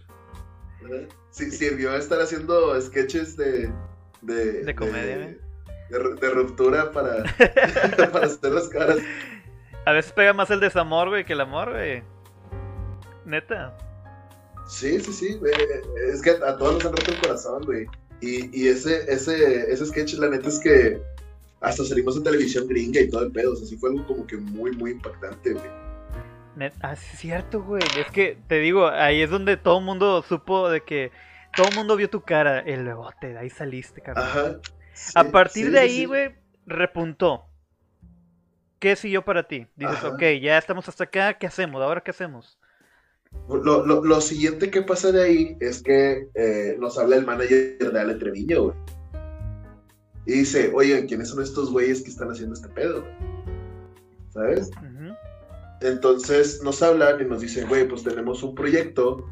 Sí, 1.32 1.52
sirvió 1.52 1.92
a 1.92 1.98
estar 1.98 2.22
haciendo 2.22 2.80
sketches 2.80 3.36
de. 3.38 3.72
De, 4.22 4.64
de 4.64 4.76
comedia, 4.76 5.18
de, 5.18 5.40
de, 5.90 6.30
ruptura 6.30 6.92
para, 6.92 7.24
para 8.12 8.26
hacer 8.26 8.52
las 8.52 8.68
caras. 8.68 8.98
A 9.86 9.92
veces 9.92 10.12
pega 10.12 10.34
más 10.34 10.50
el 10.50 10.60
desamor, 10.60 11.10
güey, 11.10 11.24
que 11.24 11.34
el 11.34 11.42
amor, 11.42 11.72
güey. 11.72 12.04
Neta. 13.26 13.78
Sí, 14.68 15.00
sí, 15.00 15.14
sí, 15.14 15.40
Es 16.12 16.22
que 16.22 16.32
a 16.32 16.58
todos 16.58 16.76
nos 16.76 16.86
han 16.86 16.92
roto 16.94 17.12
el 17.12 17.20
corazón, 17.22 17.64
güey. 17.66 17.86
Y, 18.22 18.50
y 18.60 18.68
ese, 18.68 19.12
ese, 19.12 19.72
ese 19.72 19.86
sketch, 19.86 20.16
la 20.16 20.30
neta 20.30 20.50
es 20.50 20.60
que 20.60 21.00
hasta 21.62 21.84
salimos 21.86 22.18
en 22.18 22.24
televisión 22.24 22.68
gringa 22.68 23.00
y 23.00 23.10
todo 23.10 23.24
el 23.24 23.32
pedo. 23.32 23.54
O 23.54 23.56
sea, 23.56 23.68
sí 23.68 23.78
fue 23.78 23.92
algo 23.92 24.06
como 24.06 24.28
que 24.28 24.38
muy, 24.38 24.72
muy 24.72 24.92
impactante, 24.92 25.54
güey. 25.54 25.70
Ah, 26.82 26.96
sí, 26.96 27.08
es 27.14 27.20
cierto, 27.20 27.62
güey. 27.62 27.84
Es 27.98 28.12
que 28.12 28.38
te 28.48 28.60
digo, 28.60 28.88
ahí 28.88 29.22
es 29.22 29.30
donde 29.30 29.58
todo 29.58 29.80
el 29.80 29.86
mundo 29.86 30.24
supo 30.28 30.70
de 30.70 30.82
que 30.82 31.12
todo 31.56 31.70
el 31.70 31.76
mundo 31.76 31.96
vio 31.96 32.10
tu 32.10 32.22
cara, 32.22 32.60
el 32.60 32.84
bebote, 32.84 33.34
de 33.34 33.38
ahí 33.38 33.50
saliste, 33.50 34.02
cabrón. 34.02 34.26
Ajá. 34.26 34.60
a 35.16 35.24
partir 35.26 35.72
de 35.72 35.80
ahí, 35.80 36.06
güey, 36.06 36.36
repuntó. 36.66 37.46
¿Qué 38.80 38.96
siguió 38.96 39.24
para 39.24 39.48
ti? 39.48 39.68
Dices, 39.76 40.04
ok, 40.04 40.22
ya 40.42 40.58
estamos 40.58 40.88
hasta 40.88 41.06
acá, 41.06 41.34
¿qué 41.34 41.48
hacemos? 41.48 41.82
¿Ahora 41.82 42.02
qué 42.02 42.12
hacemos? 42.12 42.60
Lo, 43.50 43.86
lo, 43.86 44.04
lo, 44.04 44.22
siguiente 44.22 44.70
que 44.70 44.82
pasa 44.82 45.12
de 45.12 45.24
ahí 45.24 45.58
es 45.62 45.82
que 45.82 46.28
eh, 46.36 46.76
nos 46.80 46.98
habla 46.98 47.16
el 47.16 47.26
manager 47.26 47.78
de 47.80 48.00
Ale 48.00 48.16
Treviño, 48.16 48.64
güey. 48.64 48.76
Y 50.26 50.40
dice, 50.40 50.72
oye, 50.76 51.06
¿quiénes 51.06 51.30
son 51.30 51.42
estos 51.42 51.72
güeyes 51.72 52.02
que 52.02 52.10
están 52.10 52.30
haciendo 52.30 52.56
este 52.56 52.68
pedo? 52.68 53.06
¿Sabes? 54.30 54.70
Entonces 55.82 56.62
nos 56.62 56.84
hablan 56.84 57.22
y 57.22 57.26
nos 57.26 57.42
dicen, 57.42 57.70
güey, 57.70 57.88
pues 57.88 58.04
tenemos 58.04 58.44
un 58.44 58.54
proyecto 58.54 59.26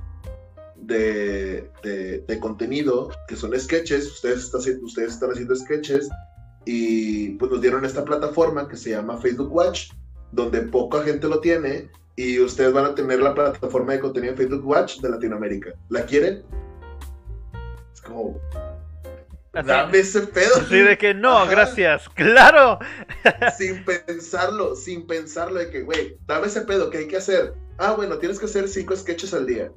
de, 0.78 1.70
de, 1.84 2.40
contenido 2.40 3.10
que 3.28 3.36
son 3.36 3.60
sketches, 3.60 4.06
ustedes, 4.08 4.54
ustedes 4.54 5.14
están 5.14 5.32
haciendo 5.32 5.56
sketches 5.56 6.08
y 6.66 7.30
pues 7.32 7.52
nos 7.52 7.62
dieron 7.62 7.84
esta 7.84 8.06
plataforma 8.06 8.68
que 8.68 8.78
se 8.78 8.92
llama 8.92 9.18
Facebook 9.18 9.52
Watch, 9.54 9.92
donde 10.32 10.62
poca 10.62 11.04
gente 11.04 11.28
lo 11.28 11.40
tiene 11.40 11.90
y 12.16 12.40
ustedes 12.40 12.72
van 12.72 12.86
a 12.86 12.96
tener 12.96 13.20
la 13.20 13.34
plataforma 13.34 13.94
de 13.94 14.00
contenido 14.00 14.36
Facebook 14.36 14.66
Watch 14.66 15.00
de 15.00 15.10
Latinoamérica. 15.10 15.72
¿La 15.90 16.06
quieren? 16.06 16.44
Es 17.94 18.02
como. 18.02 18.40
Dame 19.52 20.00
ese 20.00 20.22
pedo. 20.22 20.56
Sí, 20.68 20.80
de 20.80 20.98
que 20.98 21.14
no, 21.14 21.46
gracias. 21.48 22.10
¡Claro! 22.16 22.80
sin 23.58 23.84
pensarlo, 23.86 24.76
sin 24.76 25.08
pensarlo, 25.08 25.60
de 25.60 25.70
que, 25.70 25.82
güey, 25.82 26.18
dame 26.26 26.48
ese 26.48 26.62
pedo, 26.62 26.90
¿qué 26.90 27.00
hay 27.00 27.08
que 27.08 27.18
hacer? 27.18 27.54
Ah, 27.78 27.94
bueno, 27.94 28.18
tienes 28.18 28.40
que 28.40 28.46
hacer 28.46 28.68
cinco 28.68 28.96
sketches 28.96 29.34
al 29.34 29.46
día. 29.46 29.72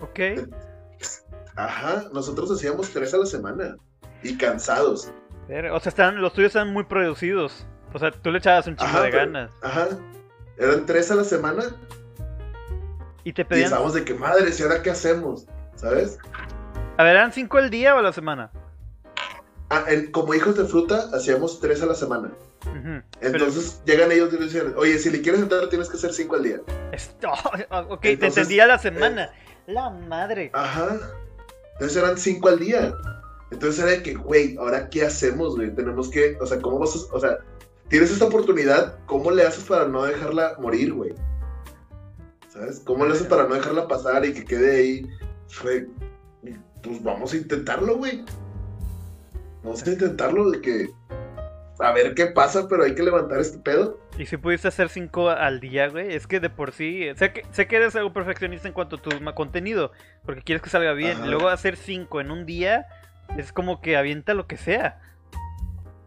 Ok. 0.00 0.48
Ajá, 1.56 2.04
nosotros 2.12 2.50
hacíamos 2.50 2.90
tres 2.90 3.14
a 3.14 3.18
la 3.18 3.26
semana. 3.26 3.76
Y 4.22 4.36
cansados. 4.36 5.12
O 5.48 5.80
sea, 5.80 5.90
están, 5.90 6.20
los 6.20 6.32
tuyos 6.32 6.48
están 6.48 6.72
muy 6.72 6.84
producidos. 6.84 7.66
O 7.96 7.98
sea, 7.98 8.10
tú 8.10 8.30
le 8.30 8.36
echabas 8.36 8.66
un 8.66 8.76
chingo 8.76 9.00
de 9.00 9.10
ganas. 9.10 9.50
Ajá. 9.62 9.88
Eran 10.58 10.84
tres 10.84 11.10
a 11.10 11.14
la 11.14 11.24
semana. 11.24 11.64
Y 13.24 13.32
te 13.32 13.42
pedían. 13.42 13.72
Y 13.72 13.92
de 13.94 14.04
que 14.04 14.12
madre, 14.12 14.50
¿y 14.54 14.62
ahora 14.62 14.82
qué 14.82 14.90
hacemos? 14.90 15.46
¿Sabes? 15.76 16.18
A 16.98 17.04
ver, 17.04 17.16
¿eran 17.16 17.32
cinco 17.32 17.56
al 17.56 17.70
día 17.70 17.94
o 17.94 17.98
a 17.98 18.02
la 18.02 18.12
semana? 18.12 18.50
Ah, 19.70 19.86
como 20.12 20.34
hijos 20.34 20.58
de 20.58 20.66
fruta, 20.66 21.08
hacíamos 21.14 21.58
tres 21.58 21.80
a 21.80 21.86
la 21.86 21.94
semana. 21.94 22.30
Entonces 23.22 23.80
llegan 23.86 24.12
ellos 24.12 24.30
y 24.34 24.44
dicen, 24.44 24.74
oye, 24.76 24.98
si 24.98 25.08
le 25.08 25.22
quieres 25.22 25.40
entrar 25.40 25.66
tienes 25.70 25.88
que 25.88 25.96
hacer 25.96 26.12
cinco 26.12 26.36
al 26.36 26.42
día. 26.42 26.60
Esto... 26.92 27.30
ok, 27.88 28.02
te 28.02 28.26
entendía 28.26 28.66
la 28.66 28.78
semana. 28.78 29.24
Eh, 29.24 29.72
la 29.72 29.88
madre. 29.88 30.50
Ajá. 30.52 30.98
Entonces 31.72 31.96
eran 31.96 32.18
cinco 32.18 32.48
al 32.48 32.58
día. 32.58 32.92
Entonces 33.50 33.82
era 33.82 33.92
de 33.92 34.02
que, 34.02 34.12
güey, 34.12 34.54
¿ahora 34.58 34.90
qué 34.90 35.06
hacemos, 35.06 35.56
güey? 35.56 35.74
Tenemos 35.74 36.10
que, 36.10 36.36
o 36.42 36.46
sea, 36.46 36.60
¿cómo 36.60 36.78
vas 36.78 36.94
a, 36.94 37.16
o 37.16 37.20
sea, 37.20 37.38
tienes 37.88 38.10
esta 38.10 38.26
oportunidad, 38.26 38.98
¿cómo 39.06 39.30
le 39.30 39.44
haces 39.44 39.64
para 39.64 39.86
no 39.86 40.04
dejarla 40.04 40.56
morir, 40.58 40.92
güey? 40.92 41.14
¿Sabes? 42.48 42.80
¿Cómo 42.80 43.04
le 43.04 43.12
haces 43.12 43.26
para 43.26 43.46
no 43.46 43.54
dejarla 43.54 43.88
pasar 43.88 44.24
y 44.24 44.32
que 44.32 44.44
quede 44.44 44.76
ahí? 44.76 45.10
Pues 46.82 47.02
vamos 47.02 47.32
a 47.32 47.36
intentarlo, 47.36 47.96
güey. 47.96 48.24
Vamos 49.62 49.86
a 49.86 49.90
intentarlo 49.90 50.50
de 50.50 50.60
que 50.60 50.88
a 51.78 51.92
ver 51.92 52.14
qué 52.14 52.26
pasa, 52.26 52.68
pero 52.68 52.84
hay 52.84 52.94
que 52.94 53.02
levantar 53.02 53.38
este 53.40 53.58
pedo. 53.58 54.00
Y 54.16 54.26
si 54.26 54.36
pudiste 54.38 54.68
hacer 54.68 54.88
cinco 54.88 55.28
al 55.28 55.60
día, 55.60 55.88
güey, 55.88 56.14
es 56.14 56.26
que 56.26 56.40
de 56.40 56.48
por 56.48 56.72
sí, 56.72 57.06
sé 57.16 57.32
que, 57.32 57.44
sé 57.50 57.66
que 57.66 57.76
eres 57.76 57.94
algo 57.96 58.12
perfeccionista 58.12 58.66
en 58.66 58.74
cuanto 58.74 58.96
a 58.96 59.02
tu 59.02 59.10
contenido, 59.34 59.92
porque 60.24 60.42
quieres 60.42 60.62
que 60.62 60.70
salga 60.70 60.92
bien. 60.92 61.28
Luego 61.30 61.48
hacer 61.48 61.76
cinco 61.76 62.20
en 62.20 62.30
un 62.30 62.46
día 62.46 62.86
es 63.36 63.52
como 63.52 63.80
que 63.80 63.96
avienta 63.96 64.32
lo 64.32 64.46
que 64.46 64.56
sea. 64.56 65.00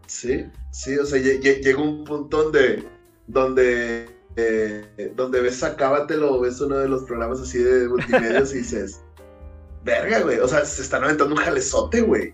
Sí, 0.10 0.44
sí, 0.72 0.98
o 0.98 1.06
sea, 1.06 1.20
llega 1.22 1.80
un 1.80 2.04
punto 2.04 2.44
donde, 2.44 2.84
donde, 3.28 4.10
eh, 4.38 5.14
donde 5.16 5.40
ves 5.40 5.62
Acábatelo, 5.64 6.40
ves 6.40 6.60
uno 6.62 6.78
de 6.78 6.90
los 6.90 7.04
programas 7.04 7.40
así 7.40 7.60
de 7.60 7.88
multimedia 7.88 8.40
y 8.40 8.54
dices, 8.54 9.04
verga, 9.86 10.22
güey, 10.22 10.40
o 10.40 10.48
sea, 10.48 10.66
se 10.66 10.82
están 10.82 11.04
aventando 11.04 11.36
un 11.36 11.42
jalezote, 11.42 12.02
güey. 12.02 12.34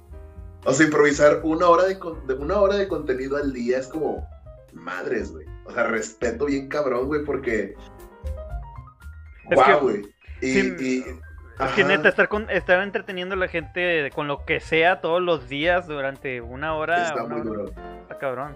O 0.63 0.73
sea, 0.73 0.85
improvisar 0.85 1.41
una 1.43 1.67
hora 1.67 1.83
de, 1.83 1.99
una 2.39 2.61
hora 2.61 2.77
de 2.77 2.87
contenido 2.87 3.35
al 3.35 3.51
día 3.51 3.79
es 3.79 3.87
como 3.87 4.25
madres, 4.71 5.33
güey. 5.33 5.45
O 5.65 5.73
sea, 5.73 5.83
respeto 5.87 6.45
bien 6.45 6.69
cabrón, 6.69 7.07
güey, 7.07 7.25
porque. 7.25 7.75
Wow, 9.53 9.81
güey. 9.81 10.01
Y, 10.41 11.03
es 11.59 11.71
que 11.71 11.83
neta, 11.83 12.09
estar, 12.09 12.27
con, 12.27 12.49
estar 12.49 12.81
entreteniendo 12.81 13.35
a 13.35 13.37
la 13.37 13.47
gente 13.47 14.09
con 14.13 14.27
lo 14.27 14.45
que 14.45 14.59
sea 14.59 15.01
todos 15.01 15.21
los 15.21 15.47
días 15.47 15.87
durante 15.87 16.41
una 16.41 16.75
hora. 16.75 17.07
Está 17.07 17.25
muy 17.25 17.41
duro. 17.41 17.71
Está 18.01 18.17
cabrón. 18.17 18.55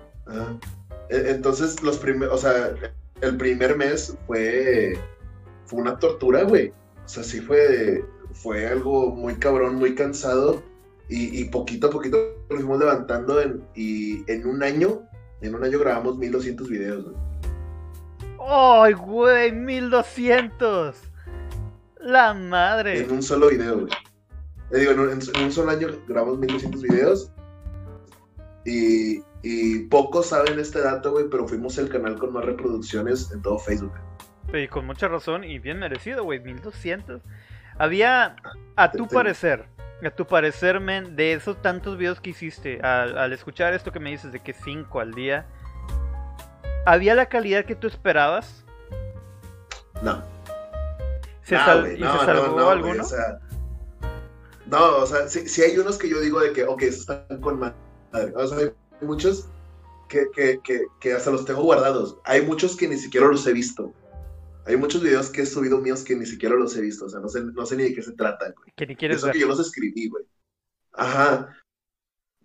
E, 1.09 1.31
entonces, 1.31 1.81
los 1.81 1.97
primeros. 1.97 2.33
O 2.33 2.37
sea, 2.37 2.71
el 3.21 3.37
primer 3.37 3.77
mes 3.77 4.17
fue. 4.27 4.97
Fue 5.65 5.79
una 5.81 5.97
tortura, 5.97 6.43
güey. 6.43 6.73
O 7.05 7.07
sea, 7.07 7.23
sí 7.23 7.39
fue. 7.39 8.03
Fue 8.33 8.67
algo 8.67 9.11
muy 9.11 9.35
cabrón, 9.35 9.75
muy 9.75 9.95
cansado. 9.95 10.61
Y, 11.11 11.45
poquito 11.45 11.87
a 11.87 11.89
poquito 11.89 12.17
lo 12.49 12.55
fuimos 12.55 12.77
levantando 12.77 13.41
en, 13.41 13.63
y 13.73 14.31
en 14.31 14.45
un 14.45 14.61
año, 14.61 15.01
en 15.41 15.55
un 15.55 15.63
año 15.63 15.79
grabamos 15.79 16.19
1200 16.19 16.69
videos, 16.69 17.03
güey. 17.05 17.15
¡Ay, 18.39 18.93
güey! 18.93 19.51
¡1200! 19.51 21.08
¡La 21.99 22.33
madre! 22.33 23.01
En 23.01 23.11
un 23.11 23.23
solo 23.23 23.49
video, 23.49 23.81
güey. 23.81 23.93
Le 24.71 24.79
digo, 24.79 24.91
en 24.91 24.99
un, 24.99 25.51
solo 25.51 25.71
año 25.71 25.87
grabamos 26.07 26.37
1200 26.39 26.81
videos. 26.81 27.31
Y, 28.65 29.23
y 29.41 29.79
pocos 29.87 30.27
saben 30.27 30.59
este 30.59 30.81
dato, 30.81 31.11
güey, 31.11 31.25
pero 31.29 31.47
fuimos 31.47 31.77
el 31.77 31.89
canal 31.89 32.17
con 32.17 32.33
más 32.33 32.45
reproducciones 32.45 33.31
en 33.31 33.41
todo 33.41 33.57
Facebook. 33.57 33.93
Y 34.53 34.67
con 34.67 34.85
mucha 34.85 35.07
razón 35.07 35.43
y 35.43 35.59
bien 35.59 35.79
merecido, 35.79 36.23
güey, 36.23 36.39
1200. 36.39 37.21
Había, 37.77 38.35
a 38.75 38.91
tu 38.91 39.07
parecer, 39.07 39.65
a 40.03 40.09
tu 40.09 40.25
parecer, 40.25 40.79
men, 40.79 41.15
de 41.15 41.33
esos 41.33 41.61
tantos 41.61 41.97
videos 41.97 42.19
que 42.19 42.31
hiciste, 42.31 42.81
al, 42.81 43.31
escuchar 43.31 43.73
esto 43.73 43.91
que 43.91 43.99
me 43.99 44.09
dices 44.09 44.31
de 44.31 44.39
que 44.39 44.53
5 44.53 44.99
al 44.99 45.13
día, 45.13 45.45
¿había 46.85 47.15
la 47.15 47.27
calidad 47.27 47.65
que 47.65 47.75
tú 47.75 47.87
esperabas? 47.87 48.65
No. 50.01 50.23
¿Se 51.49 51.55
¿Y 51.55 51.97
se 51.97 52.03
salvó 52.03 52.69
alguno? 52.69 53.03
no, 54.67 54.97
o 54.97 55.05
sea, 55.07 55.27
si 55.27 55.61
hay 55.61 55.77
unos 55.77 55.97
que 55.97 56.07
yo 56.07 56.21
digo 56.21 56.39
de 56.39 56.53
que, 56.53 56.63
ok, 56.63 56.83
están 56.83 57.25
con 57.41 57.59
madre. 57.59 57.75
O 58.35 58.47
sea, 58.47 58.57
hay 58.59 58.71
muchos 59.07 59.47
que, 60.07 60.27
que, 60.35 60.59
que, 60.63 60.85
que 60.99 61.13
hasta 61.13 61.31
los 61.31 61.45
tengo 61.45 61.63
guardados. 61.63 62.17
Hay 62.25 62.43
muchos 62.43 62.75
que 62.77 62.87
ni 62.87 62.97
siquiera 62.97 63.27
los 63.27 63.45
he 63.47 63.53
visto. 63.53 63.93
Hay 64.65 64.77
muchos 64.77 65.01
videos 65.01 65.29
que 65.29 65.41
he 65.41 65.45
subido 65.47 65.79
míos 65.79 66.03
que 66.03 66.15
ni 66.15 66.27
siquiera 66.27 66.55
los 66.55 66.77
he 66.77 66.81
visto, 66.81 67.05
o 67.05 67.09
sea, 67.09 67.19
no 67.19 67.27
sé, 67.27 67.41
no 67.41 67.65
sé 67.65 67.75
ni 67.75 67.83
de 67.83 67.95
qué 67.95 68.03
se 68.03 68.11
tratan, 68.11 68.53
güey. 68.55 68.71
Que 68.75 68.85
ni 68.85 68.95
quieres 68.95 69.17
Eso 69.17 69.31
que 69.31 69.39
yo 69.39 69.47
los 69.47 69.59
escribí, 69.59 70.09
güey. 70.09 70.23
Ajá. 70.93 71.55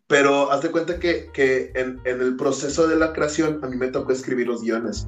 Pero 0.07 0.51
haz 0.51 0.63
de 0.63 0.71
cuenta 0.71 0.99
que, 0.99 1.31
que 1.33 1.73
en, 1.75 2.01
en, 2.05 2.23
el 2.23 2.37
proceso 2.37 2.87
de 2.87 2.97
la 2.97 3.13
creación 3.13 3.63
a 3.63 3.69
mí 3.69 3.77
me 3.77 3.89
tocó 3.89 4.13
escribir 4.13 4.47
los 4.47 4.63
guiones. 4.63 5.07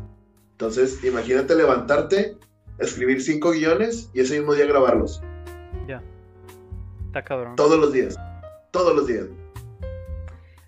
Entonces, 0.52 1.02
imagínate 1.04 1.54
levantarte, 1.54 2.36
escribir 2.78 3.22
cinco 3.22 3.52
guiones 3.52 4.10
y 4.12 4.20
ese 4.20 4.38
mismo 4.38 4.54
día 4.54 4.66
grabarlos. 4.66 5.22
Ya. 5.86 6.02
Está 7.06 7.22
cabrón. 7.22 7.56
Todos 7.56 7.78
los 7.78 7.92
días. 7.92 8.16
Todos 8.70 8.94
los 8.94 9.06
días. 9.06 9.26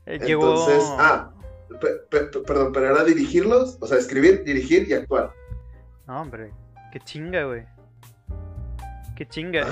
Eh, 0.07 0.18
Entonces, 0.23 0.83
ah, 0.99 1.31
perdón, 2.11 2.73
pero 2.73 2.90
era 2.90 3.05
dirigirlos, 3.05 3.77
o 3.81 3.87
sea, 3.87 3.99
escribir, 3.99 4.42
dirigir 4.44 4.88
y 4.88 4.94
actuar. 4.94 5.33
No, 6.07 6.23
hombre, 6.23 6.53
qué 6.92 7.01
chinga, 7.01 7.44
güey. 7.44 7.66
Qué 9.16 9.27
chinga. 9.29 9.66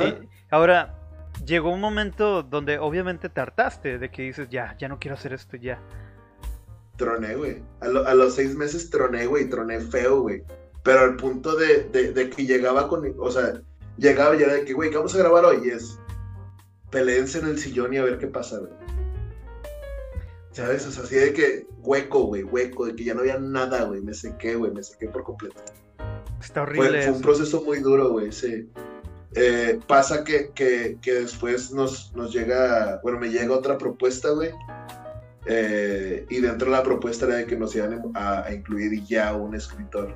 ahora, 0.51 0.95
llegó 1.45 1.71
un 1.71 1.81
momento 1.81 2.43
donde 2.43 2.79
obviamente 2.79 3.29
te 3.29 3.41
hartaste 3.41 3.99
de 3.99 4.11
que 4.11 4.23
dices, 4.23 4.49
ya, 4.51 4.77
ya 4.79 4.89
no 4.89 4.99
quiero 4.99 5.15
hacer 5.15 5.33
esto, 5.33 5.57
ya. 5.57 5.81
Troné, 6.97 7.35
güey. 7.37 7.63
A, 7.81 8.15
los 8.15 8.35
seis 8.35 8.55
meses 8.55 8.91
troné, 8.91 9.27
güey, 9.27 9.49
troné 9.49 9.81
feo, 9.81 10.23
güey. 10.23 10.45
Pero 10.87 11.01
al 11.01 11.17
punto 11.17 11.57
de, 11.57 11.91
que 12.35 12.47
llegaba 12.47 12.87
con, 12.87 13.13
o 13.19 13.31
sea, 13.33 13.61
llegaba 13.99 14.37
ya 14.37 14.47
de 14.47 14.65
que, 14.65 14.73
güey, 14.73 14.89
¿qué 14.89 14.97
vamos 14.97 15.17
a 15.17 15.19
grabar 15.19 15.45
hoy? 15.45 15.63
Y 15.65 15.71
es, 15.71 15.99
peleense 16.91 17.41
en 17.41 17.49
el 17.49 17.59
sillón 17.59 17.93
y 17.93 17.97
a 17.97 18.05
ver 18.05 18.19
qué 18.19 18.29
pasa, 18.29 18.59
güey. 18.59 18.71
¿Sabes? 20.53 20.87
O 20.87 20.93
sea, 20.93 21.03
así 21.03 21.17
de 21.17 21.33
que 21.33 21.67
hueco, 21.83 22.27
güey, 22.27 22.45
hueco, 22.45 22.87
de 22.87 22.95
que 22.95 23.03
ya 23.03 23.15
no 23.15 23.23
había 23.23 23.37
nada, 23.37 23.83
güey. 23.83 24.01
Me 24.01 24.15
sequé, 24.15 24.55
güey, 24.55 24.71
me 24.71 24.85
sequé 24.85 25.09
por 25.09 25.25
completo. 25.25 25.61
Está 26.41 26.63
horrible. 26.63 27.03
Fue, 27.03 27.13
un 27.15 27.21
proceso 27.21 27.63
muy 27.63 27.81
duro, 27.81 28.11
güey, 28.11 28.31
sí. 28.31 28.71
Eh, 29.35 29.81
pasa 29.89 30.23
que, 30.23 30.53
que, 30.55 30.99
que, 31.03 31.15
después 31.15 31.73
nos, 31.73 32.15
nos 32.15 32.33
llega, 32.33 33.01
bueno, 33.03 33.19
me 33.19 33.29
llega 33.29 33.53
otra 33.53 33.77
propuesta, 33.77 34.31
güey. 34.31 34.53
Eh, 35.47 36.27
y 36.31 36.41
dentro 36.41 36.71
de 36.71 36.77
la 36.77 36.85
propuesta 36.85 37.27
era 37.27 37.37
de 37.37 37.47
que 37.47 37.57
nos 37.57 37.75
iban 37.75 38.13
a, 38.15 38.47
incluir 38.53 39.03
ya 39.05 39.35
un 39.35 39.57
escritor. 39.57 40.15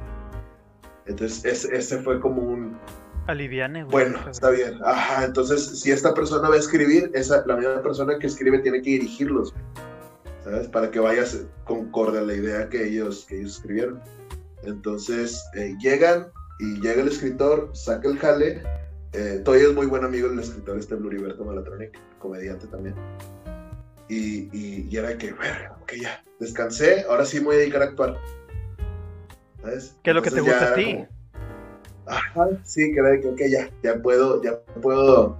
Entonces, 1.10 1.66
ese, 1.72 1.98
fue 1.98 2.20
como 2.20 2.42
un... 2.42 2.78
Aliviane, 3.26 3.84
güey. 3.84 4.10
Bueno, 4.10 4.30
está 4.30 4.50
bien. 4.50 4.78
Ajá, 4.84 5.24
entonces, 5.24 5.80
si 5.80 5.90
esta 5.90 6.14
persona 6.14 6.48
va 6.48 6.54
a 6.54 6.58
escribir, 6.58 7.10
esa, 7.14 7.44
la 7.46 7.56
misma 7.56 7.82
persona 7.82 8.18
que 8.18 8.28
escribe 8.28 8.60
tiene 8.60 8.80
que 8.80 8.90
dirigirlos, 8.90 9.52
¿sabes? 10.44 10.68
Para 10.68 10.90
que 10.90 11.00
vayas 11.00 11.44
concorde 11.64 12.20
a 12.20 12.22
la 12.22 12.34
idea 12.34 12.68
que 12.68 12.86
ellos, 12.86 13.26
que 13.28 13.38
ellos 13.38 13.56
escribieron. 13.56 14.00
Entonces 14.62 15.44
eh, 15.54 15.74
llegan 15.80 16.28
y 16.60 16.80
llega 16.80 17.02
el 17.02 17.08
escritor, 17.08 17.70
saca 17.72 18.08
el 18.08 18.18
jale. 18.18 18.62
Eh, 19.12 19.40
todavía 19.44 19.68
es 19.68 19.74
muy 19.74 19.86
buen 19.86 20.04
amigo 20.04 20.28
del 20.28 20.38
escritor 20.38 20.78
este 20.78 20.94
Bluriberto 20.94 21.44
Malatronic, 21.44 21.98
comediante 22.20 22.68
también. 22.68 22.94
Y, 24.08 24.48
y, 24.56 24.96
era 24.96 25.16
que, 25.16 25.32
bueno, 25.32 25.76
ok, 25.82 25.92
ya, 26.02 26.24
descansé, 26.40 27.04
ahora 27.08 27.24
sí 27.24 27.38
me 27.38 27.46
voy 27.46 27.56
a 27.56 27.58
dedicar 27.58 27.82
a 27.82 27.84
actuar. 27.86 28.20
¿Sabes? 29.62 29.96
¿Qué 30.02 30.10
es 30.10 30.16
lo 30.16 30.22
que 30.22 30.30
te 30.30 30.40
gusta 30.40 30.72
a 30.72 30.74
ti? 30.74 31.06
ajá, 32.06 32.48
sí, 32.64 32.92
de 32.92 33.34
que, 33.36 33.50
ya, 33.50 33.70
ya 33.82 34.00
puedo, 34.02 34.42
ya 34.42 34.58
puedo 34.82 35.38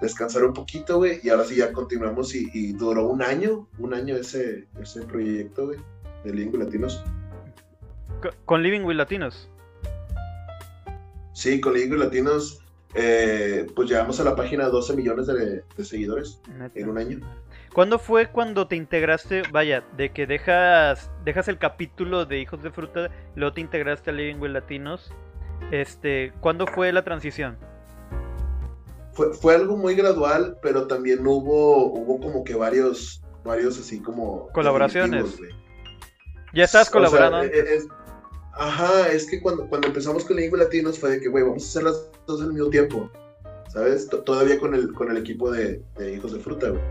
descansar 0.00 0.44
un 0.44 0.54
poquito, 0.54 0.98
güey, 0.98 1.20
y 1.22 1.28
ahora 1.28 1.44
sí 1.44 1.56
ya 1.56 1.72
continuamos 1.72 2.34
y, 2.34 2.72
duró 2.72 3.06
un 3.06 3.22
año, 3.22 3.68
un 3.78 3.94
año 3.94 4.16
ese, 4.16 4.66
ese 4.80 5.02
proyecto, 5.02 5.66
güey, 5.66 5.78
de 6.24 6.32
Lingua 6.32 6.64
Latinos. 6.64 7.04
¿Con 8.44 8.62
Living 8.62 8.82
with 8.82 8.96
Latinos? 8.96 9.48
Sí, 11.32 11.60
con 11.60 11.74
Living 11.74 11.92
with 11.92 12.00
Latinos, 12.00 12.60
eh, 12.94 13.66
pues 13.74 13.88
llegamos 13.88 14.18
a 14.20 14.24
la 14.24 14.34
página 14.34 14.68
12 14.68 14.96
millones 14.96 15.26
de, 15.26 15.62
seguidores 15.84 16.40
en 16.74 16.88
un 16.88 16.98
año. 16.98 17.20
¿Cuándo 17.72 18.00
fue 18.00 18.30
cuando 18.30 18.66
te 18.66 18.74
integraste, 18.74 19.42
vaya, 19.52 19.84
de 19.96 20.10
que 20.10 20.26
dejas, 20.26 21.10
dejas 21.24 21.46
el 21.46 21.58
capítulo 21.58 22.26
de 22.26 22.40
Hijos 22.40 22.62
de 22.62 22.70
Fruta, 22.70 23.10
luego 23.36 23.54
te 23.54 23.60
integraste 23.60 24.10
a 24.10 24.12
Living 24.12 24.40
with 24.40 24.50
Latinos? 24.50 25.12
Este, 25.70 26.32
¿Cuándo 26.40 26.66
fue 26.66 26.92
la 26.92 27.04
transición? 27.04 27.56
Fue, 29.12 29.32
fue 29.34 29.54
algo 29.54 29.76
muy 29.76 29.94
gradual, 29.94 30.58
pero 30.62 30.88
también 30.88 31.24
hubo, 31.24 31.92
hubo 31.92 32.18
como 32.18 32.42
que 32.42 32.56
varios, 32.56 33.22
varios 33.44 33.78
así 33.78 34.00
como... 34.00 34.48
Colaboraciones. 34.48 35.38
Ya 36.52 36.64
estás 36.64 36.90
colaborando. 36.90 37.44
E, 37.44 37.82
Ajá, 38.54 39.08
es 39.12 39.26
que 39.26 39.40
cuando, 39.40 39.68
cuando 39.68 39.86
empezamos 39.86 40.24
con 40.24 40.36
Lingua 40.36 40.58
Latinos 40.58 40.98
fue 40.98 41.12
de 41.12 41.20
que, 41.20 41.28
güey, 41.28 41.44
vamos 41.44 41.62
a 41.62 41.66
hacer 41.66 41.82
las 41.84 42.10
dos 42.26 42.42
al 42.42 42.52
mismo 42.52 42.68
tiempo. 42.68 43.10
¿Sabes? 43.68 44.08
todavía 44.08 44.58
con 44.58 44.74
el, 44.74 44.92
con 44.92 45.12
el 45.12 45.16
equipo 45.16 45.52
de, 45.52 45.80
Hijos 46.12 46.32
de 46.32 46.40
Fruta, 46.40 46.70
güey. 46.70 46.82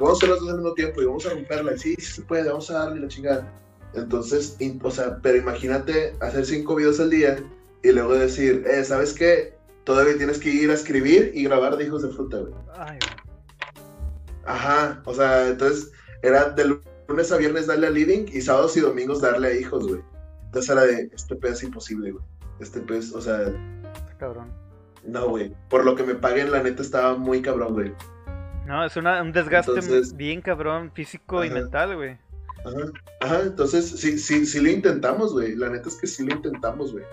Vamos 0.00 0.14
a 0.14 0.16
hacer 0.16 0.28
las 0.30 0.40
dos 0.40 0.48
al 0.48 0.56
mismo 0.56 0.72
tiempo 0.72 1.02
y 1.02 1.04
vamos 1.04 1.26
a 1.26 1.30
romperla. 1.30 1.76
Sí, 1.76 1.94
sí 1.98 2.12
se 2.14 2.22
puede, 2.22 2.48
vamos 2.48 2.70
a 2.70 2.78
darle 2.78 3.00
la 3.00 3.08
chingada. 3.08 3.52
Entonces, 3.94 4.56
o 4.82 4.90
sea, 4.90 5.18
pero 5.20 5.36
imagínate 5.36 6.14
hacer 6.20 6.46
cinco 6.46 6.76
videos 6.76 7.00
al 7.00 7.10
día 7.10 7.36
y 7.82 7.92
luego 7.92 8.14
decir, 8.14 8.64
eh, 8.66 8.82
¿sabes 8.84 9.12
qué? 9.12 9.54
Todavía 9.84 10.16
tienes 10.16 10.38
que 10.38 10.48
ir 10.48 10.70
a 10.70 10.74
escribir 10.74 11.32
y 11.34 11.44
grabar 11.44 11.76
de 11.76 11.84
Hijos 11.84 12.02
de 12.02 12.08
Fruta, 12.10 12.38
güey. 12.38 12.54
Ajá, 14.46 15.02
o 15.04 15.14
sea, 15.14 15.48
entonces 15.48 15.92
era 16.22 16.50
de 16.50 16.78
lunes 17.08 17.32
a 17.32 17.36
viernes 17.36 17.66
darle 17.66 17.88
a 17.88 17.90
Living 17.90 18.26
y 18.32 18.40
sábados 18.40 18.76
y 18.76 18.80
domingos 18.80 19.20
darle 19.20 19.48
a 19.48 19.54
Hijos, 19.54 19.86
güey. 19.86 20.00
Entonces 20.46 20.70
era 20.70 20.86
de, 20.86 21.10
este 21.14 21.36
pez 21.36 21.52
es 21.52 21.64
imposible, 21.64 22.12
güey. 22.12 22.24
Este 22.58 22.80
pez, 22.80 23.12
o 23.12 23.20
sea... 23.20 23.52
Cabrón. 24.18 24.48
No, 25.04 25.28
güey. 25.28 25.54
Por 25.68 25.84
lo 25.84 25.94
que 25.94 26.04
me 26.04 26.14
paguen, 26.14 26.50
la 26.50 26.62
neta 26.62 26.82
estaba 26.82 27.16
muy 27.16 27.42
cabrón, 27.42 27.74
güey. 27.74 27.92
No, 28.66 28.84
es 28.84 28.96
una, 28.96 29.22
un 29.22 29.32
desgaste 29.32 29.80
bien 30.14 30.40
cabrón, 30.40 30.92
físico 30.92 31.44
y 31.44 31.50
mental, 31.50 31.96
güey. 31.96 32.18
Ajá, 32.64 32.92
ajá, 33.20 33.40
entonces 33.42 33.88
sí, 33.90 34.18
sí, 34.18 34.46
sí 34.46 34.60
lo 34.60 34.70
intentamos, 34.70 35.32
güey. 35.32 35.56
La 35.56 35.70
neta 35.70 35.88
es 35.88 35.96
que 35.96 36.06
sí 36.06 36.24
lo 36.24 36.34
intentamos, 36.34 36.92
güey. 36.92 37.04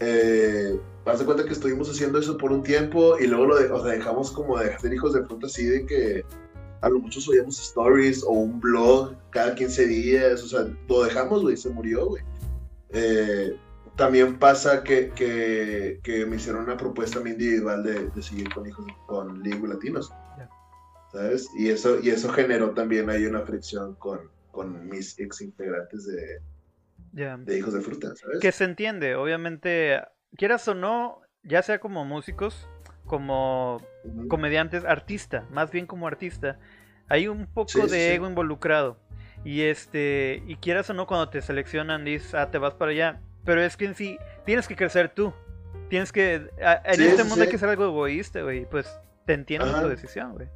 Eh, 0.00 0.78
haz 1.06 1.20
de 1.20 1.24
cuenta 1.24 1.44
que 1.44 1.52
estuvimos 1.52 1.88
haciendo 1.88 2.18
eso 2.18 2.36
por 2.36 2.52
un 2.52 2.62
tiempo 2.62 3.18
y 3.18 3.26
luego 3.26 3.46
lo 3.46 3.56
de, 3.56 3.70
o 3.70 3.82
sea, 3.82 3.92
dejamos 3.92 4.30
como 4.30 4.58
de 4.58 4.74
hacer 4.74 4.92
hijos 4.92 5.14
de 5.14 5.24
fruta 5.24 5.46
así 5.46 5.64
de 5.64 5.86
que 5.86 6.24
a 6.82 6.88
lo 6.90 6.98
mucho 6.98 7.20
subíamos 7.20 7.58
stories 7.58 8.22
o 8.22 8.30
un 8.30 8.60
blog 8.60 9.14
cada 9.30 9.54
15 9.54 9.86
días, 9.86 10.42
o 10.42 10.48
sea, 10.48 10.66
lo 10.88 11.04
dejamos, 11.04 11.42
güey, 11.42 11.56
se 11.56 11.70
murió, 11.70 12.06
güey. 12.06 12.22
Eh, 12.90 13.56
también 13.96 14.38
pasa 14.38 14.82
que, 14.82 15.10
que, 15.10 16.00
que, 16.02 16.26
me 16.26 16.36
hicieron 16.36 16.64
una 16.64 16.76
propuesta 16.76 17.18
a 17.18 17.28
individual 17.28 17.82
de, 17.82 18.10
de 18.10 18.22
seguir 18.22 18.52
con 18.52 18.66
hijos 18.66 18.84
con 19.06 19.42
Lingüe 19.42 19.68
Latinos. 19.68 20.12
¿Sabes? 21.12 21.48
Y 21.58 21.70
eso, 21.70 21.98
y 22.02 22.10
eso 22.10 22.28
generó 22.30 22.72
también 22.72 23.08
ahí 23.10 23.26
una 23.26 23.42
fricción 23.42 23.94
con, 23.94 24.30
con 24.50 24.88
mis 24.88 25.18
ex 25.18 25.40
integrantes 25.40 26.06
de, 26.06 26.40
de 27.12 27.58
hijos 27.58 27.72
de 27.72 27.80
fruta, 27.80 28.14
¿sabes? 28.14 28.40
Que 28.40 28.52
se 28.52 28.64
entiende, 28.64 29.14
obviamente, 29.14 30.02
quieras 30.36 30.66
o 30.68 30.74
no, 30.74 31.22
ya 31.42 31.62
sea 31.62 31.78
como 31.78 32.04
músicos, 32.04 32.68
como 33.06 33.80
comediantes, 34.28 34.84
artista, 34.84 35.46
más 35.50 35.70
bien 35.70 35.86
como 35.86 36.06
artista, 36.06 36.58
hay 37.08 37.28
un 37.28 37.46
poco 37.46 37.86
de 37.86 38.14
ego 38.14 38.26
involucrado. 38.26 38.98
Y 39.44 39.62
este, 39.62 40.42
y 40.46 40.56
quieras 40.56 40.90
o 40.90 40.94
no, 40.94 41.06
cuando 41.06 41.28
te 41.28 41.40
seleccionan, 41.40 42.04
dices, 42.04 42.34
ah, 42.34 42.50
te 42.50 42.58
vas 42.58 42.74
para 42.74 42.90
allá. 42.90 43.20
Pero 43.44 43.62
es 43.62 43.76
que 43.76 43.84
en 43.84 43.94
sí, 43.94 44.18
tienes 44.44 44.66
que 44.66 44.74
crecer 44.74 45.08
tú. 45.08 45.32
Tienes 45.88 46.10
que. 46.10 46.34
en 46.58 47.00
este 47.00 47.22
mundo 47.22 47.44
hay 47.44 47.48
que 47.48 47.58
ser 47.58 47.68
algo 47.68 47.84
egoísta, 47.84 48.42
güey. 48.42 48.68
Pues 48.68 48.88
te 49.24 49.34
entiendo 49.34 49.80
tu 49.80 49.88
decisión, 49.88 50.32
güey. 50.32 50.48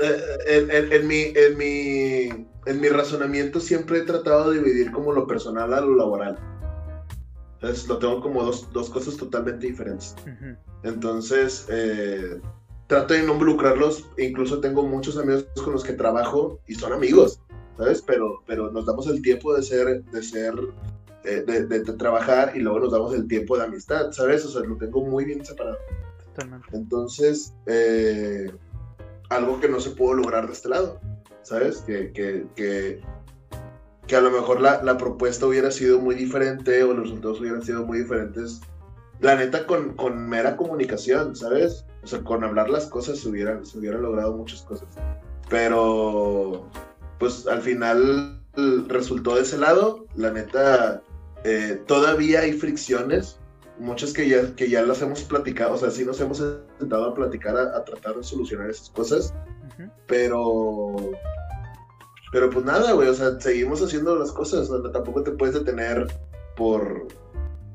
Eh, 0.00 0.88
en, 0.92 1.06
mi, 1.06 1.32
en, 1.34 1.58
mi, 1.58 2.46
en 2.66 2.80
mi 2.80 2.88
razonamiento 2.88 3.58
siempre 3.60 3.98
he 3.98 4.02
tratado 4.02 4.50
de 4.50 4.58
dividir 4.58 4.92
como 4.92 5.12
lo 5.12 5.26
personal 5.26 5.74
a 5.74 5.80
lo 5.80 5.96
laboral. 5.96 6.38
Entonces 7.54 7.88
lo 7.88 7.98
tengo 7.98 8.20
como 8.20 8.44
dos, 8.44 8.72
dos 8.72 8.88
cosas 8.90 9.16
totalmente 9.16 9.66
diferentes. 9.66 10.14
Entonces, 10.84 11.66
eh, 11.68 12.40
trato 12.86 13.14
de 13.14 13.22
no 13.22 13.32
involucrarlos. 13.32 14.08
Incluso 14.16 14.60
tengo 14.60 14.84
muchos 14.84 15.18
amigos 15.18 15.46
con 15.64 15.72
los 15.72 15.82
que 15.82 15.94
trabajo 15.94 16.60
y 16.68 16.74
son 16.74 16.92
amigos, 16.92 17.40
¿sabes? 17.76 18.02
Pero, 18.06 18.42
pero 18.46 18.70
nos 18.70 18.86
damos 18.86 19.08
el 19.08 19.20
tiempo 19.22 19.54
de 19.54 19.62
ser, 19.64 20.04
de 20.04 20.22
ser, 20.22 20.54
eh, 21.24 21.42
de, 21.44 21.66
de, 21.66 21.80
trabajar 21.94 22.52
y 22.56 22.60
luego 22.60 22.78
nos 22.78 22.92
damos 22.92 23.12
el 23.14 23.26
tiempo 23.26 23.56
de 23.58 23.64
amistad, 23.64 24.12
¿sabes? 24.12 24.44
O 24.44 24.50
sea, 24.50 24.62
lo 24.62 24.76
tengo 24.76 25.04
muy 25.04 25.24
bien 25.24 25.44
separado. 25.44 25.78
Entonces, 26.72 27.52
eh, 27.66 28.52
algo 29.28 29.60
que 29.60 29.68
no 29.68 29.80
se 29.80 29.90
pudo 29.90 30.14
lograr 30.14 30.46
de 30.46 30.52
este 30.52 30.68
lado, 30.68 31.00
¿sabes? 31.42 31.78
Que, 31.78 32.12
que, 32.12 32.46
que, 32.54 33.00
que 34.06 34.16
a 34.16 34.20
lo 34.20 34.30
mejor 34.30 34.60
la, 34.60 34.82
la, 34.82 34.96
propuesta 34.96 35.46
hubiera 35.46 35.70
sido 35.70 36.00
muy 36.00 36.14
diferente 36.14 36.82
o 36.82 36.94
los 36.94 37.04
resultados 37.04 37.40
hubieran 37.40 37.62
sido 37.62 37.84
muy 37.84 37.98
diferentes. 37.98 38.60
La 39.20 39.34
neta, 39.34 39.66
con, 39.66 39.94
con 39.94 40.28
mera 40.28 40.56
comunicación, 40.56 41.34
¿sabes? 41.34 41.84
O 42.02 42.06
sea, 42.06 42.22
con 42.22 42.44
hablar 42.44 42.70
las 42.70 42.86
cosas 42.86 43.18
se 43.18 43.28
hubieran, 43.28 43.66
se 43.66 43.78
hubieran 43.78 44.02
logrado 44.02 44.36
muchas 44.36 44.62
cosas. 44.62 44.88
Pero, 45.48 46.68
pues 47.18 47.46
al 47.46 47.62
final 47.62 48.40
resultó 48.88 49.34
de 49.34 49.42
ese 49.42 49.58
lado. 49.58 50.06
La 50.14 50.30
neta, 50.30 51.02
eh, 51.44 51.82
todavía 51.86 52.40
hay 52.40 52.52
fricciones 52.52 53.38
muchas 53.78 54.12
que 54.12 54.28
ya, 54.28 54.54
que 54.54 54.68
ya 54.68 54.82
las 54.82 55.02
hemos 55.02 55.22
platicado, 55.22 55.74
o 55.74 55.78
sea, 55.78 55.90
sí 55.90 56.04
nos 56.04 56.20
hemos 56.20 56.38
sentado 56.78 57.06
a 57.06 57.14
platicar, 57.14 57.56
a, 57.56 57.84
tratar 57.84 58.16
de 58.16 58.22
solucionar 58.22 58.70
esas 58.70 58.90
cosas, 58.90 59.34
pero, 60.06 60.96
pero 62.32 62.50
pues 62.50 62.64
nada, 62.64 62.92
güey, 62.92 63.08
o 63.08 63.14
sea, 63.14 63.40
seguimos 63.40 63.82
haciendo 63.82 64.16
las 64.16 64.32
cosas, 64.32 64.70
o 64.70 64.90
tampoco 64.90 65.22
te 65.22 65.32
puedes 65.32 65.54
detener 65.54 66.06
por, 66.56 67.06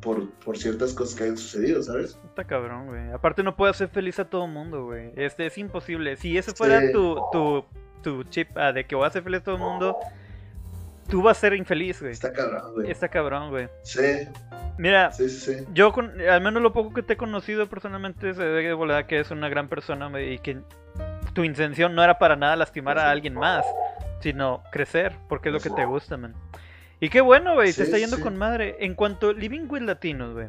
por, 0.02 0.30
por, 0.32 0.58
ciertas 0.58 0.94
cosas 0.94 1.16
que 1.16 1.24
hayan 1.24 1.38
sucedido, 1.38 1.82
¿sabes? 1.82 2.20
Está 2.26 2.44
cabrón, 2.44 2.88
güey. 2.88 3.12
Aparte 3.12 3.44
no 3.44 3.56
puedes 3.56 3.78
hacer 3.78 3.89
feliz 3.89 4.20
a 4.20 4.26
todo 4.26 4.46
el 4.46 4.52
mundo, 4.52 4.86
güey. 4.86 5.12
Este 5.16 5.46
es 5.46 5.58
imposible. 5.58 6.18
Si 6.18 6.38
ese 6.38 6.52
fuera 6.52 6.92
tu, 6.92 7.18
tu, 7.32 7.63
tu 8.02 8.24
chip 8.26 8.50
ah, 8.58 8.74
de 8.74 8.86
que 8.86 8.96
voy 8.96 9.06
a 9.06 9.08
hacer 9.08 9.24
feliz 9.24 9.39
a 9.39 9.44
todo 9.46 9.56
el 9.56 9.62
mundo, 9.62 9.98
tú 11.10 11.22
vas 11.22 11.38
a 11.38 11.42
ser 11.42 11.54
infeliz, 11.54 12.02
güey. 12.02 12.13
Está 12.13 12.34
cabrón, 12.34 12.74
güey. 12.74 12.92
Está 12.92 13.08
cabrón, 13.10 13.50
güey. 13.50 13.68
Sí. 13.84 14.28
Mira, 14.78 15.12
yo 15.74 15.94
con, 15.94 16.20
al 16.22 16.42
menos 16.42 16.62
lo 16.62 16.74
poco 16.74 16.94
que 16.94 17.04
te 17.04 17.13
he 17.13 17.18
conocido 17.18 17.68
personalmente 17.68 18.34
se 18.34 18.44
ve 18.44 18.63
de 18.63 18.74
volada 18.74 19.06
que 19.06 19.20
es 19.20 19.30
una 19.30 19.48
gran 19.48 19.68
persona 19.68 20.10
y 20.20 20.39
que 20.39 20.62
tu 21.34 21.44
intención 21.44 21.94
no 21.94 22.04
era 22.04 22.18
para 22.18 22.36
nada 22.36 22.56
lastimar 22.56 22.98
a 22.98 23.12
alguien 23.12 23.36
más, 23.36 23.66
sino 24.22 24.63
crecer, 24.72 25.16
porque 25.30 25.50
es 25.50 25.54
lo 25.54 25.60
que 25.60 25.70
te 25.70 25.86
gusta, 25.86 26.18
man. 26.18 26.34
Y 27.00 27.10
qué 27.10 27.22
bueno, 27.22 27.56
güey, 27.56 27.74
te 27.74 27.84
está 27.84 27.98
yendo 27.98 28.20
con 28.20 28.38
madre. 28.38 28.78
En 28.80 28.96
cuanto 28.96 29.30
a 29.30 29.34
Living 29.34 29.68
with 29.70 29.82
Latinos, 29.82 30.34
güey. 30.34 30.48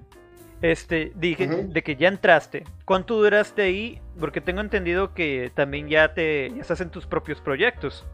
Este, 0.62 1.12
dije 1.16 1.46
de 1.48 1.82
que 1.82 1.96
ya 1.96 2.08
entraste. 2.08 2.64
¿Cuánto 2.84 3.16
duraste 3.16 3.62
ahí? 3.62 4.00
Porque 4.18 4.40
tengo 4.40 4.60
entendido 4.60 5.12
que 5.12 5.50
también 5.54 5.88
ya 5.88 6.14
te 6.14 6.50
ya 6.54 6.60
estás 6.60 6.80
en 6.80 6.90
tus 6.90 7.06
propios 7.06 7.40
proyectos. 7.40 8.06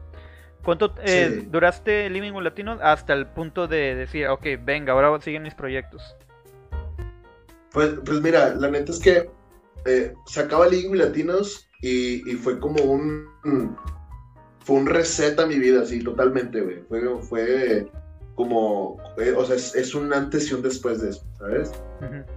¿Cuánto 0.64 0.94
eh, 1.02 1.46
duraste 1.50 2.10
Living 2.10 2.32
with 2.32 2.44
Latinos 2.44 2.78
hasta 2.82 3.14
el 3.14 3.26
punto 3.26 3.66
de 3.66 3.94
decir, 3.94 4.28
ok, 4.28 4.46
venga, 4.62 4.92
ahora 4.92 5.18
siguen 5.20 5.42
mis 5.42 5.54
proyectos? 5.54 6.02
Pues, 7.72 7.94
pues 8.04 8.20
mira, 8.20 8.54
la 8.54 8.70
neta 8.70 8.92
es 8.92 8.98
que 8.98 9.30
eh, 9.86 10.12
se 10.26 10.40
acaba 10.40 10.68
Living 10.68 10.90
with 10.90 11.00
Latinos 11.00 11.70
y, 11.80 12.20
fue 12.34 12.58
como 12.60 12.82
un, 12.82 13.26
fue 14.64 14.76
un 14.76 14.86
reset 14.86 15.38
a 15.40 15.46
mi 15.46 15.58
vida, 15.58 15.82
así, 15.82 16.02
totalmente, 16.02 16.60
güey. 16.60 16.82
Fue, 16.88 17.22
fue 17.22 17.90
como, 18.34 18.98
eh, 19.16 19.32
o 19.34 19.44
sea, 19.46 19.56
es, 19.56 19.94
un 19.94 20.12
antes 20.12 20.50
y 20.50 20.54
un 20.54 20.62
después 20.62 21.00
de 21.00 21.10
eso, 21.10 21.24
¿sabes? 21.38 21.72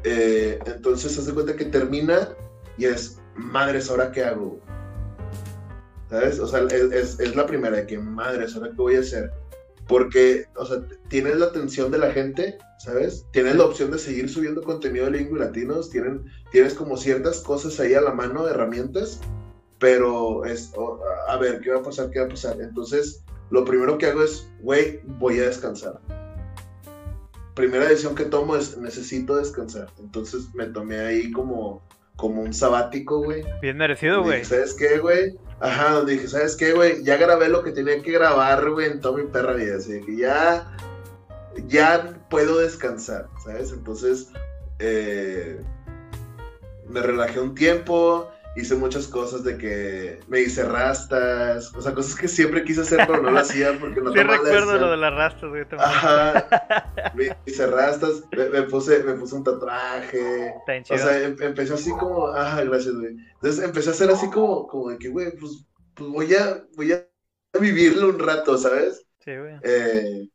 entonces, 0.04 1.18
haz 1.18 1.26
de 1.26 1.34
cuenta 1.34 1.56
que 1.56 1.66
termina 1.66 2.30
y 2.78 2.86
es, 2.86 3.20
madres, 3.36 3.90
¿ahora 3.90 4.12
qué 4.12 4.24
hago? 4.24 4.60
¿Sabes? 6.10 6.40
O 6.40 6.48
sea, 6.48 6.62
es, 6.62 7.20
es, 7.20 7.36
la 7.36 7.46
primera 7.46 7.78
de 7.78 7.86
que, 7.86 7.98
madre, 7.98 8.46
¿ahora 8.54 8.70
qué 8.70 8.78
voy 8.78 8.96
a 8.96 9.00
hacer? 9.00 9.32
Porque, 9.88 10.46
o 10.56 10.66
sea, 10.66 10.78
tienes 11.10 11.38
la 11.38 11.48
atención 11.48 11.92
de 11.92 11.98
la 11.98 12.12
gente, 12.12 12.58
¿sabes? 12.80 13.26
Tienes 13.32 13.56
la 13.56 13.66
opción 13.66 13.92
de 13.92 14.00
seguir 14.00 14.30
subiendo 14.30 14.62
contenido 14.62 15.06
de 15.06 15.12
lingüe 15.12 15.40
latinos, 15.40 15.90
tienen, 15.90 16.24
tienes 16.52 16.74
como 16.74 16.98
ciertas 16.98 17.40
cosas 17.40 17.80
ahí 17.80 17.94
a 17.94 18.02
la 18.02 18.14
mano, 18.14 18.48
herramientas, 18.48 19.20
pero 19.80 20.46
es, 20.46 20.72
a 21.28 21.38
ver, 21.38 21.60
¿qué 21.60 21.72
va 21.72 21.80
a 21.80 21.84
pasar? 21.84 22.10
¿Qué 22.10 22.20
va 22.20 22.28
a 22.28 22.30
pasar? 22.30 22.62
Entonces, 22.62 23.24
lo 23.50 23.66
primero 23.66 23.98
que 23.98 24.06
hago 24.06 24.24
es, 24.24 24.48
güey, 24.62 25.02
voy 25.04 25.40
a 25.40 25.48
descansar. 25.48 26.00
Primera 27.54 27.86
decisión 27.86 28.16
que 28.16 28.26
tomo 28.26 28.56
es, 28.56 28.78
necesito 28.78 29.36
descansar. 29.36 29.90
Entonces 30.00 30.48
me 30.56 30.68
tomé 30.68 31.00
ahí 31.00 31.32
como, 31.32 31.84
como 32.16 32.42
un 32.42 32.54
sabático, 32.54 33.24
güey. 33.24 33.44
Bien 33.62 33.78
merecido, 33.78 34.24
güey. 34.24 34.44
¿Sabes 34.46 34.74
qué, 34.74 35.00
güey? 35.00 35.38
Ajá, 35.60 35.94
donde 35.94 36.14
dije, 36.14 36.28
¿sabes 36.28 36.56
qué, 36.56 36.74
güey? 36.74 37.04
Ya 37.04 37.18
grabé 37.18 37.48
lo 37.48 37.64
que 37.64 37.72
tenía 37.72 38.02
que 38.02 38.12
grabar, 38.12 38.70
güey, 38.70 38.92
en 38.92 39.02
toda 39.02 39.18
mi 39.18 39.30
perra 39.30 39.54
vida. 39.54 39.78
Así 39.78 40.02
que 40.02 40.18
ya, 40.18 40.72
ya 41.68 42.20
puedo 42.30 42.60
descansar, 42.60 43.28
¿sabes? 43.44 43.72
Entonces, 43.72 44.30
eh, 44.80 45.60
me 46.88 47.02
relajé 47.02 47.40
un 47.40 47.56
tiempo, 47.56 48.30
hice 48.56 48.76
muchas 48.76 49.08
cosas 49.08 49.44
de 49.44 49.58
que 49.58 50.20
me 50.28 50.42
hice 50.42 50.64
rastas, 50.64 51.74
o 51.76 51.82
sea, 51.82 51.94
cosas 51.94 52.16
que 52.16 52.28
siempre 52.28 52.64
quise 52.64 52.82
hacer, 52.82 53.00
pero 53.08 53.22
no 53.22 53.32
lo 53.32 53.40
hacía 53.40 53.78
porque 53.80 54.02
no 54.02 54.12
Sí 54.12 54.20
recuerdo 54.20 54.78
lo 54.78 54.92
de 54.92 54.98
las 54.98 55.14
rastas, 55.14 55.50
güey. 55.50 55.66
Ajá, 55.78 57.12
me 57.16 57.36
hice 57.46 57.68
rastas, 57.68 58.24
me, 58.32 58.64
puse, 58.64 59.04
me 59.04 59.14
puse 59.14 59.36
un 59.36 59.44
tatuaje, 59.44 60.54
o 60.90 60.98
sea, 60.98 61.24
em, 61.24 61.36
empecé 61.42 61.74
así 61.74 61.92
como, 61.92 62.28
ajá, 62.28 62.64
gracias, 62.64 62.96
güey. 62.96 63.16
Entonces 63.36 63.64
empecé 63.64 63.90
a 63.90 63.94
hacer 63.94 64.10
así 64.12 64.30
como, 64.30 64.68
como 64.68 64.90
de 64.90 64.98
que, 64.98 65.10
güey, 65.10 65.32
pues, 65.38 65.66
pues 65.96 66.10
voy 66.10 66.34
a, 66.36 66.64
voy 66.76 66.92
a 66.92 67.08
vivirlo 67.60 68.10
un 68.10 68.20
rato, 68.20 68.58
¿sabes? 68.58 69.06
Sí, 69.20 69.36
güey. 69.36 69.56
Eh, 69.64 70.30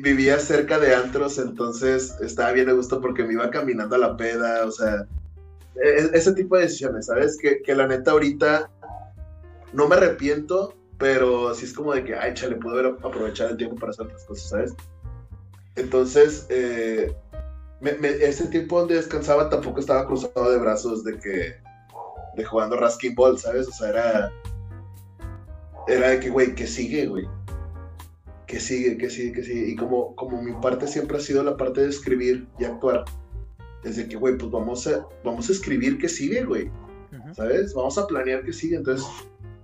vivía 0.00 0.38
cerca 0.38 0.78
de 0.78 0.94
antros, 0.94 1.38
entonces 1.38 2.16
estaba 2.20 2.52
bien 2.52 2.68
a 2.68 2.72
gusto 2.72 3.00
porque 3.00 3.24
me 3.24 3.34
iba 3.34 3.50
caminando 3.50 3.96
a 3.96 3.98
la 3.98 4.16
peda, 4.16 4.66
o 4.66 4.70
sea, 4.70 5.06
ese 5.74 6.32
tipo 6.32 6.56
de 6.56 6.62
decisiones, 6.62 7.06
¿sabes? 7.06 7.38
Que, 7.38 7.62
que, 7.62 7.74
la 7.74 7.86
neta 7.86 8.10
ahorita 8.12 8.70
no 9.72 9.88
me 9.88 9.96
arrepiento, 9.96 10.74
pero 10.98 11.54
sí 11.54 11.64
es 11.64 11.72
como 11.72 11.94
de 11.94 12.04
que, 12.04 12.14
ay, 12.14 12.34
chale, 12.34 12.56
puedo 12.56 12.78
haber 12.78 12.94
aprovechado 13.02 13.50
el 13.50 13.56
tiempo 13.56 13.76
para 13.76 13.90
hacer 13.90 14.06
otras 14.06 14.24
cosas, 14.24 14.48
¿sabes? 14.48 14.74
Entonces, 15.76 16.46
eh, 16.50 17.14
ese 17.80 18.46
tiempo 18.48 18.80
donde 18.80 18.96
descansaba 18.96 19.48
tampoco 19.48 19.80
estaba 19.80 20.06
cruzado 20.06 20.50
de 20.50 20.58
brazos 20.58 21.04
de 21.04 21.18
que, 21.18 21.54
de 22.36 22.44
jugando 22.44 22.76
Rasking 22.76 23.14
Ball, 23.14 23.38
¿sabes? 23.38 23.68
O 23.68 23.72
sea, 23.72 23.88
era, 23.88 24.32
era 25.88 26.08
de 26.10 26.20
que, 26.20 26.30
güey, 26.30 26.54
que 26.54 26.66
sigue, 26.66 27.06
güey. 27.06 27.26
Que 28.46 28.58
sigue, 28.58 28.98
que 28.98 29.08
sigue, 29.08 29.32
que 29.32 29.42
sigue. 29.44 29.68
Y 29.68 29.76
como, 29.76 30.14
como 30.16 30.42
mi 30.42 30.52
parte 30.60 30.86
siempre 30.86 31.18
ha 31.18 31.20
sido 31.20 31.42
la 31.42 31.56
parte 31.56 31.80
de 31.82 31.88
escribir 31.88 32.48
y 32.58 32.64
actuar, 32.64 33.04
es 33.84 33.96
de 33.96 34.08
que, 34.08 34.16
güey, 34.16 34.36
pues 34.36 34.50
vamos 34.50 34.86
a, 34.86 35.06
vamos 35.24 35.48
a 35.48 35.52
escribir 35.52 35.98
que 35.98 36.08
sigue, 36.08 36.44
güey. 36.44 36.70
¿Sabes? 37.32 37.74
Vamos 37.74 37.96
a 37.98 38.06
planear 38.06 38.44
que 38.44 38.52
sigue. 38.52 38.76
Entonces, 38.76 39.06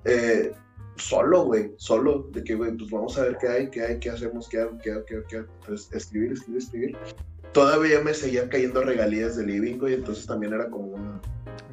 eh, 0.04 0.52
solo, 0.96 1.44
güey, 1.44 1.72
solo, 1.76 2.28
de 2.32 2.42
que, 2.42 2.54
güey, 2.54 2.76
pues 2.76 2.90
vamos 2.90 3.18
a 3.18 3.22
ver 3.22 3.36
qué 3.38 3.48
hay, 3.48 3.70
qué 3.70 3.82
hay, 3.82 3.98
qué 3.98 4.10
hacemos, 4.10 4.48
qué 4.48 4.60
hago, 4.60 4.78
qué 4.82 4.92
hago, 4.92 5.04
qué 5.04 5.16
hago, 5.16 5.26
qué 5.28 5.36
hago. 5.36 5.48
Entonces, 5.60 5.92
escribir, 5.92 6.32
escribir, 6.32 6.62
escribir. 6.62 6.96
Todavía 7.52 8.00
me 8.00 8.14
seguían 8.14 8.48
cayendo 8.48 8.82
regalías 8.82 9.36
de 9.36 9.46
living, 9.46 9.78
güey, 9.78 9.94
entonces 9.94 10.26
también 10.26 10.52
era 10.52 10.68
como 10.68 10.88
un... 10.88 11.20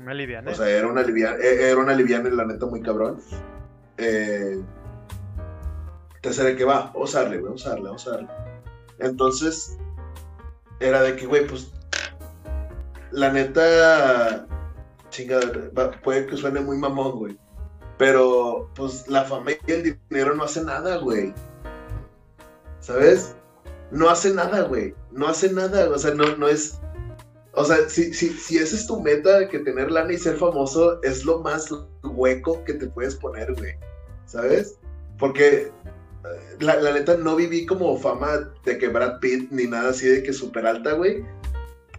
Una 0.01 0.13
liviana. 0.13 0.51
O 0.51 0.55
sea, 0.55 0.69
era 0.69 0.87
una 0.87 1.03
liviana, 1.03 1.37
e, 1.37 1.69
era 1.69 1.77
una 1.77 1.93
liviana, 1.93 2.29
la 2.29 2.45
neta, 2.45 2.65
muy 2.65 2.81
cabrón. 2.81 3.19
Eh, 3.97 4.61
entonces 6.15 6.45
era 6.45 6.55
que 6.55 6.65
va, 6.65 6.91
vamos 6.93 7.15
a 7.15 7.23
darle, 7.23 7.37
güey, 7.37 7.47
vamos 7.47 7.65
a 7.65 7.69
darle, 7.69 7.85
vamos 7.85 8.07
a 8.07 8.11
darle. 8.11 8.27
Entonces, 8.99 9.77
era 10.79 11.01
de 11.01 11.15
que, 11.15 11.25
güey, 11.25 11.45
pues, 11.47 11.73
la 13.13 13.31
neta, 13.31 14.47
chingada, 15.09 15.91
puede 16.03 16.25
que 16.25 16.37
suene 16.37 16.59
muy 16.59 16.77
mamón, 16.77 17.19
güey. 17.19 17.37
Pero, 17.97 18.69
pues, 18.75 19.07
la 19.07 19.23
fama 19.23 19.51
y 19.51 19.71
el 19.71 19.97
dinero 20.09 20.35
no 20.35 20.43
hace 20.43 20.63
nada, 20.63 20.97
güey. 20.97 21.33
¿Sabes? 22.79 23.35
No 23.91 24.09
hace 24.09 24.33
nada, 24.33 24.63
güey. 24.63 24.95
No 25.11 25.27
hace 25.27 25.53
nada, 25.53 25.89
o 25.89 25.97
sea, 25.97 26.13
no, 26.13 26.35
no 26.37 26.47
es... 26.47 26.79
O 27.53 27.63
sea, 27.63 27.87
si, 27.87 28.11
si, 28.15 28.29
si 28.29 28.57
esa 28.57 28.75
es 28.75 28.87
tu 28.87 28.99
meta, 28.99 29.47
que 29.47 29.59
tener 29.59 29.91
lana 29.91 30.11
y 30.11 30.17
ser 30.17 30.37
famoso 30.37 30.99
es 31.03 31.23
lo 31.23 31.39
más 31.39 31.69
hueco 32.03 32.63
que 32.63 32.73
te 32.73 32.87
puedes 32.87 33.15
poner, 33.15 33.53
güey. 33.53 33.75
¿Sabes? 34.25 34.79
Porque 35.19 35.71
la, 36.59 36.77
la, 36.77 36.93
neta 36.93 37.15
no 37.17 37.35
viví 37.35 37.67
como 37.67 37.95
fama 37.99 38.51
de 38.65 38.77
que 38.79 38.87
Brad 38.87 39.19
Pitt 39.19 39.51
ni 39.51 39.65
nada 39.65 39.91
así 39.91 40.07
de 40.07 40.23
que 40.23 40.33
súper 40.33 40.65
alta, 40.65 40.93
güey. 40.93 41.23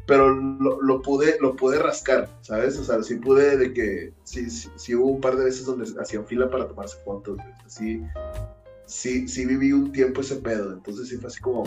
Pero 0.07 0.35
lo, 0.35 0.81
lo, 0.83 1.01
pude, 1.01 1.37
lo 1.41 1.57
pude 1.57 1.79
rascar, 1.79 2.29
¿sabes? 2.43 2.79
O 2.79 2.85
sea, 2.85 3.03
sí 3.03 3.17
pude 3.17 3.57
de 3.57 3.73
que, 3.73 4.13
sí, 4.25 4.51
sí, 4.51 4.69
sí, 4.77 4.95
hubo 4.95 5.07
un 5.07 5.21
par 5.21 5.37
de 5.37 5.45
veces 5.45 5.65
donde 5.65 5.87
hacían 6.01 6.27
fila 6.27 6.51
para 6.51 6.69
tomarse 6.69 6.99
fotos, 7.05 7.37
güey. 7.37 7.55
Sí, 7.67 8.03
sí, 8.85 9.27
sí 9.27 9.47
viví 9.47 9.73
un 9.73 9.93
tiempo 9.93 10.21
ese 10.21 10.37
pedo. 10.37 10.73
Entonces 10.73 11.09
sí 11.09 11.17
fue 11.17 11.29
así 11.29 11.41
como... 11.41 11.65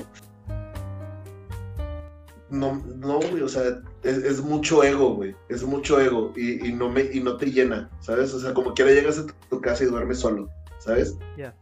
No, 2.49 2.81
no, 2.95 3.19
güey, 3.19 3.41
o 3.41 3.49
sea, 3.49 3.81
es, 4.03 4.17
es 4.19 4.41
mucho 4.41 4.83
ego, 4.83 5.15
güey. 5.15 5.35
Es 5.49 5.63
mucho 5.63 5.99
ego 5.99 6.31
y, 6.35 6.65
y, 6.65 6.71
no 6.71 6.89
me, 6.89 7.03
y 7.11 7.19
no 7.19 7.37
te 7.37 7.47
llena, 7.47 7.89
¿sabes? 7.99 8.33
O 8.33 8.39
sea, 8.39 8.53
como 8.53 8.73
quiera 8.73 8.91
llegas 8.91 9.17
a 9.17 9.25
tu, 9.25 9.33
tu 9.49 9.59
casa 9.59 9.83
y 9.83 9.87
duermes 9.87 10.19
solo, 10.19 10.47
¿sabes? 10.79 11.17
Ya. 11.35 11.53
Yeah. 11.53 11.55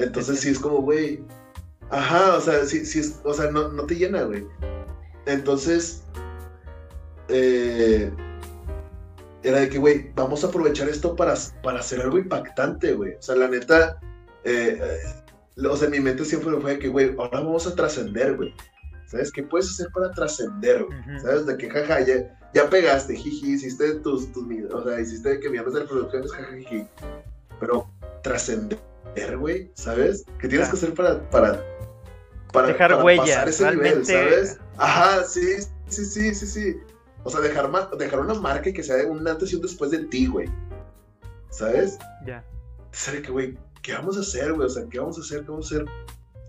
Entonces 0.00 0.40
sí 0.40 0.48
es 0.48 0.58
como, 0.58 0.82
güey. 0.82 1.22
Ajá, 1.90 2.36
o 2.36 2.40
sea, 2.40 2.64
sí, 2.64 2.84
sí 2.86 3.00
es, 3.00 3.20
o 3.24 3.34
sea, 3.34 3.50
no, 3.50 3.68
no 3.68 3.84
te 3.84 3.96
llena, 3.96 4.22
güey. 4.22 4.46
Entonces, 5.26 6.02
eh, 7.28 8.10
era 9.42 9.60
de 9.60 9.68
que, 9.68 9.78
güey, 9.78 10.10
vamos 10.14 10.44
a 10.44 10.48
aprovechar 10.48 10.88
esto 10.88 11.16
para, 11.16 11.34
para 11.62 11.80
hacer 11.80 12.00
algo 12.00 12.18
impactante, 12.18 12.92
güey. 12.92 13.14
O 13.14 13.22
sea, 13.22 13.36
la 13.36 13.48
neta, 13.48 13.98
eh, 14.44 14.78
eh, 14.80 15.66
o 15.66 15.76
sea, 15.76 15.86
en 15.86 15.92
mi 15.92 16.00
mente 16.00 16.24
siempre 16.24 16.56
fue 16.60 16.72
de 16.72 16.78
que, 16.78 16.88
güey, 16.88 17.14
ahora 17.18 17.40
vamos 17.40 17.66
a 17.66 17.74
trascender, 17.74 18.36
güey. 18.36 18.54
¿Sabes? 19.06 19.32
¿Qué 19.32 19.42
puedes 19.42 19.68
hacer 19.70 19.88
para 19.92 20.10
trascender, 20.12 20.84
güey? 20.84 20.98
Uh 20.98 21.02
-huh. 21.02 21.22
¿Sabes? 21.22 21.46
De 21.46 21.56
que, 21.56 21.68
jaja, 21.68 22.00
ya, 22.00 22.38
ya 22.54 22.70
pegaste, 22.70 23.16
jiji, 23.16 23.54
hiciste 23.54 23.94
tus, 23.96 24.30
tus, 24.32 24.44
o 24.72 24.84
sea, 24.84 25.00
hiciste 25.00 25.40
que 25.40 25.48
millones 25.50 25.74
de 25.74 25.80
reproducciones, 25.80 26.32
jaja, 26.32 26.56
jiji. 26.56 26.86
Pero 27.58 27.90
trascender 28.22 28.78
güey, 29.38 29.70
¿sabes? 29.74 30.24
¿Qué 30.40 30.48
tienes 30.48 30.68
claro. 30.68 30.70
que 30.70 30.76
hacer 30.76 30.94
para, 30.94 31.30
para, 31.30 31.64
para 32.52 32.68
dejar 32.68 32.90
para 32.90 33.04
huella, 33.04 33.22
pasar 33.22 33.48
ese 33.48 33.64
realmente... 33.64 34.12
nivel, 34.12 34.46
¿sabes? 34.46 34.58
Ajá, 34.80 35.24
sí, 35.24 35.56
sí, 35.88 36.04
sí, 36.04 36.34
sí, 36.34 36.46
sí. 36.46 36.76
O 37.22 37.30
sea, 37.30 37.40
dejar, 37.40 37.70
dejar 37.98 38.20
una 38.20 38.34
marca 38.34 38.72
que 38.72 38.82
sea 38.82 39.06
un 39.06 39.26
antes 39.28 39.52
y 39.52 39.56
un 39.56 39.62
después 39.62 39.90
de 39.90 39.98
ti, 40.06 40.26
güey. 40.26 40.48
¿Sabes? 41.50 41.98
Ya. 42.20 42.26
Yeah. 42.26 42.44
¿Sabes 42.92 43.22
que, 43.22 43.30
güey? 43.30 43.58
¿Qué 43.82 43.92
vamos 43.92 44.16
a 44.16 44.20
hacer, 44.20 44.52
güey? 44.52 44.66
O 44.66 44.70
sea, 44.70 44.84
¿qué 44.90 44.98
vamos 44.98 45.18
a 45.18 45.20
hacer? 45.20 45.42
¿Qué 45.42 45.50
vamos 45.50 45.70
a 45.70 45.76
hacer? 45.76 45.86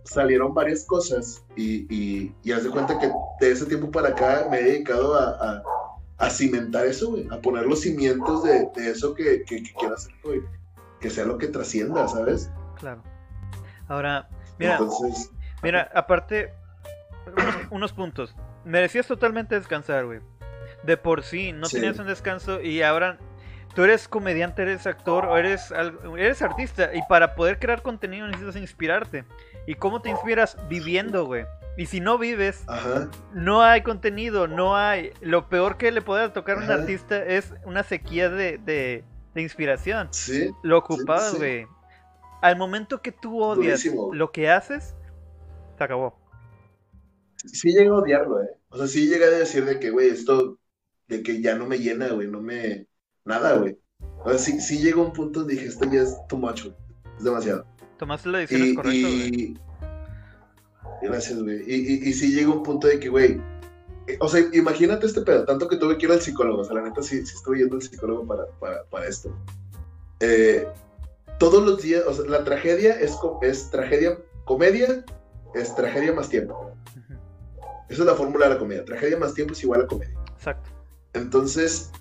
Salieron 0.05 0.53
varias 0.53 0.83
cosas 0.85 1.43
y, 1.55 1.85
y, 1.93 2.35
y 2.43 2.51
haz 2.51 2.63
de 2.63 2.69
cuenta 2.69 2.97
que 2.97 3.11
de 3.39 3.51
ese 3.51 3.65
tiempo 3.65 3.91
para 3.91 4.09
acá 4.09 4.47
me 4.49 4.59
he 4.59 4.63
dedicado 4.63 5.15
a, 5.15 5.29
a, 5.29 5.63
a 6.17 6.29
cimentar 6.29 6.85
eso, 6.87 7.11
güey. 7.11 7.27
A 7.31 7.39
poner 7.39 7.65
los 7.65 7.81
cimientos 7.81 8.43
de, 8.43 8.67
de 8.75 8.91
eso 8.91 9.13
que, 9.13 9.43
que, 9.43 9.61
que 9.61 9.73
quiero 9.73 9.93
hacer, 9.95 10.13
güey 10.23 10.41
que 11.01 11.09
sea 11.09 11.25
lo 11.25 11.37
que 11.37 11.47
trascienda, 11.47 12.07
¿sabes? 12.07 12.49
Claro. 12.75 13.03
Ahora, 13.89 14.29
mira, 14.57 14.77
Entonces... 14.77 15.31
mira, 15.63 15.91
aparte, 15.93 16.53
unos, 17.69 17.93
puntos. 17.93 18.35
Merecías 18.65 19.07
totalmente 19.07 19.55
descansar, 19.55 20.05
güey. 20.05 20.19
De 20.83 20.97
por 20.97 21.23
sí, 21.23 21.51
no 21.51 21.67
sí. 21.67 21.77
tenías 21.77 21.99
un 21.99 22.07
descanso 22.07 22.61
y 22.61 22.81
ahora 22.81 23.17
tú 23.75 23.83
eres 23.83 24.07
comediante, 24.07 24.63
eres 24.63 24.87
actor 24.87 25.25
o 25.25 25.37
eres, 25.37 25.71
eres 26.17 26.41
artista 26.41 26.91
y 26.93 27.01
para 27.07 27.35
poder 27.35 27.59
crear 27.59 27.81
contenido 27.81 28.27
necesitas 28.27 28.55
inspirarte. 28.55 29.25
¿Y 29.67 29.75
cómo 29.75 30.01
te 30.01 30.09
inspiras? 30.09 30.57
Viviendo, 30.67 31.25
güey. 31.25 31.45
Y 31.77 31.85
si 31.85 32.01
no 32.01 32.17
vives, 32.17 32.63
Ajá. 32.67 33.09
no 33.33 33.61
hay 33.61 33.81
contenido, 33.81 34.47
no 34.47 34.75
hay... 34.75 35.11
Lo 35.21 35.47
peor 35.47 35.77
que 35.77 35.91
le 35.91 36.01
pueda 36.01 36.33
tocar 36.33 36.57
a 36.57 36.61
un 36.61 36.71
artista 36.71 37.23
es 37.23 37.53
una 37.63 37.83
sequía 37.83 38.29
de, 38.29 38.57
de, 38.57 39.05
de 39.33 39.41
inspiración. 39.41 40.09
Sí. 40.11 40.51
Lo 40.63 40.79
ocupado, 40.79 41.37
güey. 41.37 41.61
Sí, 41.61 41.67
sí. 41.67 41.97
Al 42.41 42.57
momento 42.57 43.01
que 43.01 43.11
tú 43.11 43.41
odias 43.41 43.83
Durísimo. 43.83 44.13
lo 44.13 44.31
que 44.31 44.49
haces, 44.49 44.95
se 45.77 45.83
acabó. 45.83 46.19
Sí 47.45 47.71
llegué 47.71 47.87
a 47.87 47.95
odiarlo, 47.95 48.41
eh. 48.41 48.49
O 48.69 48.77
sea, 48.77 48.87
sí 48.87 49.07
llegué 49.07 49.25
a 49.25 49.29
decir 49.29 49.65
de 49.65 49.79
que, 49.79 49.89
güey, 49.89 50.09
esto, 50.09 50.59
de 51.07 51.23
que 51.23 51.41
ya 51.41 51.55
no 51.55 51.65
me 51.67 51.79
llena, 51.79 52.09
güey, 52.09 52.27
no 52.27 52.41
me... 52.41 52.87
Nada, 53.25 53.57
güey. 53.57 53.77
O 54.23 54.29
sea, 54.29 54.37
sí, 54.37 54.59
sí 54.61 54.79
llegó 54.79 55.03
un 55.03 55.13
punto 55.13 55.39
donde 55.39 55.55
dije, 55.55 55.67
esto 55.67 55.89
ya 55.91 56.01
es 56.01 56.15
too 56.27 56.37
much, 56.37 56.63
güey. 56.63 56.75
Es 57.17 57.23
demasiado. 57.23 57.65
Tomaste 57.97 58.29
la 58.29 58.39
decisión 58.39 58.75
correcta, 58.75 59.07
güey. 59.07 59.57
Gracias, 61.01 61.41
güey. 61.41 61.63
Y, 61.67 61.75
y, 61.75 62.09
y 62.09 62.13
sí 62.13 62.31
llegó 62.31 62.53
un 62.53 62.63
punto 62.63 62.87
de 62.87 62.99
que, 62.99 63.09
güey, 63.09 63.39
o 64.19 64.27
sea, 64.27 64.43
imagínate 64.53 65.05
este 65.05 65.21
pedo, 65.21 65.45
tanto 65.45 65.67
que 65.67 65.77
tuve 65.77 65.97
que 65.97 66.05
ir 66.05 66.11
al 66.11 66.21
psicólogo, 66.21 66.61
o 66.61 66.65
sea, 66.65 66.75
la 66.75 66.81
neta 66.81 67.01
sí, 67.01 67.25
sí 67.25 67.35
estuve 67.35 67.59
yendo 67.59 67.75
al 67.75 67.81
psicólogo 67.81 68.25
para, 68.25 68.45
para, 68.59 68.83
para 68.85 69.07
esto. 69.07 69.35
Eh, 70.19 70.67
todos 71.39 71.63
los 71.63 71.81
días, 71.81 72.03
o 72.07 72.13
sea, 72.13 72.25
la 72.25 72.43
tragedia 72.43 72.99
es, 72.99 73.17
es 73.41 73.69
tragedia, 73.69 74.17
comedia 74.45 75.05
es 75.53 75.75
tragedia 75.75 76.13
más 76.13 76.29
tiempo. 76.29 76.71
Esa 77.91 78.01
es 78.01 78.07
la 78.07 78.15
fórmula 78.15 78.47
de 78.47 78.53
la 78.53 78.59
comedia, 78.59 78.85
tragedia 78.85 79.17
más 79.17 79.33
tiempo 79.33 79.53
es 79.53 79.63
igual 79.63 79.81
a 79.81 79.87
comedia. 79.87 80.17
Exacto. 80.35 80.69
Entonces, 81.13 81.91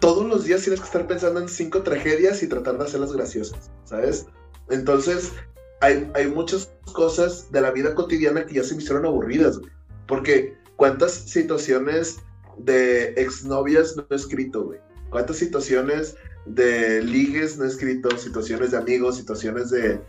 todos 0.00 0.26
los 0.26 0.44
días 0.44 0.62
tienes 0.62 0.80
que 0.80 0.86
estar 0.86 1.06
pensando 1.06 1.40
en 1.40 1.48
cinco 1.48 1.82
tragedias 1.82 2.42
y 2.42 2.48
tratar 2.48 2.78
de 2.78 2.84
hacerlas 2.84 3.12
graciosas, 3.12 3.70
¿sabes? 3.84 4.26
Entonces, 4.70 5.32
hay, 5.80 6.10
hay 6.14 6.28
muchas 6.28 6.72
cosas 6.92 7.52
de 7.52 7.60
la 7.60 7.70
vida 7.70 7.94
cotidiana 7.94 8.46
que 8.46 8.54
ya 8.54 8.64
se 8.64 8.74
me 8.74 8.82
hicieron 8.82 9.04
aburridas, 9.06 9.58
güey. 9.58 9.70
Porque 10.06 10.56
¿Cuántas 10.76 11.12
situaciones 11.12 12.18
de 12.58 13.10
exnovias 13.16 13.96
no 13.96 14.06
he 14.10 14.14
escrito, 14.14 14.64
güey? 14.64 14.80
¿Cuántas 15.10 15.36
situaciones 15.36 16.16
de 16.46 17.02
ligues 17.02 17.56
no 17.56 17.64
he 17.64 17.68
escrito? 17.68 18.16
Situaciones 18.16 18.72
de 18.72 18.78
amigos, 18.78 19.16
situaciones 19.16 19.70
de, 19.70 20.00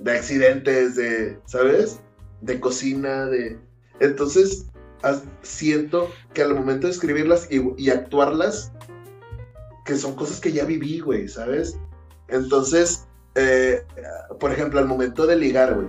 de 0.00 0.10
accidentes, 0.10 0.96
de, 0.96 1.38
¿sabes? 1.44 2.00
De 2.40 2.58
cocina, 2.60 3.26
de... 3.26 3.58
Entonces, 4.00 4.66
siento 5.42 6.10
que 6.32 6.42
al 6.42 6.54
momento 6.54 6.86
de 6.86 6.92
escribirlas 6.92 7.48
y, 7.50 7.62
y 7.76 7.90
actuarlas, 7.90 8.72
que 9.84 9.96
son 9.96 10.14
cosas 10.14 10.40
que 10.40 10.52
ya 10.52 10.64
viví, 10.64 11.00
güey, 11.00 11.28
¿sabes? 11.28 11.78
Entonces, 12.28 13.06
eh, 13.34 13.84
por 14.40 14.50
ejemplo, 14.52 14.80
al 14.80 14.86
momento 14.86 15.26
de 15.26 15.36
ligar, 15.36 15.74
güey, 15.74 15.88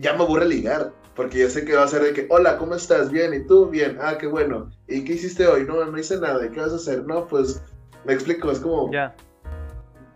ya 0.00 0.14
me 0.14 0.24
aburre 0.24 0.46
ligar. 0.46 0.92
Porque 1.14 1.38
yo 1.38 1.48
sé 1.48 1.64
que 1.64 1.74
va 1.74 1.84
a 1.84 1.88
ser 1.88 2.02
de 2.02 2.12
que, 2.12 2.26
hola, 2.28 2.58
¿cómo 2.58 2.74
estás? 2.74 3.10
Bien, 3.10 3.32
¿y 3.32 3.40
tú? 3.46 3.70
Bien, 3.70 3.96
ah, 4.02 4.18
qué 4.18 4.26
bueno. 4.26 4.70
¿Y 4.86 5.02
qué 5.02 5.14
hiciste 5.14 5.46
hoy? 5.46 5.64
No, 5.64 5.82
no 5.82 5.98
hice 5.98 6.20
nada. 6.20 6.44
¿Y 6.44 6.50
qué 6.50 6.60
vas 6.60 6.72
a 6.72 6.76
hacer? 6.76 7.06
No, 7.06 7.26
pues, 7.26 7.62
me 8.04 8.12
explico, 8.12 8.50
es 8.50 8.58
como... 8.58 8.92
Ya. 8.92 9.16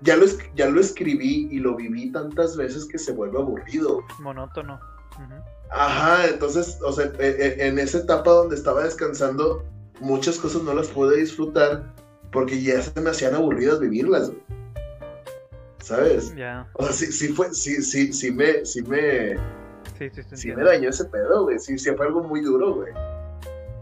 Ya 0.03 0.17
lo, 0.17 0.27
ya 0.55 0.69
lo 0.69 0.79
escribí 0.79 1.49
y 1.51 1.59
lo 1.59 1.75
viví 1.75 2.13
tantas 2.13 2.55
veces 2.55 2.85
que 2.85 2.99
se 2.99 3.13
vuelve 3.13 3.39
aburrido. 3.39 4.03
Monótono. 4.19 4.79
Uh 5.19 5.23
-huh. 5.23 5.43
Ajá, 5.71 6.27
entonces, 6.27 6.79
o 6.85 6.93
sea, 6.93 7.11
en 7.19 7.79
esa 7.79 7.99
etapa 7.99 8.31
donde 8.31 8.57
estaba 8.57 8.85
descansando, 8.85 9.65
muchas 10.01 10.39
cosas 10.39 10.63
no 10.63 10.75
las 10.75 10.89
pude 10.89 11.17
disfrutar 11.19 11.95
porque 12.33 12.61
ya 12.61 12.83
se 12.83 13.01
me 13.01 13.11
hacían 13.11 13.35
aburridas 13.35 13.81
vivirlas, 13.81 14.33
¿sabes? 15.79 16.35
Ya. 16.35 16.69
O 16.75 16.85
sea, 16.85 16.93
sí, 16.93 17.13
sí 17.13 17.29
fue, 17.29 17.55
sí, 17.55 17.83
sí, 17.83 18.13
sí 18.13 18.31
me, 18.33 18.65
sí 18.65 18.83
me, 18.83 19.37
Sí, 20.01 20.09
sí, 20.15 20.23
sí, 20.23 20.37
sí 20.37 20.53
me 20.53 20.65
dañó 20.65 20.89
ese 20.89 21.05
pedo, 21.05 21.45
güey. 21.45 21.59
Sí, 21.59 21.79
sí 21.79 21.91
fue 21.95 22.07
algo 22.07 22.23
muy 22.23 22.41
duro, 22.41 22.75
güey. 22.75 22.93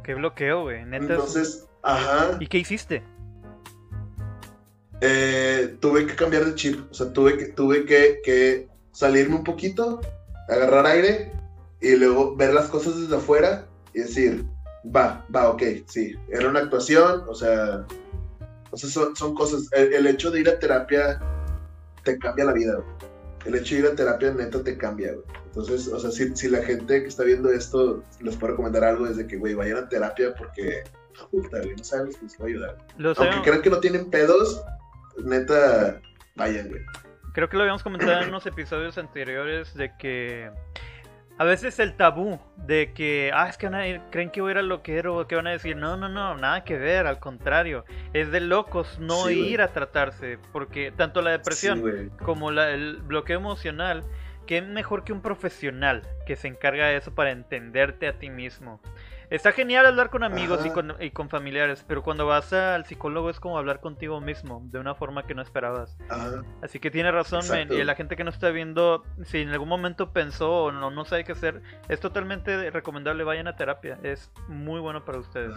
Qué 0.03 0.15
bloqueo, 0.15 0.63
güey. 0.63 0.85
Neta. 0.85 1.15
Entonces, 1.15 1.69
ajá. 1.83 2.37
¿Y 2.41 2.49
qué 2.49 2.59
hiciste? 2.59 3.05
Eh, 5.01 5.77
tuve 5.79 6.07
que 6.07 6.17
cambiar 6.17 6.45
de 6.45 6.57
chip. 6.57 6.91
O 6.91 6.95
sea, 6.95 7.13
tuve 7.13 7.39
que, 7.39 7.47
tuve 7.47 7.85
que, 7.85 8.21
que 8.25 8.69
salirme 8.91 9.37
un 9.37 9.45
poquito, 9.45 10.01
agarrar 10.49 10.87
aire 10.87 11.38
y 11.81 11.97
luego 11.97 12.35
ver 12.37 12.55
las 12.55 12.69
cosas 12.69 13.01
desde 13.01 13.17
afuera 13.17 13.67
y 13.95 14.01
decir, 14.01 14.45
va, 14.85 15.25
va, 15.35 15.51
ok, 15.51 15.63
sí. 15.87 16.15
Era 16.29 16.49
una 16.49 16.61
actuación, 16.61 17.25
o 17.29 17.35
sea, 17.35 17.85
O 18.71 18.77
sea, 18.77 18.91
son, 18.91 19.17
son 19.17 19.35
cosas. 19.35 19.69
El, 19.73 20.07
hecho 20.07 20.31
de 20.31 20.41
ir 20.41 20.49
a 20.49 20.59
terapia 20.59 21.21
te 22.05 22.19
cambia 22.19 22.45
la 22.45 22.53
vida, 22.53 22.75
güey. 22.75 22.89
El 23.47 23.55
hecho 23.55 23.75
de 23.75 23.81
ir 23.81 23.87
a 23.87 23.95
terapia 23.95 24.33
neta 24.33 24.63
te 24.63 24.77
cambia, 24.77 25.13
güey. 25.13 25.25
Entonces, 25.47 25.89
o 25.89 25.99
sea, 25.99 26.11
si, 26.11 26.35
si 26.37 26.49
la 26.49 26.63
gente 26.63 27.03
que 27.03 27.09
está 27.09 27.25
viendo 27.25 27.51
esto 27.51 28.03
les 28.21 28.37
puedo 28.37 28.53
recomendar 28.53 28.85
algo, 28.85 29.07
es 29.07 29.17
de 29.17 29.27
que, 29.27 29.37
güey, 29.37 29.55
vayan 29.55 29.79
a 29.79 29.89
terapia 29.89 30.35
porque, 30.35 30.85
puta, 31.31 31.59
no 31.59 31.85
sabes 31.85 32.17
que 32.17 32.25
les 32.25 32.39
va 32.39 32.45
a 32.45 32.49
ayudar. 32.49 32.79
Aunque 33.17 33.43
crean 33.43 33.63
que 33.63 33.71
no 33.71 33.81
tienen 33.81 34.11
pedos, 34.11 34.63
neta, 35.25 36.01
vayan, 36.37 36.69
güey. 36.69 36.83
Creo 37.33 37.49
que 37.49 37.57
lo 37.57 37.63
habíamos 37.63 37.83
comentado 37.83 38.23
en 38.23 38.29
unos 38.29 38.47
episodios 38.47 38.99
anteriores 38.99 39.73
de 39.75 39.93
que 39.97 40.51
a 41.39 41.45
veces 41.45 41.79
el 41.79 41.95
tabú 41.95 42.41
de 42.57 42.93
que, 42.93 43.31
ah, 43.33 43.49
es 43.49 43.57
que 43.57 43.67
van 43.67 43.77
a 43.77 43.87
ir, 43.87 44.01
creen 44.11 44.31
que 44.31 44.41
voy 44.41 44.51
a 44.51 44.53
ir 44.53 44.59
al 44.59 44.69
loquero, 44.69 45.27
que 45.29 45.37
van 45.37 45.47
a 45.47 45.51
decir, 45.51 45.77
no, 45.77 45.97
no, 45.97 46.09
no, 46.09 46.37
nada 46.37 46.65
que 46.65 46.77
ver, 46.77 47.07
al 47.07 47.21
contrario, 47.21 47.85
es 48.13 48.33
de 48.33 48.41
locos 48.41 48.99
no 48.99 49.31
ir 49.31 49.61
a 49.61 49.69
tratarse, 49.69 50.39
porque 50.53 50.91
tanto 50.91 51.23
la 51.23 51.31
depresión 51.31 52.11
como 52.25 52.51
la, 52.51 52.71
el 52.71 52.97
bloqueo 52.97 53.39
emocional, 53.39 54.03
que 54.47 54.59
es 54.59 54.67
mejor 54.67 55.05
que 55.05 55.13
un 55.13 55.23
profesional 55.23 56.03
que 56.27 56.35
se 56.35 56.49
encarga 56.49 56.89
de 56.89 56.97
eso 56.97 57.15
para 57.15 57.31
entenderte 57.31 58.09
a 58.09 58.19
ti 58.19 58.31
mismo. 58.31 58.81
Está 59.31 59.53
genial 59.53 59.85
hablar 59.85 60.09
con 60.09 60.25
amigos 60.25 60.65
y 60.65 60.71
con, 60.71 60.95
y 61.01 61.11
con, 61.11 61.29
familiares, 61.29 61.85
pero 61.87 62.03
cuando 62.03 62.25
vas 62.25 62.53
al 62.55 62.87
psicólogo 62.87 63.29
es 63.29 63.39
como 63.41 63.59
hablar 63.59 63.81
contigo 63.81 64.23
mismo, 64.23 64.63
de 64.71 64.79
una 64.79 64.95
forma 64.95 65.27
que 65.27 65.35
no 65.35 65.43
esperabas. 65.43 65.97
Así 66.63 66.81
que 66.81 66.91
tiene 66.91 67.13
razón, 67.13 67.45
y 67.71 67.85
la 67.85 67.95
gente 67.95 68.17
que 68.17 68.25
no 68.25 68.31
está 68.31 68.49
viendo, 68.51 69.05
si 69.27 69.39
en 69.39 69.51
algún 69.51 69.69
momento 69.69 70.13
pensó 70.13 70.65
o 70.65 70.73
no, 70.73 70.91
no 70.91 71.05
sabe 71.05 71.25
qué 71.25 71.33
hacer, 71.33 71.61
es 71.89 72.01
totalmente 72.01 72.71
recomendable, 72.71 73.23
vayan 73.25 73.49
a 73.49 73.57
terapia, 73.57 73.99
es 74.03 74.31
muy 74.49 74.81
bueno 74.81 75.05
para 75.05 75.19
ustedes. 75.19 75.55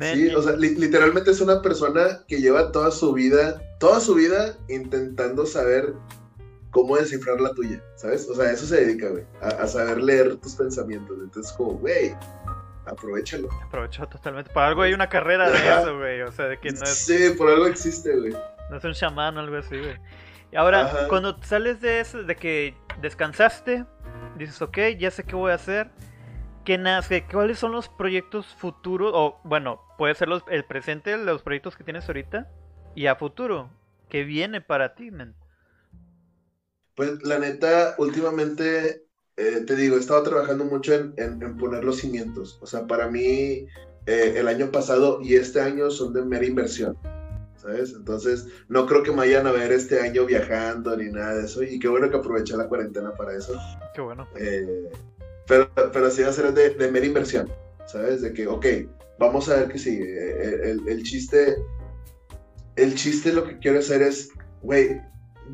sí, 0.00 0.34
o 0.34 0.42
sea, 0.42 0.56
literalmente 0.56 1.32
es 1.32 1.42
una 1.42 1.60
persona 1.60 2.24
que 2.26 2.40
lleva 2.40 2.72
toda 2.72 2.90
su 2.90 3.12
vida, 3.12 3.60
toda 3.78 4.00
su 4.00 4.14
vida 4.14 4.56
intentando 4.68 5.44
saber 5.44 5.92
cómo 6.70 6.96
descifrar 6.96 7.40
la 7.40 7.52
tuya, 7.52 7.82
¿sabes? 7.96 8.28
O 8.28 8.34
sea, 8.34 8.50
eso 8.50 8.66
se 8.66 8.84
dedica, 8.84 9.08
güey, 9.08 9.24
a, 9.40 9.66
saber 9.66 10.02
leer 10.02 10.36
tus 10.36 10.54
pensamientos. 10.54 11.18
Entonces, 11.22 11.52
como, 11.52 11.72
güey, 11.72 12.14
aprovechalo. 12.86 13.48
Aprovecho 13.66 14.06
totalmente. 14.06 14.52
Por 14.52 14.62
algo 14.62 14.82
hay 14.82 14.94
una 14.94 15.08
carrera 15.08 15.50
de 15.50 15.58
eso, 15.58 15.98
güey. 15.98 16.22
O 16.22 16.32
sea, 16.32 16.46
de 16.46 16.58
que 16.58 16.70
no 16.70 16.82
es. 16.82 16.90
Sí, 16.90 17.30
por 17.36 17.48
algo 17.48 17.66
existe, 17.66 18.16
güey. 18.16 18.34
No 18.70 18.76
es 18.76 18.84
un 18.84 18.92
chamán 18.92 19.36
o 19.36 19.40
algo 19.40 19.56
así, 19.56 19.78
güey. 19.78 19.96
Y 20.52 20.56
ahora, 20.56 21.06
cuando 21.08 21.40
sales 21.42 21.80
de 21.80 22.00
eso, 22.00 22.22
de 22.22 22.34
que 22.34 22.74
descansaste, 23.00 23.84
dices, 24.36 24.60
ok, 24.60 24.78
ya 24.98 25.10
sé 25.10 25.24
qué 25.24 25.36
voy 25.36 25.52
a 25.52 25.54
hacer. 25.54 25.90
¿Qué 26.64 26.76
nace? 26.76 27.24
¿Cuáles 27.24 27.58
son 27.58 27.72
los 27.72 27.88
proyectos 27.88 28.46
futuros? 28.58 29.12
O, 29.14 29.40
bueno, 29.44 29.80
puede 29.96 30.14
ser 30.14 30.28
los, 30.28 30.42
el 30.48 30.64
presente, 30.64 31.16
los 31.16 31.42
proyectos 31.42 31.76
que 31.76 31.84
tienes 31.84 32.06
ahorita. 32.08 32.48
Y 32.94 33.06
a 33.06 33.14
futuro, 33.14 33.70
¿qué 34.08 34.24
viene 34.24 34.60
para 34.60 34.94
ti, 34.94 35.10
men? 35.10 35.34
Pues 37.00 37.22
la 37.22 37.38
neta, 37.38 37.94
últimamente, 37.96 39.06
eh, 39.38 39.64
te 39.66 39.74
digo, 39.74 39.96
he 39.96 40.00
estado 40.00 40.22
trabajando 40.22 40.66
mucho 40.66 40.92
en, 40.92 41.14
en, 41.16 41.56
poner 41.56 41.82
los 41.82 41.96
cimientos. 41.96 42.58
O 42.60 42.66
sea, 42.66 42.86
para 42.86 43.08
mí, 43.08 43.66
eh, 44.04 44.34
el 44.36 44.46
año 44.46 44.70
pasado 44.70 45.18
y 45.22 45.36
este 45.36 45.62
año 45.62 45.90
son 45.90 46.12
de 46.12 46.20
mera 46.20 46.44
inversión. 46.44 46.98
¿Sabes? 47.56 47.94
Entonces, 47.94 48.48
no 48.68 48.84
creo 48.84 49.02
que 49.02 49.12
me 49.12 49.16
vayan 49.16 49.46
a 49.46 49.52
ver 49.52 49.72
este 49.72 49.98
año 49.98 50.26
viajando 50.26 50.94
ni 50.94 51.10
nada 51.10 51.36
de 51.36 51.46
eso. 51.46 51.62
Y 51.62 51.78
qué 51.78 51.88
bueno 51.88 52.10
que 52.10 52.18
aproveché 52.18 52.54
la 52.54 52.68
cuarentena 52.68 53.14
para 53.14 53.34
eso. 53.34 53.58
Qué 53.94 54.02
bueno. 54.02 54.28
Eh, 54.36 54.90
pero, 55.46 55.70
pero 55.74 56.10
sí 56.10 56.20
va 56.20 56.28
a 56.28 56.34
ser 56.34 56.52
de, 56.52 56.74
de, 56.74 56.90
mera 56.90 57.06
inversión. 57.06 57.50
¿Sabes? 57.86 58.20
De 58.20 58.34
que, 58.34 58.46
ok, 58.46 58.66
vamos 59.18 59.48
a 59.48 59.56
ver 59.56 59.68
que 59.68 59.78
sí. 59.78 59.98
El, 59.98 60.86
el 60.86 61.02
chiste. 61.02 61.56
El 62.76 62.94
chiste 62.94 63.32
lo 63.32 63.44
que 63.44 63.58
quiero 63.58 63.78
hacer 63.78 64.02
es, 64.02 64.28
güey, 64.60 65.00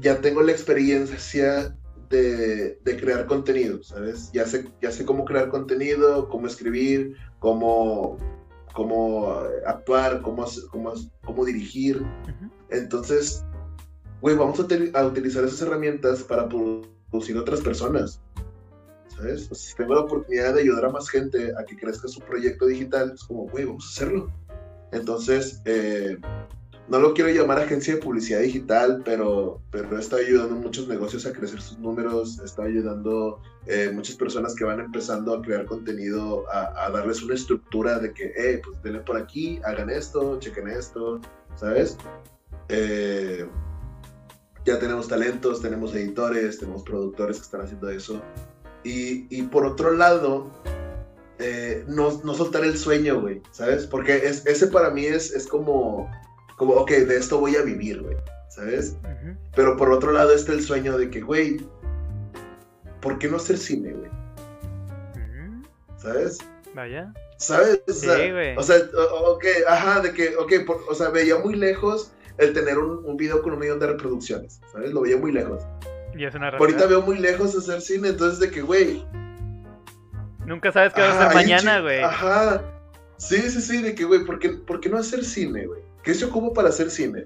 ya 0.01 0.21
tengo 0.21 0.43
la 0.43 0.53
experiencia 0.53 1.77
de, 2.09 2.79
crear 2.85 3.27
contenido, 3.27 3.83
¿sabes? 3.83 4.31
Ya 4.33 4.47
sé, 4.47 4.69
ya 4.81 4.91
sé 4.91 5.05
cómo 5.05 5.25
crear 5.25 5.49
contenido, 5.49 6.29
cómo 6.29 6.47
escribir, 6.47 7.17
cómo, 7.39 8.17
cómo 8.75 9.33
actuar, 9.67 10.23
cómo, 10.23 10.47
cómo, 10.71 10.93
cómo 11.25 11.45
dirigir. 11.45 12.05
Entonces, 12.71 13.45
güey, 14.21 14.37
vamos 14.37 14.59
a, 14.61 15.07
utilizar 15.07 15.45
esas 15.45 15.63
herramientas 15.63 16.23
para 16.23 16.49
producir 16.49 17.37
otras 17.37 17.61
personas. 17.61 18.21
¿Sabes? 19.09 19.49
si 19.51 19.75
tengo 19.75 19.95
la 19.95 20.03
oportunidad 20.03 20.53
de 20.53 20.61
ayudar 20.61 20.85
a 20.85 20.91
más 20.91 21.09
gente 21.09 21.51
a 21.57 21.65
que 21.65 21.75
crezca 21.75 22.07
su 22.07 22.21
proyecto 22.21 22.67
digital, 22.67 23.13
es 23.15 23.25
como, 23.25 23.49
güey, 23.49 23.65
vamos 23.65 23.87
a 23.87 23.89
hacerlo. 23.89 24.31
Entonces, 24.93 25.63
eh, 25.65 26.19
no 26.89 27.01
lo 27.01 27.15
quiero 27.15 27.31
llamar 27.31 27.59
agencia 27.59 27.95
de 27.95 28.01
publicidad 28.01 28.41
digital, 28.41 29.03
pero, 29.05 29.61
pero 29.71 29.99
está 29.99 30.17
ayudando 30.17 30.55
a 30.55 30.59
muchos 30.59 30.87
negocios 30.87 31.27
a 31.27 31.33
crecer 31.33 31.61
sus 31.61 31.79
números, 31.79 32.39
está 32.39 32.63
ayudando 32.63 33.41
eh, 33.67 33.91
muchas 33.93 34.15
personas 34.17 34.55
que 34.55 34.65
van 34.65 34.79
empezando 34.79 35.35
a 35.35 35.43
crear 35.43 35.67
contenido, 35.67 36.45
a, 36.53 36.89
darles 36.91 37.23
una 37.23 37.35
estructura 37.35 37.99
de 37.99 38.13
que, 38.13 38.33
hey, 38.37 38.61
pues 38.65 38.81
denle 38.83 39.01
por 39.01 39.17
aquí, 39.17 39.61
hagan 39.65 39.91
esto, 39.91 40.39
chequen 40.39 40.69
esto, 40.69 41.21
¿sabes? 41.57 41.97
Eh, 42.69 43.47
ya 44.65 44.79
tenemos 44.79 45.09
talentos, 45.09 45.61
tenemos 45.61 45.95
editores, 45.95 46.59
tenemos 46.59 46.83
productores 46.83 47.39
que 47.39 47.43
están 47.43 47.63
haciendo 47.63 47.89
eso. 47.89 48.23
Y, 48.85 49.27
y 49.37 49.43
por 49.43 49.67
otro 49.67 49.93
lado, 49.93 50.53
eh, 51.41 51.85
no, 51.89 52.21
no, 52.25 52.35
soltar 52.35 52.65
el 52.65 52.79
sueño, 52.79 53.21
güey, 53.21 53.43
¿sabes? 53.51 53.87
Porque 53.87 54.17
es, 54.17 54.47
ese 54.47 54.69
para 54.69 54.91
mí 54.91 55.05
es, 55.05 55.33
es 55.33 55.47
como 55.47 56.09
como, 56.57 56.75
ok, 56.75 56.91
de 56.91 57.17
esto 57.17 57.39
voy 57.39 57.57
a 57.57 57.63
vivir, 57.63 58.03
güey, 58.03 58.17
¿sabes? 58.49 58.97
Pero 59.55 59.77
por 59.77 59.93
otro 59.93 60.13
lado 60.13 60.33
está 60.33 60.53
el 60.53 60.63
sueño 60.63 60.97
de 60.99 61.11
que, 61.11 61.21
güey, 61.21 61.61
¿por 63.01 63.19
qué 63.19 63.29
no 63.29 63.37
hacer 63.37 63.59
cine, 63.59 63.93
güey? 63.93 64.11
¿Sabes? 65.97 66.39
Vaya. 66.75 67.13
¿Sabes? 67.39 67.83
O 67.89 67.93
sea, 67.93 68.17
sí, 68.17 68.31
güey. 68.31 68.57
O 68.57 68.63
sea, 68.63 68.77
ok, 69.27 69.45
ajá, 69.69 70.01
de 70.01 70.13
que, 70.13 70.37
ok, 70.37 70.53
o 70.89 70.95
sea, 70.95 71.11
veía 71.11 71.39
muy 71.39 71.55
lejos 71.55 72.13
el 72.39 72.53
tener 72.53 72.79
un, 72.79 73.05
un, 73.05 73.17
video 73.17 73.43
con 73.43 73.55
un 73.55 73.59
millón 73.59 73.79
de 73.79 73.87
reproducciones, 73.89 74.61
¿sabes? 74.73 74.93
Lo 74.93 75.03
veía 75.03 75.17
muy 75.17 75.33
lejos. 75.33 75.63
Y 76.15 76.25
es 76.25 76.35
una 76.35 76.49
Ahorita 76.49 76.87
veo 76.87 77.03
muy 77.03 77.19
lejos 77.19 77.55
hacer 77.55 77.81
cine, 77.81 78.09
entonces 78.09 78.39
de 78.41 78.51
que, 78.51 78.63
güey. 78.63 79.05
Nunca 80.47 80.73
sabes 80.73 80.95
qué 80.95 81.03
va 81.03 81.09
a 81.09 81.19
hacer 81.19 81.35
mañana, 81.35 81.81
güey. 81.81 82.03
Ajá. 82.03 82.63
Sí, 83.19 83.37
sí, 83.51 83.61
sí, 83.61 83.83
de 83.83 83.95
que, 83.95 84.05
güey, 84.05 84.25
¿por 84.25 84.39
qué, 84.39 84.51
¿por 84.51 84.81
qué 84.81 84.89
no 84.89 84.99
hacer 84.99 85.25
cine, 85.25 85.67
güey? 85.67 85.86
¿Qué 86.07 86.15
se 86.15 86.25
ocupa 86.25 86.55
para 86.55 86.69
hacer 86.69 86.89
cine? 86.89 87.25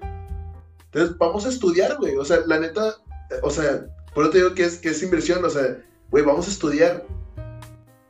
Entonces, 0.85 1.15
vamos 1.17 1.45
a 1.45 1.49
estudiar, 1.49 1.95
güey. 1.97 2.17
O 2.17 2.25
sea, 2.25 2.39
la 2.47 2.59
neta, 2.59 2.95
o 3.43 3.49
sea, 3.51 3.85
por 4.13 4.23
eso 4.23 4.31
te 4.31 4.37
digo 4.39 4.55
que 4.55 4.65
es, 4.65 4.79
que 4.79 4.89
es 4.89 5.03
inversión, 5.03 5.45
o 5.45 5.49
sea, 5.49 5.77
güey, 6.09 6.25
vamos 6.25 6.47
a 6.47 6.51
estudiar. 6.51 7.05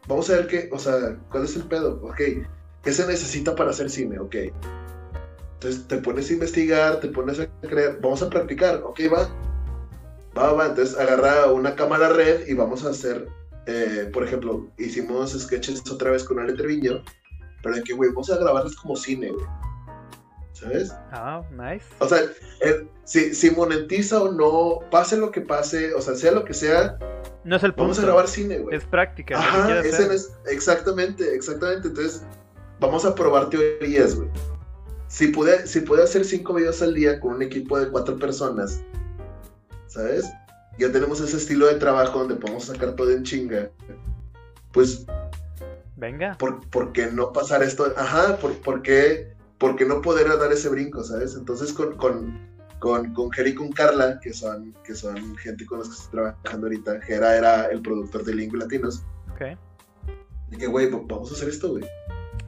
Vamos 0.08 0.30
a 0.30 0.38
ver 0.38 0.48
qué, 0.48 0.70
o 0.72 0.80
sea, 0.80 1.20
cuál 1.30 1.44
es 1.44 1.56
el 1.58 1.64
pedo, 1.64 2.00
ok. 2.02 2.22
¿Qué 2.84 2.94
se 2.94 3.06
necesita 3.06 3.54
para 3.54 3.70
hacer 3.70 3.90
cine? 3.90 4.18
Ok. 4.18 4.36
Entonces 5.56 5.88
te 5.88 5.98
pones 5.98 6.30
a 6.30 6.34
investigar, 6.34 7.00
te 7.02 7.10
pones 7.10 7.40
a 7.40 7.48
creer, 7.62 8.00
vamos 8.02 8.24
a 8.24 8.30
practicar, 8.30 8.82
ok, 8.84 9.00
va. 9.14 9.30
Va, 10.36 10.54
va, 10.54 10.68
entonces 10.68 10.98
agarra 10.98 11.52
una 11.52 11.76
cámara 11.76 12.10
red 12.10 12.48
y 12.48 12.54
vamos 12.54 12.86
a 12.86 12.90
hacer, 12.92 13.28
eh, 13.68 14.10
por 14.12 14.24
ejemplo, 14.24 14.72
hicimos 14.78 15.38
sketches 15.38 15.84
otra 15.92 16.12
vez 16.12 16.24
con 16.24 16.40
Ale 16.40 16.54
Treviño, 16.54 17.04
pero 17.62 17.76
de 17.76 17.84
que, 17.84 17.94
güey, 17.94 18.10
vamos 18.10 18.32
a 18.32 18.38
grabarles 18.38 18.76
como 18.78 18.96
cine, 18.96 19.30
güey. 19.30 19.46
¿Sabes? 20.62 20.94
Ah, 21.12 21.42
nice. 21.52 21.86
O 22.00 22.08
sea, 22.08 22.20
si, 23.04 23.34
si, 23.34 23.52
monetiza 23.52 24.22
o 24.22 24.32
no, 24.32 24.80
pase 24.90 25.18
lo 25.18 25.32
que 25.32 25.42
pase, 25.42 25.94
o 25.94 26.02
sea, 26.02 26.16
sea 26.16 26.32
lo 26.32 26.46
que 26.46 26.54
sea, 26.54 26.98
no 27.44 27.56
es 27.56 27.64
el 27.64 27.72
punto. 27.72 27.84
Vamos 27.84 28.00
a 28.00 28.04
grabar 28.04 28.28
cine, 28.28 28.60
güey. 28.60 28.78
Es 28.78 28.86
práctica. 28.86 29.38
Ajá, 29.38 29.80
ese 29.80 30.14
es, 30.14 30.32
exactamente, 30.46 31.34
exactamente. 31.34 31.88
Entonces, 31.88 32.24
vamos 32.80 33.04
a 33.04 33.16
probar 33.16 33.50
teorías, 33.50 34.16
güey. 34.16 34.30
Si 35.08 35.28
puede, 35.28 35.66
si 35.66 35.82
puede 35.82 36.04
hacer 36.04 36.24
cinco 36.24 36.54
videos 36.54 36.82
al 36.82 36.94
día 36.94 37.20
con 37.20 37.34
un 37.36 37.42
equipo 37.42 37.80
de 37.80 37.90
cuatro 37.90 38.18
personas, 38.18 38.82
¿sabes? 39.88 40.32
Ya 40.78 40.92
tenemos 40.92 41.20
ese 41.20 41.38
estilo 41.38 41.66
de 41.66 41.76
trabajo 41.76 42.20
donde 42.20 42.36
podemos 42.36 42.66
sacar 42.66 42.96
todo 42.96 43.12
en 43.12 43.24
chinga. 43.24 43.70
Pues. 44.72 45.06
Venga. 45.98 46.38
¿Por, 46.38 46.68
por 46.70 46.94
qué 46.94 47.08
no 47.08 47.34
pasar 47.34 47.62
esto? 47.64 47.92
Ajá, 47.98 48.38
¿por, 48.38 48.54
por 48.62 48.82
qué 48.84 49.34
¿por 49.62 49.76
qué 49.76 49.86
no 49.86 50.02
poder 50.02 50.28
dar 50.40 50.52
ese 50.52 50.70
brinco, 50.70 51.04
sabes? 51.04 51.36
Entonces 51.36 51.72
con, 51.72 51.96
con, 51.96 52.36
con, 52.80 53.14
con 53.14 53.32
Jerry 53.32 53.52
y 53.52 53.56
con 53.56 53.72
Carla, 53.72 54.20
que 54.20 54.34
son, 54.34 54.74
que 54.84 54.96
son 54.96 55.38
gente 55.38 55.68
con 55.68 55.80
las 55.80 55.88
que 55.88 55.94
estoy 55.94 56.12
trabajando 56.12 56.66
ahorita, 56.66 57.00
Jera 57.02 57.38
era 57.38 57.66
el 57.68 57.80
productor 57.84 58.26
de 58.26 58.34
Lingua 58.34 58.58
Latinos. 58.62 59.06
Ok. 59.32 59.56
Dije, 60.50 60.66
güey, 60.66 60.90
vamos 60.90 61.32
a 61.32 61.36
hacer 61.36 61.50
esto, 61.50 61.70
güey. 61.70 61.86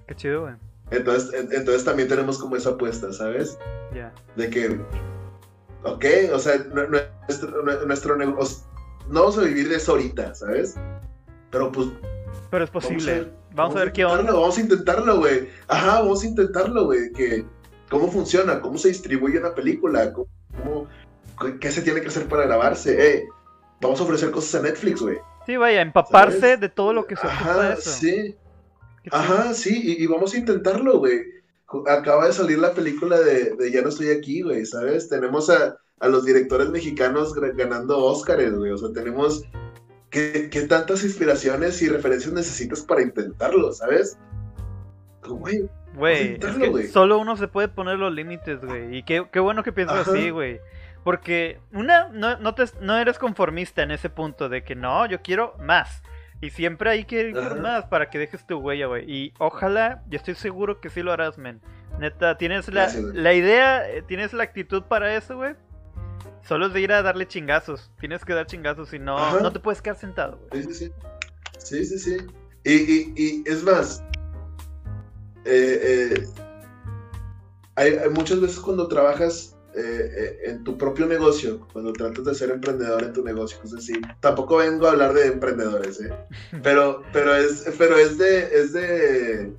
Qué 0.08 0.16
chido, 0.16 0.42
güey. 0.42 0.56
Entonces, 0.90 1.32
entonces 1.52 1.86
también 1.86 2.10
tenemos 2.10 2.40
como 2.40 2.56
esa 2.56 2.72
apuesta, 2.72 3.14
¿sabes? 3.14 3.60
Ya. 3.94 4.12
De 4.36 4.50
que, 4.50 4.82
ok, 5.84 6.06
o 6.34 6.40
sea, 6.40 6.58
nuestro, 7.28 7.86
nuestro 7.86 8.16
negocio, 8.18 8.66
no 9.08 9.22
vamos 9.22 9.38
a 9.38 9.42
vivir 9.42 9.70
de 9.70 9.76
eso 9.76 9.92
ahorita, 9.92 10.34
¿sabes? 10.34 10.76
Pero 11.52 11.72
pues... 11.72 11.90
Pero 12.50 12.64
es 12.64 12.72
posible. 12.72 13.32
Vamos, 13.56 13.76
a 13.76 13.80
ver 13.80 13.92
qué 13.92 14.06
onda. 14.06 14.32
Vamos 14.32 14.58
a 14.58 14.62
intentarlo, 14.62 15.18
güey. 15.20 15.48
Ajá, 15.68 16.02
vamos 16.02 16.24
a 16.24 16.28
intentarlo, 16.28 16.86
güey. 16.86 17.12
Que 17.14 17.46
cómo 17.90 18.12
funciona, 18.12 18.60
cómo 18.60 18.78
se 18.78 18.88
distribuye 18.88 19.38
una 19.38 19.54
película, 19.54 20.12
cómo, 20.12 20.88
qué 21.60 21.72
se 21.72 21.82
tiene 21.82 22.02
que 22.02 22.08
hacer 22.08 22.28
para 22.28 22.46
grabarse. 22.46 23.18
Eh, 23.18 23.24
vamos 23.80 24.00
a 24.00 24.04
ofrecer 24.04 24.32
cosas 24.32 24.62
a 24.62 24.64
Netflix, 24.64 25.02
güey. 25.02 25.18
Sí, 25.46 25.58
vaya, 25.58 25.82
empaparse 25.82 26.58
de 26.58 26.70
todo 26.70 26.94
lo 26.94 27.06
que 27.06 27.16
se 27.16 27.28
Ajá, 27.28 27.74
eso. 27.74 27.90
sí. 27.90 28.36
Ajá, 29.12 29.54
sí, 29.54 29.98
y, 30.00 30.08
vamos 30.08 30.34
a 30.34 30.38
intentarlo, 30.38 31.00
güey. 31.00 31.22
Acaba 31.88 32.28
de 32.28 32.34
salir 32.34 32.60
la 32.60 32.74
película 32.74 33.20
de, 33.20 33.72
Ya 33.72 33.82
no 33.82 33.90
estoy 33.90 34.10
aquí, 34.10 34.42
güey, 34.42 34.66
¿sabes? 34.66 35.10
Tenemos 35.10 35.50
a, 35.50 35.78
los 36.02 36.26
directores 36.26 36.70
mexicanos 36.70 37.34
ganando 37.34 37.98
Óscares, 37.98 38.54
güey. 38.54 38.72
O 38.72 38.78
sea, 38.78 38.92
tenemos... 38.94 39.44
¿qué, 40.14 40.50
¿Qué 40.50 40.62
tantas 40.62 41.04
inspiraciones 41.04 41.82
y 41.82 41.90
referencias 41.90 42.32
necesitas 42.32 42.82
para 42.82 43.02
intentarlo, 43.02 43.74
¿sabes? 43.74 44.18
Güey, 45.28 45.68
Güey, 45.96 46.40
solo 46.92 47.20
uno 47.20 47.38
se 47.38 47.48
puede 47.48 47.68
poner 47.68 48.00
los 48.00 48.14
límites, 48.14 48.64
güey. 48.64 48.98
Y 48.98 49.04
qué, 49.04 49.28
qué 49.32 49.40
bueno 49.40 49.64
que 49.64 49.72
piensas 49.72 50.08
así, 50.08 50.30
güey. 50.32 50.60
Porque 51.04 51.60
una, 51.72 52.10
no, 52.10 52.38
no, 52.38 52.56
te, 52.56 52.64
no 52.80 52.98
eres 52.98 53.20
conformista 53.20 53.84
en 53.84 53.92
ese 53.92 54.10
punto 54.10 54.50
de 54.50 54.64
que 54.64 54.76
no, 54.76 55.06
yo 55.06 55.22
quiero 55.22 55.56
más. 55.60 56.02
Y 56.42 56.50
siempre 56.50 56.90
hay 56.90 57.06
que 57.06 57.30
ir 57.30 57.36
más 57.62 57.86
para 57.86 58.10
que 58.10 58.20
dejes 58.20 58.46
tu 58.48 58.58
huella, 58.58 58.88
güey. 58.88 59.10
Y 59.10 59.34
ojalá, 59.38 60.04
yo 60.10 60.18
estoy 60.18 60.36
seguro 60.36 60.82
que 60.82 60.90
sí 60.90 61.02
lo 61.02 61.12
harás, 61.12 61.38
men. 61.38 61.62
Neta, 62.00 62.38
tienes 62.38 62.74
la, 62.74 62.92
la 63.14 63.34
idea, 63.34 63.88
eh, 63.88 64.02
tienes 64.02 64.34
la 64.34 64.44
actitud 64.44 64.84
para 64.84 65.16
eso, 65.16 65.38
güey. 65.38 65.54
Solo 66.44 66.68
es 66.68 66.74
de 66.74 66.82
ir 66.82 66.92
a 66.92 67.02
darle 67.02 67.28
chingazos. 67.28 67.92
Tienes 68.00 68.26
que 68.26 68.34
dar 68.34 68.46
chingazos 68.46 68.94
y 68.94 69.00
no, 69.00 69.40
no 69.40 69.52
te 69.52 69.60
puedes 69.60 69.82
quedar 69.82 69.98
sentado, 69.98 70.40
güey. 70.50 70.64
Sí, 70.64 70.74
sí, 70.74 70.86
sí. 70.86 70.94
Sí, 71.58 71.86
sí, 71.86 72.00
sí. 72.00 72.18
Y, 72.66 72.74
y, 72.74 73.14
y 73.16 73.44
es 73.46 73.64
más, 73.64 74.04
eh, 75.46 76.14
eh, 76.16 76.28
hay, 77.76 77.98
muchas 78.10 78.40
veces 78.40 78.60
cuando 78.60 78.88
trabajas 78.88 79.58
eh, 79.76 80.38
en 80.46 80.64
tu 80.64 80.78
propio 80.78 81.06
negocio, 81.06 81.68
cuando 81.74 81.92
tratas 81.92 82.24
de 82.24 82.36
ser 82.36 82.52
emprendedor 82.52 83.04
en 83.04 83.14
tu 83.14 83.24
negocio, 83.24 83.58
es 83.64 83.72
decir, 83.72 84.02
tampoco 84.22 84.58
vengo 84.58 84.88
a 84.88 84.92
hablar 84.92 85.14
de 85.14 85.28
emprendedores, 85.28 86.00
pero, 86.64 87.04
pero, 87.12 87.36
es, 87.36 87.66
pero 87.78 87.98
es 87.98 88.18
de, 88.18 88.44
es 88.56 88.74
de, 88.74 89.54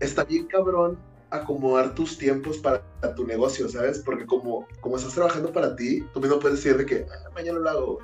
está 0.00 0.24
bien 0.24 0.46
cabrón 0.46 0.98
acomodar 1.30 1.94
tus 1.94 2.18
tiempos 2.18 2.58
para 2.58 2.82
tu 3.14 3.26
negocio, 3.26 3.68
¿sabes? 3.68 3.98
Porque 3.98 4.26
como, 4.26 4.66
como 4.80 4.96
estás 4.96 5.14
trabajando 5.14 5.52
para 5.52 5.74
ti, 5.74 6.06
tú 6.12 6.20
mismo 6.20 6.38
puedes 6.38 6.62
decir 6.62 6.76
de 6.76 6.86
que 6.86 7.06
ah, 7.10 7.30
mañana 7.34 7.58
lo 7.58 7.70
hago, 7.70 7.98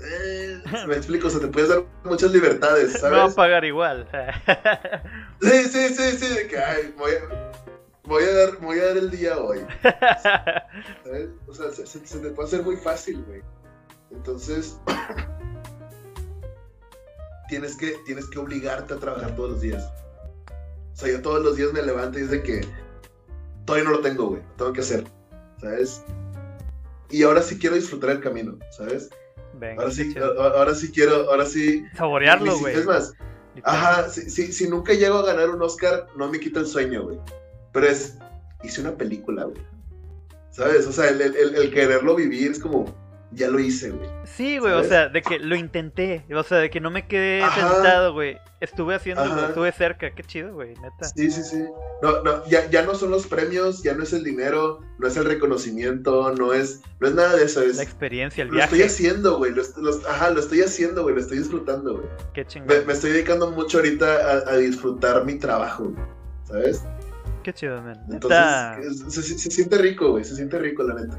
eh, 0.00 0.62
me 0.86 0.94
explico, 0.94 1.26
o 1.26 1.30
sea, 1.30 1.40
te 1.40 1.48
puedes 1.48 1.68
dar 1.68 1.82
muchas 2.04 2.30
libertades, 2.30 2.92
¿sabes? 3.00 3.18
No 3.18 3.26
va 3.26 3.32
a 3.32 3.34
pagar 3.34 3.64
igual. 3.64 4.08
sí, 5.40 5.64
sí, 5.64 5.94
sí, 5.94 6.18
sí, 6.18 6.34
de 6.34 6.46
que, 6.46 6.58
ay, 6.58 6.94
voy 6.96 7.12
a, 7.12 7.52
voy 8.04 8.24
a, 8.24 8.34
dar, 8.34 8.56
voy 8.58 8.78
a 8.78 8.86
dar 8.86 8.96
el 8.96 9.10
día 9.10 9.38
hoy. 9.38 9.60
¿Sabes? 11.04 11.28
O 11.46 11.54
sea, 11.54 11.70
se, 11.72 11.86
se, 11.86 12.18
te 12.18 12.30
puede 12.30 12.48
hacer 12.48 12.62
muy 12.62 12.76
fácil, 12.76 13.24
güey. 13.24 13.42
Entonces, 14.10 14.78
tienes 17.48 17.76
que, 17.76 17.96
tienes 18.06 18.28
que 18.28 18.38
obligarte 18.38 18.94
a 18.94 18.98
trabajar 18.98 19.34
todos 19.34 19.52
los 19.52 19.60
días. 19.60 19.90
O 20.98 21.00
sea, 21.00 21.12
yo 21.12 21.22
todos 21.22 21.44
los 21.44 21.54
días 21.54 21.72
me 21.72 21.80
levanto 21.80 22.18
y 22.18 22.22
es 22.22 22.30
de 22.30 22.42
que 22.42 22.66
todavía 23.64 23.88
no 23.88 23.94
lo 23.94 24.00
tengo, 24.00 24.30
güey, 24.30 24.42
tengo 24.56 24.72
que 24.72 24.80
hacer, 24.80 25.04
¿sabes? 25.60 26.02
Y 27.08 27.22
ahora 27.22 27.40
sí 27.40 27.56
quiero 27.56 27.76
disfrutar 27.76 28.10
el 28.10 28.20
camino, 28.20 28.58
¿sabes? 28.72 29.08
ahora 29.76 29.92
sí, 29.92 30.12
ahora 30.18 30.74
sí 30.74 30.90
quiero, 30.90 31.30
ahora 31.30 31.46
sí. 31.46 31.84
Saborearlo, 31.96 32.58
güey. 32.58 32.74
Es 32.74 32.84
más, 32.84 33.14
ajá, 33.62 34.08
si, 34.08 34.52
si, 34.52 34.68
nunca 34.68 34.92
llego 34.92 35.18
a 35.18 35.26
ganar 35.26 35.50
un 35.50 35.62
Oscar, 35.62 36.08
no 36.16 36.28
me 36.28 36.40
quita 36.40 36.58
el 36.58 36.66
sueño, 36.66 37.04
güey. 37.04 37.20
Pero 37.72 37.86
es, 37.86 38.18
hice 38.64 38.80
una 38.80 38.96
película, 38.96 39.44
güey. 39.44 39.62
¿Sabes? 40.50 40.84
O 40.88 40.92
sea, 40.92 41.10
el, 41.10 41.20
el, 41.20 41.54
el 41.54 41.72
quererlo 41.72 42.16
vivir 42.16 42.50
es 42.50 42.58
como, 42.58 42.92
ya 43.32 43.48
lo 43.48 43.58
hice, 43.58 43.90
güey. 43.90 44.08
Sí, 44.24 44.58
güey, 44.58 44.72
o 44.72 44.84
sea, 44.84 45.08
de 45.08 45.20
que 45.20 45.38
lo 45.38 45.54
intenté, 45.54 46.24
o 46.34 46.42
sea, 46.42 46.58
de 46.58 46.70
que 46.70 46.80
no 46.80 46.90
me 46.90 47.06
quedé 47.06 47.42
sentado, 47.54 48.12
güey. 48.12 48.38
Estuve 48.60 48.94
haciendo, 48.94 49.22
estuve 49.46 49.70
cerca, 49.70 50.10
qué 50.14 50.24
chido, 50.24 50.54
güey, 50.54 50.70
neta. 50.70 51.04
Sí, 51.14 51.30
sí, 51.30 51.42
sí. 51.44 51.64
No, 52.02 52.22
no, 52.22 52.44
ya, 52.46 52.68
ya 52.70 52.82
no 52.82 52.94
son 52.94 53.10
los 53.10 53.26
premios, 53.26 53.82
ya 53.82 53.94
no 53.94 54.02
es 54.02 54.12
el 54.12 54.24
dinero, 54.24 54.80
no 54.98 55.06
es 55.06 55.16
el 55.16 55.26
reconocimiento, 55.26 56.34
no 56.34 56.52
es, 56.52 56.80
no 57.00 57.06
es 57.06 57.14
nada 57.14 57.36
de 57.36 57.44
eso, 57.44 57.62
es... 57.62 57.76
La 57.76 57.82
experiencia, 57.82 58.42
el 58.42 58.50
viaje. 58.50 58.76
Lo 58.76 58.82
estoy 58.82 58.82
haciendo, 58.82 59.38
güey, 59.38 59.52
lo, 59.52 59.62
ajá, 60.08 60.30
lo 60.30 60.40
estoy 60.40 60.62
haciendo, 60.62 61.02
güey, 61.02 61.14
lo 61.14 61.20
estoy 61.20 61.38
disfrutando, 61.38 61.98
güey. 61.98 62.06
Qué 62.34 62.46
chingón. 62.46 62.86
Me, 62.86 62.92
estoy 62.92 63.12
dedicando 63.12 63.50
mucho 63.50 63.78
ahorita 63.78 64.50
a, 64.50 64.56
disfrutar 64.56 65.24
mi 65.24 65.38
trabajo, 65.38 65.92
¿sabes? 66.44 66.82
Qué 67.44 67.52
chido, 67.52 67.80
man. 67.82 68.00
Entonces, 68.10 69.04
se, 69.08 69.22
se 69.22 69.50
siente 69.50 69.78
rico, 69.78 70.12
güey, 70.12 70.24
se 70.24 70.34
siente 70.34 70.58
rico, 70.58 70.82
la 70.82 70.94
neta. 70.94 71.18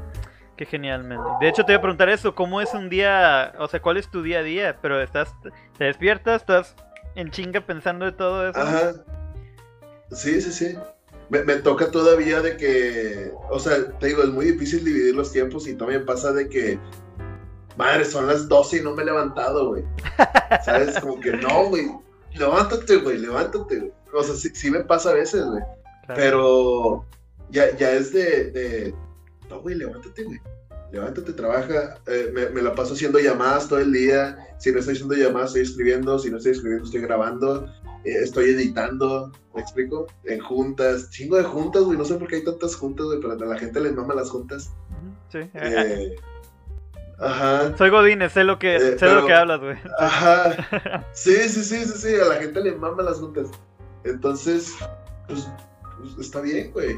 Qué 0.60 0.66
genialmente. 0.66 1.24
De 1.40 1.48
hecho, 1.48 1.64
te 1.64 1.72
voy 1.72 1.78
a 1.78 1.80
preguntar 1.80 2.10
eso, 2.10 2.34
¿cómo 2.34 2.60
es 2.60 2.74
un 2.74 2.90
día, 2.90 3.54
o 3.58 3.66
sea, 3.66 3.80
cuál 3.80 3.96
es 3.96 4.10
tu 4.10 4.22
día 4.22 4.40
a 4.40 4.42
día? 4.42 4.76
Pero 4.82 5.00
estás, 5.00 5.34
te 5.78 5.84
despiertas, 5.84 6.42
estás 6.42 6.76
en 7.14 7.30
chinga 7.30 7.62
pensando 7.62 8.04
de 8.04 8.12
todo 8.12 8.46
eso. 8.46 8.60
Ajá. 8.60 8.92
Sí, 10.10 10.38
sí, 10.42 10.52
sí. 10.52 10.78
Me, 11.30 11.56
toca 11.56 11.90
todavía 11.90 12.42
de 12.42 12.58
que, 12.58 13.32
o 13.48 13.58
sea, 13.58 13.90
te 14.00 14.08
digo, 14.08 14.22
es 14.22 14.28
muy 14.28 14.50
difícil 14.52 14.84
dividir 14.84 15.14
los 15.16 15.32
tiempos 15.32 15.66
y 15.66 15.76
también 15.76 16.04
pasa 16.04 16.30
de 16.30 16.46
que, 16.50 16.78
madre, 17.78 18.04
son 18.04 18.26
las 18.26 18.46
12 18.46 18.76
y 18.76 18.82
no 18.82 18.94
me 18.94 19.02
he 19.02 19.06
levantado, 19.06 19.68
güey. 19.68 19.84
¿Sabes? 20.62 21.00
Como 21.00 21.18
que 21.20 21.38
no, 21.38 21.68
güey. 21.68 21.90
Levántate, 22.34 22.96
güey, 22.96 23.16
levántate, 23.16 23.78
güey. 23.78 23.92
O 24.12 24.22
sea, 24.22 24.34
sí, 24.34 24.70
me 24.70 24.80
pasa 24.80 25.08
a 25.08 25.14
veces, 25.14 25.42
güey. 25.42 25.62
Pero 26.14 27.06
ya, 27.48 27.74
ya 27.78 27.92
es 27.92 28.12
de 28.12 28.92
no, 29.50 29.60
güey, 29.60 29.74
levántate, 29.74 30.22
güey. 30.24 30.40
Levántate, 30.92 31.32
trabaja. 31.32 31.98
Eh, 32.06 32.32
me, 32.52 32.62
la 32.62 32.74
paso 32.74 32.94
haciendo 32.94 33.18
llamadas 33.18 33.68
todo 33.68 33.78
el 33.78 33.92
día. 33.92 34.38
Si 34.58 34.72
no 34.72 34.78
estoy 34.78 34.94
haciendo 34.94 35.14
llamadas, 35.14 35.50
estoy 35.50 35.62
escribiendo. 35.62 36.18
Si 36.18 36.30
no 36.30 36.38
estoy 36.38 36.52
escribiendo, 36.52 36.84
estoy 36.84 37.00
grabando. 37.00 37.66
Eh, 38.04 38.16
estoy 38.22 38.50
editando. 38.50 39.30
¿Me 39.54 39.60
explico? 39.60 40.06
En 40.24 40.40
juntas. 40.40 41.10
Chingo 41.10 41.36
de 41.36 41.44
juntas, 41.44 41.82
güey. 41.82 41.96
No 41.96 42.04
sé 42.04 42.14
por 42.14 42.28
qué 42.28 42.36
hay 42.36 42.44
tantas 42.44 42.74
juntas, 42.74 43.06
güey, 43.06 43.20
pero 43.20 43.34
a 43.34 43.36
la 43.36 43.58
gente 43.58 43.80
les 43.80 43.94
mama 43.94 44.14
las 44.14 44.30
juntas. 44.30 44.72
Sí. 45.30 45.38
Eh, 45.54 46.16
ajá. 47.20 47.76
Soy 47.76 47.90
Godínez, 47.90 48.32
sé 48.32 48.42
lo 48.42 48.58
que, 48.58 48.96
sé 48.98 49.14
lo 49.14 49.26
que 49.26 49.34
hablas, 49.34 49.60
güey. 49.60 49.76
Ajá. 49.98 51.06
Sí, 51.12 51.34
sí, 51.48 51.62
sí, 51.62 51.84
sí, 51.84 51.98
sí. 51.98 52.14
A 52.16 52.24
la 52.24 52.36
gente 52.36 52.60
le 52.60 52.72
mama 52.72 53.02
las 53.02 53.18
juntas. 53.18 53.48
Entonces, 54.02 54.74
pues, 55.28 55.48
pues 56.00 56.18
está 56.18 56.40
bien, 56.40 56.72
güey. 56.72 56.96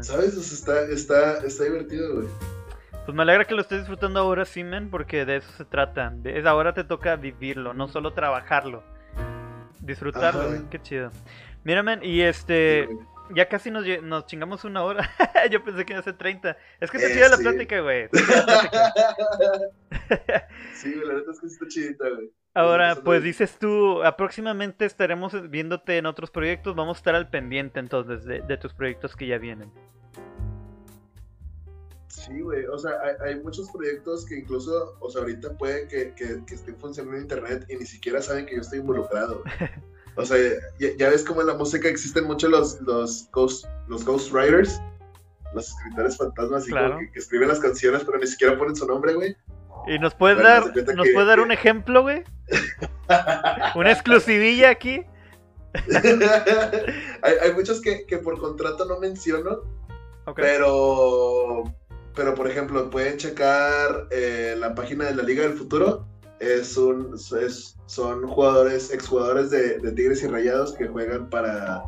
¿Sabes? 0.00 0.36
está, 0.36 0.82
está, 0.82 1.44
está 1.44 1.64
divertido, 1.64 2.14
güey. 2.14 2.28
Pues 3.04 3.14
me 3.14 3.22
alegra 3.22 3.44
que 3.44 3.54
lo 3.54 3.60
estés 3.60 3.78
disfrutando 3.78 4.18
ahora, 4.18 4.44
Simen, 4.44 4.90
porque 4.90 5.24
de 5.24 5.36
eso 5.36 5.52
se 5.52 5.64
trata. 5.64 6.12
Es 6.24 6.44
ahora 6.44 6.74
te 6.74 6.82
toca 6.82 7.14
vivirlo, 7.16 7.72
no 7.72 7.86
solo 7.86 8.12
trabajarlo. 8.12 8.82
Disfrutarlo, 9.80 10.48
güey. 10.48 10.68
Qué 10.70 10.82
chido. 10.82 11.12
Mira, 11.62 11.84
y 12.02 12.22
este. 12.22 12.88
ya 13.30 13.48
casi 13.48 13.70
nos, 13.70 13.84
nos, 14.02 14.26
chingamos 14.26 14.64
una 14.64 14.82
hora. 14.82 15.08
Yo 15.50 15.62
pensé 15.62 15.84
que 15.84 15.92
iba 15.92 16.00
a 16.00 16.04
ser 16.04 16.18
30. 16.18 16.56
Es 16.80 16.90
que 16.90 16.96
está 16.96 17.12
chida 17.12 17.28
la 17.28 17.38
plática, 17.38 17.80
güey. 17.80 18.08
sí, 20.74 20.96
la 20.96 21.14
verdad 21.14 21.32
es 21.32 21.40
que 21.40 21.46
está 21.46 21.68
chidita, 21.68 22.08
güey. 22.08 22.32
Ahora, 22.56 22.96
pues 23.04 23.22
dices 23.22 23.58
tú, 23.58 24.00
próximamente 24.16 24.86
estaremos 24.86 25.50
viéndote 25.50 25.98
en 25.98 26.06
otros 26.06 26.30
proyectos, 26.30 26.74
vamos 26.74 26.96
a 26.96 27.00
estar 27.00 27.14
al 27.14 27.28
pendiente 27.28 27.80
entonces 27.80 28.24
de, 28.24 28.56
tus 28.56 28.72
proyectos 28.72 29.14
que 29.14 29.26
ya 29.26 29.36
vienen. 29.36 29.70
Sí, 32.08 32.40
güey, 32.40 32.64
o 32.64 32.78
sea, 32.78 32.92
hay, 33.20 33.38
muchos 33.40 33.70
proyectos 33.70 34.24
que 34.24 34.38
incluso, 34.38 34.96
o 35.00 35.10
sea, 35.10 35.20
ahorita 35.20 35.52
puede 35.58 35.86
que, 35.86 36.14
que, 36.14 36.54
estén 36.54 36.76
funcionando 36.76 37.18
en 37.18 37.24
internet 37.24 37.66
y 37.68 37.76
ni 37.76 37.84
siquiera 37.84 38.22
saben 38.22 38.46
que 38.46 38.54
yo 38.54 38.62
estoy 38.62 38.78
involucrado. 38.80 39.42
O 40.18 40.24
sea, 40.24 40.38
ya, 40.78 41.10
ves 41.10 41.22
cómo 41.22 41.42
en 41.42 41.48
la 41.48 41.52
música 41.52 41.90
existen 41.90 42.24
muchos 42.24 42.50
los, 42.50 42.80
los, 42.80 43.28
ghost, 43.32 43.66
los 43.86 44.02
ghostwriters, 44.02 44.80
los 45.52 45.68
escritores 45.68 46.16
fantasmas 46.16 46.64
que, 46.64 47.10
que 47.12 47.18
escriben 47.18 47.48
las 47.48 47.60
canciones 47.60 48.02
pero 48.02 48.16
ni 48.16 48.26
siquiera 48.26 48.56
ponen 48.56 48.74
su 48.74 48.86
nombre, 48.86 49.12
güey. 49.12 49.36
¿Y 49.86 49.98
nos 49.98 50.14
puedes 50.14 50.42
dar, 50.42 50.64
nos 50.74 51.08
puedes 51.12 51.28
dar 51.28 51.40
un 51.40 51.52
ejemplo, 51.52 52.02
güey? 52.02 52.24
¿Una 53.74 53.92
exclusivilla 53.92 54.70
aquí? 54.70 55.04
hay, 57.22 57.52
muchos 57.54 57.80
que, 57.80 58.18
por 58.18 58.38
contrato 58.40 58.86
no 58.86 58.98
menciono, 58.98 59.62
pero, 60.34 61.64
pero 62.14 62.34
por 62.34 62.50
ejemplo, 62.50 62.88
pueden 62.90 63.18
checar 63.18 64.08
eh, 64.10 64.56
la 64.58 64.74
página 64.74 65.04
de 65.04 65.14
la 65.14 65.22
Liga 65.22 65.42
del 65.42 65.52
Futuro. 65.52 66.06
Es 66.40 66.76
un, 66.76 67.14
es, 67.14 67.76
son 67.86 68.26
jugadores, 68.26 68.92
exjugadores 68.92 69.50
de, 69.50 69.78
de 69.78 69.92
Tigres 69.92 70.22
y 70.22 70.26
Rayados 70.26 70.74
que 70.74 70.86
juegan 70.86 71.30
para, 71.30 71.84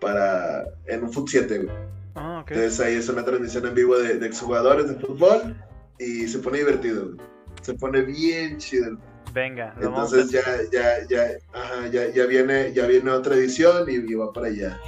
para 0.00 0.64
en 0.86 1.04
un 1.04 1.12
Foot 1.12 1.28
7, 1.28 1.58
güey. 1.58 1.76
Ah, 2.14 2.44
Entonces 2.48 2.80
ahí 2.80 2.96
es 2.96 3.08
una 3.08 3.24
transmisión 3.24 3.66
en 3.66 3.74
vivo 3.74 3.96
de, 3.96 4.18
de 4.18 4.26
exjugadores 4.26 4.88
de 4.88 4.96
fútbol 4.96 5.56
y 5.98 6.28
se 6.28 6.38
pone 6.38 6.58
divertido. 6.58 7.16
Se 7.62 7.74
pone 7.74 8.02
bien 8.02 8.58
chido. 8.58 8.98
Venga. 9.32 9.74
Entonces 9.80 10.30
ya, 10.30 10.42
ya, 10.72 11.06
ya, 11.08 11.38
ajá, 11.52 11.88
ya, 11.88 12.08
ya, 12.10 12.26
viene, 12.26 12.72
ya 12.72 12.86
viene 12.86 13.10
otra 13.10 13.34
edición 13.34 13.88
y, 13.88 14.14
va 14.14 14.32
para 14.32 14.48
allá. 14.48 14.80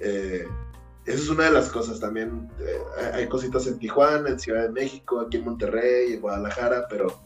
Eh, 0.00 0.46
esa 1.06 1.16
es 1.16 1.28
una 1.30 1.44
de 1.44 1.52
las 1.52 1.70
cosas 1.70 1.98
también. 1.98 2.50
Eh, 2.60 3.10
hay 3.14 3.26
cositas 3.28 3.66
en 3.66 3.78
Tijuana, 3.78 4.28
en 4.28 4.38
Ciudad 4.38 4.64
de 4.64 4.68
México, 4.70 5.20
aquí 5.20 5.38
en 5.38 5.44
Monterrey, 5.44 6.12
en 6.12 6.20
Guadalajara, 6.20 6.86
pero 6.88 7.18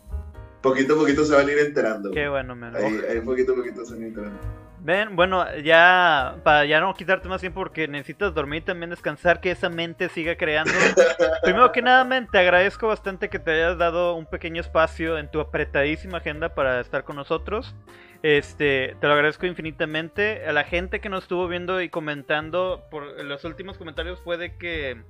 poquito 0.60 0.94
a 0.94 0.98
poquito 0.98 1.24
se 1.24 1.34
van 1.34 1.48
a 1.48 1.52
ir 1.52 1.58
enterando. 1.58 2.10
Qué 2.12 2.28
bueno, 2.28 2.54
man. 2.54 2.74
Ahí, 2.76 3.20
poquito 3.24 3.52
a 3.52 3.56
poquito 3.56 3.84
se 3.84 3.94
van 3.94 4.02
a 4.02 4.06
ir 4.06 4.08
enterando. 4.08 4.38
Ven, 4.84 5.14
bueno, 5.14 5.46
ya 5.58 6.38
para 6.42 6.64
ya 6.64 6.80
no 6.80 6.92
quitarte 6.94 7.28
más 7.28 7.40
tiempo 7.40 7.60
porque 7.60 7.86
necesitas 7.86 8.34
dormir 8.34 8.62
y 8.62 8.64
también 8.64 8.90
descansar, 8.90 9.40
que 9.40 9.52
esa 9.52 9.68
mente 9.68 10.08
siga 10.08 10.34
creando. 10.34 10.72
Primero 11.44 11.70
que 11.70 11.82
nada, 11.82 12.02
men, 12.02 12.26
te 12.26 12.38
agradezco 12.38 12.88
bastante 12.88 13.28
que 13.28 13.38
te 13.38 13.52
hayas 13.52 13.78
dado 13.78 14.16
un 14.16 14.26
pequeño 14.26 14.60
espacio 14.60 15.18
en 15.18 15.30
tu 15.30 15.38
apretadísima 15.38 16.18
agenda 16.18 16.56
para 16.56 16.80
estar 16.80 17.04
con 17.04 17.14
nosotros. 17.14 17.76
Este, 18.24 18.96
te 19.00 19.06
lo 19.06 19.12
agradezco 19.12 19.46
infinitamente. 19.46 20.44
A 20.48 20.52
la 20.52 20.64
gente 20.64 21.00
que 21.00 21.08
nos 21.08 21.22
estuvo 21.22 21.46
viendo 21.46 21.80
y 21.80 21.88
comentando, 21.88 22.84
por 22.90 23.04
los 23.22 23.44
últimos 23.44 23.78
comentarios 23.78 24.18
fue 24.18 24.36
de 24.36 24.56
que 24.56 25.00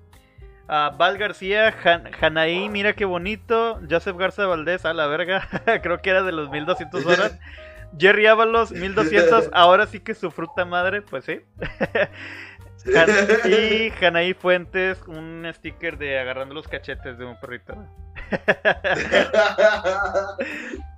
uh, 0.68 0.94
Val 0.98 1.16
García, 1.16 1.72
Janaí, 1.72 2.68
mira 2.68 2.92
qué 2.92 3.06
bonito. 3.06 3.80
Joseph 3.88 4.18
Garza 4.18 4.44
Valdés, 4.44 4.84
a 4.84 4.92
la 4.92 5.06
verga, 5.06 5.48
creo 5.82 6.02
que 6.02 6.10
era 6.10 6.22
de 6.22 6.32
los 6.32 6.50
1200 6.50 7.06
horas. 7.06 7.40
Jerry 7.99 8.26
Ábalos, 8.26 8.72
1200, 8.72 9.51
ahora 9.53 9.86
sí 9.86 10.01
que 10.01 10.14
su 10.14 10.30
fruta 10.30 10.64
madre, 10.64 11.03
pues 11.03 11.24
sí. 11.24 11.40
y 13.45 13.90
Janaí 13.90 14.34
Fuentes, 14.34 15.03
un 15.07 15.49
sticker 15.55 15.99
de 15.99 16.18
agarrando 16.18 16.55
los 16.55 16.68
cachetes 16.68 17.18
de 17.18 17.24
un 17.24 17.38
perrito. 17.40 17.74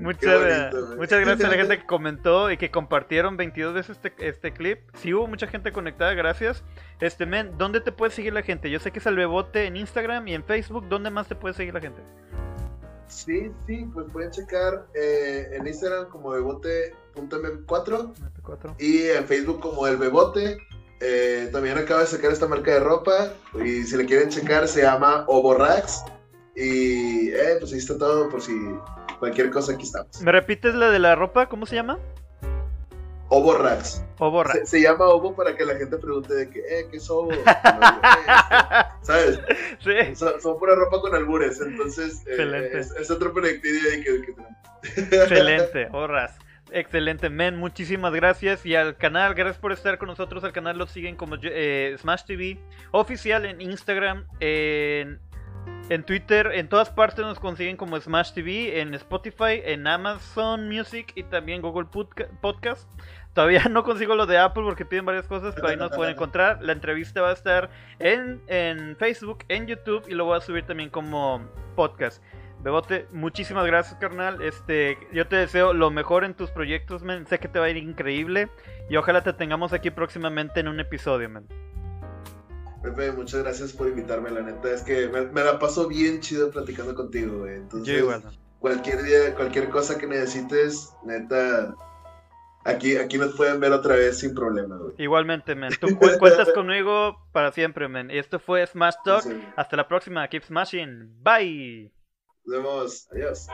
Muchas, 0.00 0.74
muchas 0.96 1.20
gracias 1.20 1.44
a 1.44 1.50
la 1.50 1.58
gente 1.58 1.78
que 1.78 1.84
comentó 1.84 2.50
y 2.50 2.56
que 2.56 2.70
compartieron 2.70 3.36
22 3.36 3.74
veces 3.74 3.98
este, 4.02 4.14
este 4.26 4.52
clip. 4.52 4.80
Si 4.94 5.12
hubo 5.12 5.26
mucha 5.26 5.46
gente 5.46 5.72
conectada, 5.72 6.14
gracias. 6.14 6.64
Este 7.00 7.26
men, 7.26 7.58
¿dónde 7.58 7.82
te 7.82 7.92
puede 7.92 8.10
seguir 8.10 8.32
la 8.32 8.42
gente? 8.42 8.70
Yo 8.70 8.80
sé 8.80 8.92
que 8.92 8.98
es 8.98 9.06
el 9.06 9.16
Bebote 9.16 9.66
en 9.66 9.76
Instagram 9.76 10.26
y 10.26 10.34
en 10.34 10.42
Facebook. 10.42 10.88
¿Dónde 10.88 11.10
más 11.10 11.28
te 11.28 11.34
puede 11.34 11.54
seguir 11.54 11.74
la 11.74 11.80
gente? 11.80 12.00
Sí, 13.10 13.50
sí, 13.66 13.86
pues 13.92 14.06
pueden 14.12 14.30
checar 14.30 14.86
eh, 14.94 15.50
en 15.52 15.66
Instagram 15.66 16.08
como 16.08 16.30
bebote.mp4 16.30 18.12
y 18.78 19.08
en 19.08 19.26
Facebook 19.26 19.60
como 19.60 19.86
el 19.86 19.96
bebote. 19.96 20.56
Eh, 21.00 21.48
también 21.52 21.76
acaba 21.76 22.00
de 22.00 22.06
sacar 22.06 22.30
esta 22.30 22.46
marca 22.46 22.72
de 22.72 22.80
ropa 22.80 23.32
y 23.54 23.82
si 23.84 23.96
le 23.96 24.04
quieren 24.06 24.28
checar 24.28 24.68
se 24.68 24.82
llama 24.82 25.24
Oborax 25.28 26.04
y 26.54 27.30
eh, 27.30 27.56
pues 27.58 27.72
ahí 27.72 27.78
está 27.78 27.96
todo 27.96 28.28
por 28.28 28.42
si 28.42 28.52
cualquier 29.18 29.50
cosa 29.50 29.72
aquí 29.72 29.84
estamos. 29.84 30.20
¿Me 30.20 30.30
repites 30.30 30.74
la 30.74 30.90
de 30.90 30.98
la 30.98 31.14
ropa? 31.14 31.48
¿Cómo 31.48 31.66
se 31.66 31.76
llama? 31.76 31.98
Obo 33.32 33.56
Rax. 33.56 34.04
Obo 34.18 34.44
Se, 34.64 34.80
llama 34.80 35.06
Obo 35.06 35.34
para 35.34 35.56
que 35.56 35.64
la 35.64 35.76
gente 35.76 35.96
pregunte 35.98 36.34
de 36.34 36.50
que, 36.50 36.58
eh, 36.58 36.88
¿qué 36.90 36.96
es 36.96 37.08
Obo? 37.08 37.30
¿Sabes? 39.02 39.40
Sí. 39.78 40.16
Son, 40.16 40.58
pura 40.58 40.74
ropa 40.74 41.00
con 41.00 41.14
albures, 41.14 41.60
entonces 41.60 42.24
eh, 42.26 42.84
es, 42.98 43.10
otro 43.10 43.32
proyectil 43.32 43.80
que, 44.04 44.22
que 44.22 44.32
tenemos. 44.32 44.56
Excelente, 45.22 45.88
Orras. 45.92 46.36
Excelente, 46.72 47.30
men, 47.30 47.56
muchísimas 47.56 48.12
gracias. 48.12 48.66
Y 48.66 48.74
al 48.74 48.96
canal, 48.96 49.34
gracias 49.34 49.58
por 49.58 49.70
estar 49.72 49.98
con 49.98 50.08
nosotros. 50.08 50.42
Al 50.42 50.52
canal 50.52 50.76
lo 50.76 50.88
siguen 50.88 51.14
como 51.14 51.36
eh, 51.40 51.96
Smash 52.00 52.24
TV 52.24 52.58
oficial 52.90 53.44
en 53.46 53.60
Instagram, 53.60 54.26
en 54.40 55.20
en 55.90 56.04
Twitter, 56.04 56.52
en 56.54 56.68
todas 56.68 56.88
partes 56.88 57.24
nos 57.24 57.40
consiguen 57.40 57.76
como 57.76 58.00
Smash 58.00 58.32
TV, 58.32 58.80
en 58.80 58.94
Spotify, 58.94 59.60
en 59.64 59.88
Amazon 59.88 60.68
Music 60.68 61.12
y 61.16 61.24
también 61.24 61.62
Google 61.62 61.88
Podcast. 62.40 62.88
Todavía 63.34 63.64
no 63.70 63.84
consigo 63.84 64.14
lo 64.14 64.26
de 64.26 64.38
Apple 64.38 64.62
porque 64.64 64.84
piden 64.84 65.04
varias 65.04 65.26
cosas, 65.26 65.54
pero 65.54 65.68
ahí 65.68 65.76
nos 65.76 65.90
pueden 65.90 66.14
encontrar. 66.14 66.62
La 66.62 66.72
entrevista 66.72 67.22
va 67.22 67.30
a 67.30 67.32
estar 67.32 67.70
en, 67.98 68.40
en 68.48 68.96
Facebook, 68.96 69.44
en 69.48 69.66
YouTube 69.66 70.04
y 70.08 70.14
lo 70.14 70.24
voy 70.24 70.38
a 70.38 70.40
subir 70.40 70.64
también 70.66 70.90
como 70.90 71.42
podcast. 71.76 72.22
Bebote, 72.62 73.06
muchísimas 73.10 73.64
gracias, 73.64 73.98
carnal. 73.98 74.42
Este, 74.42 74.98
yo 75.12 75.26
te 75.26 75.36
deseo 75.36 75.72
lo 75.72 75.90
mejor 75.90 76.24
en 76.24 76.34
tus 76.34 76.50
proyectos, 76.50 77.02
man. 77.02 77.26
Sé 77.26 77.38
que 77.38 77.48
te 77.48 77.58
va 77.58 77.66
a 77.66 77.70
ir 77.70 77.78
increíble 77.78 78.50
y 78.90 78.96
ojalá 78.96 79.22
te 79.22 79.32
tengamos 79.32 79.72
aquí 79.72 79.90
próximamente 79.90 80.60
en 80.60 80.68
un 80.68 80.78
episodio, 80.78 81.30
man. 81.30 81.46
Pepe, 82.82 83.12
muchas 83.12 83.42
gracias 83.42 83.72
por 83.72 83.88
invitarme, 83.88 84.30
la 84.30 84.42
neta. 84.42 84.70
Es 84.72 84.82
que 84.82 85.08
me, 85.08 85.42
la 85.42 85.58
paso 85.58 85.88
bien 85.88 86.20
chido 86.20 86.50
platicando 86.50 86.94
contigo, 86.94 87.38
güey. 87.38 87.56
Entonces, 87.56 88.04
cualquier 88.58 89.02
día, 89.02 89.34
cualquier 89.34 89.70
cosa 89.70 89.96
que 89.96 90.06
necesites, 90.06 90.92
neta, 91.02 91.74
aquí, 92.64 92.96
aquí 92.96 93.18
nos 93.18 93.34
pueden 93.36 93.60
ver 93.60 93.72
otra 93.72 93.96
vez 93.96 94.18
sin 94.18 94.34
problema, 94.34 94.76
güey. 94.76 94.94
Igualmente, 94.98 95.54
men. 95.54 95.72
Tú 95.80 95.88
cuentas 96.18 96.50
conmigo 96.52 97.16
para 97.32 97.52
siempre, 97.52 97.88
men. 97.88 98.10
Y 98.10 98.18
esto 98.18 98.38
fue 98.38 98.66
Smash 98.66 98.94
Talk. 99.04 99.24
Hasta 99.56 99.76
la 99.76 99.88
próxima. 99.88 100.26
Keep 100.28 100.44
smashing. 100.44 101.22
Bye. 101.22 101.92
Nos 102.44 102.56
vemos. 102.56 103.08
Adiós. 103.12 103.48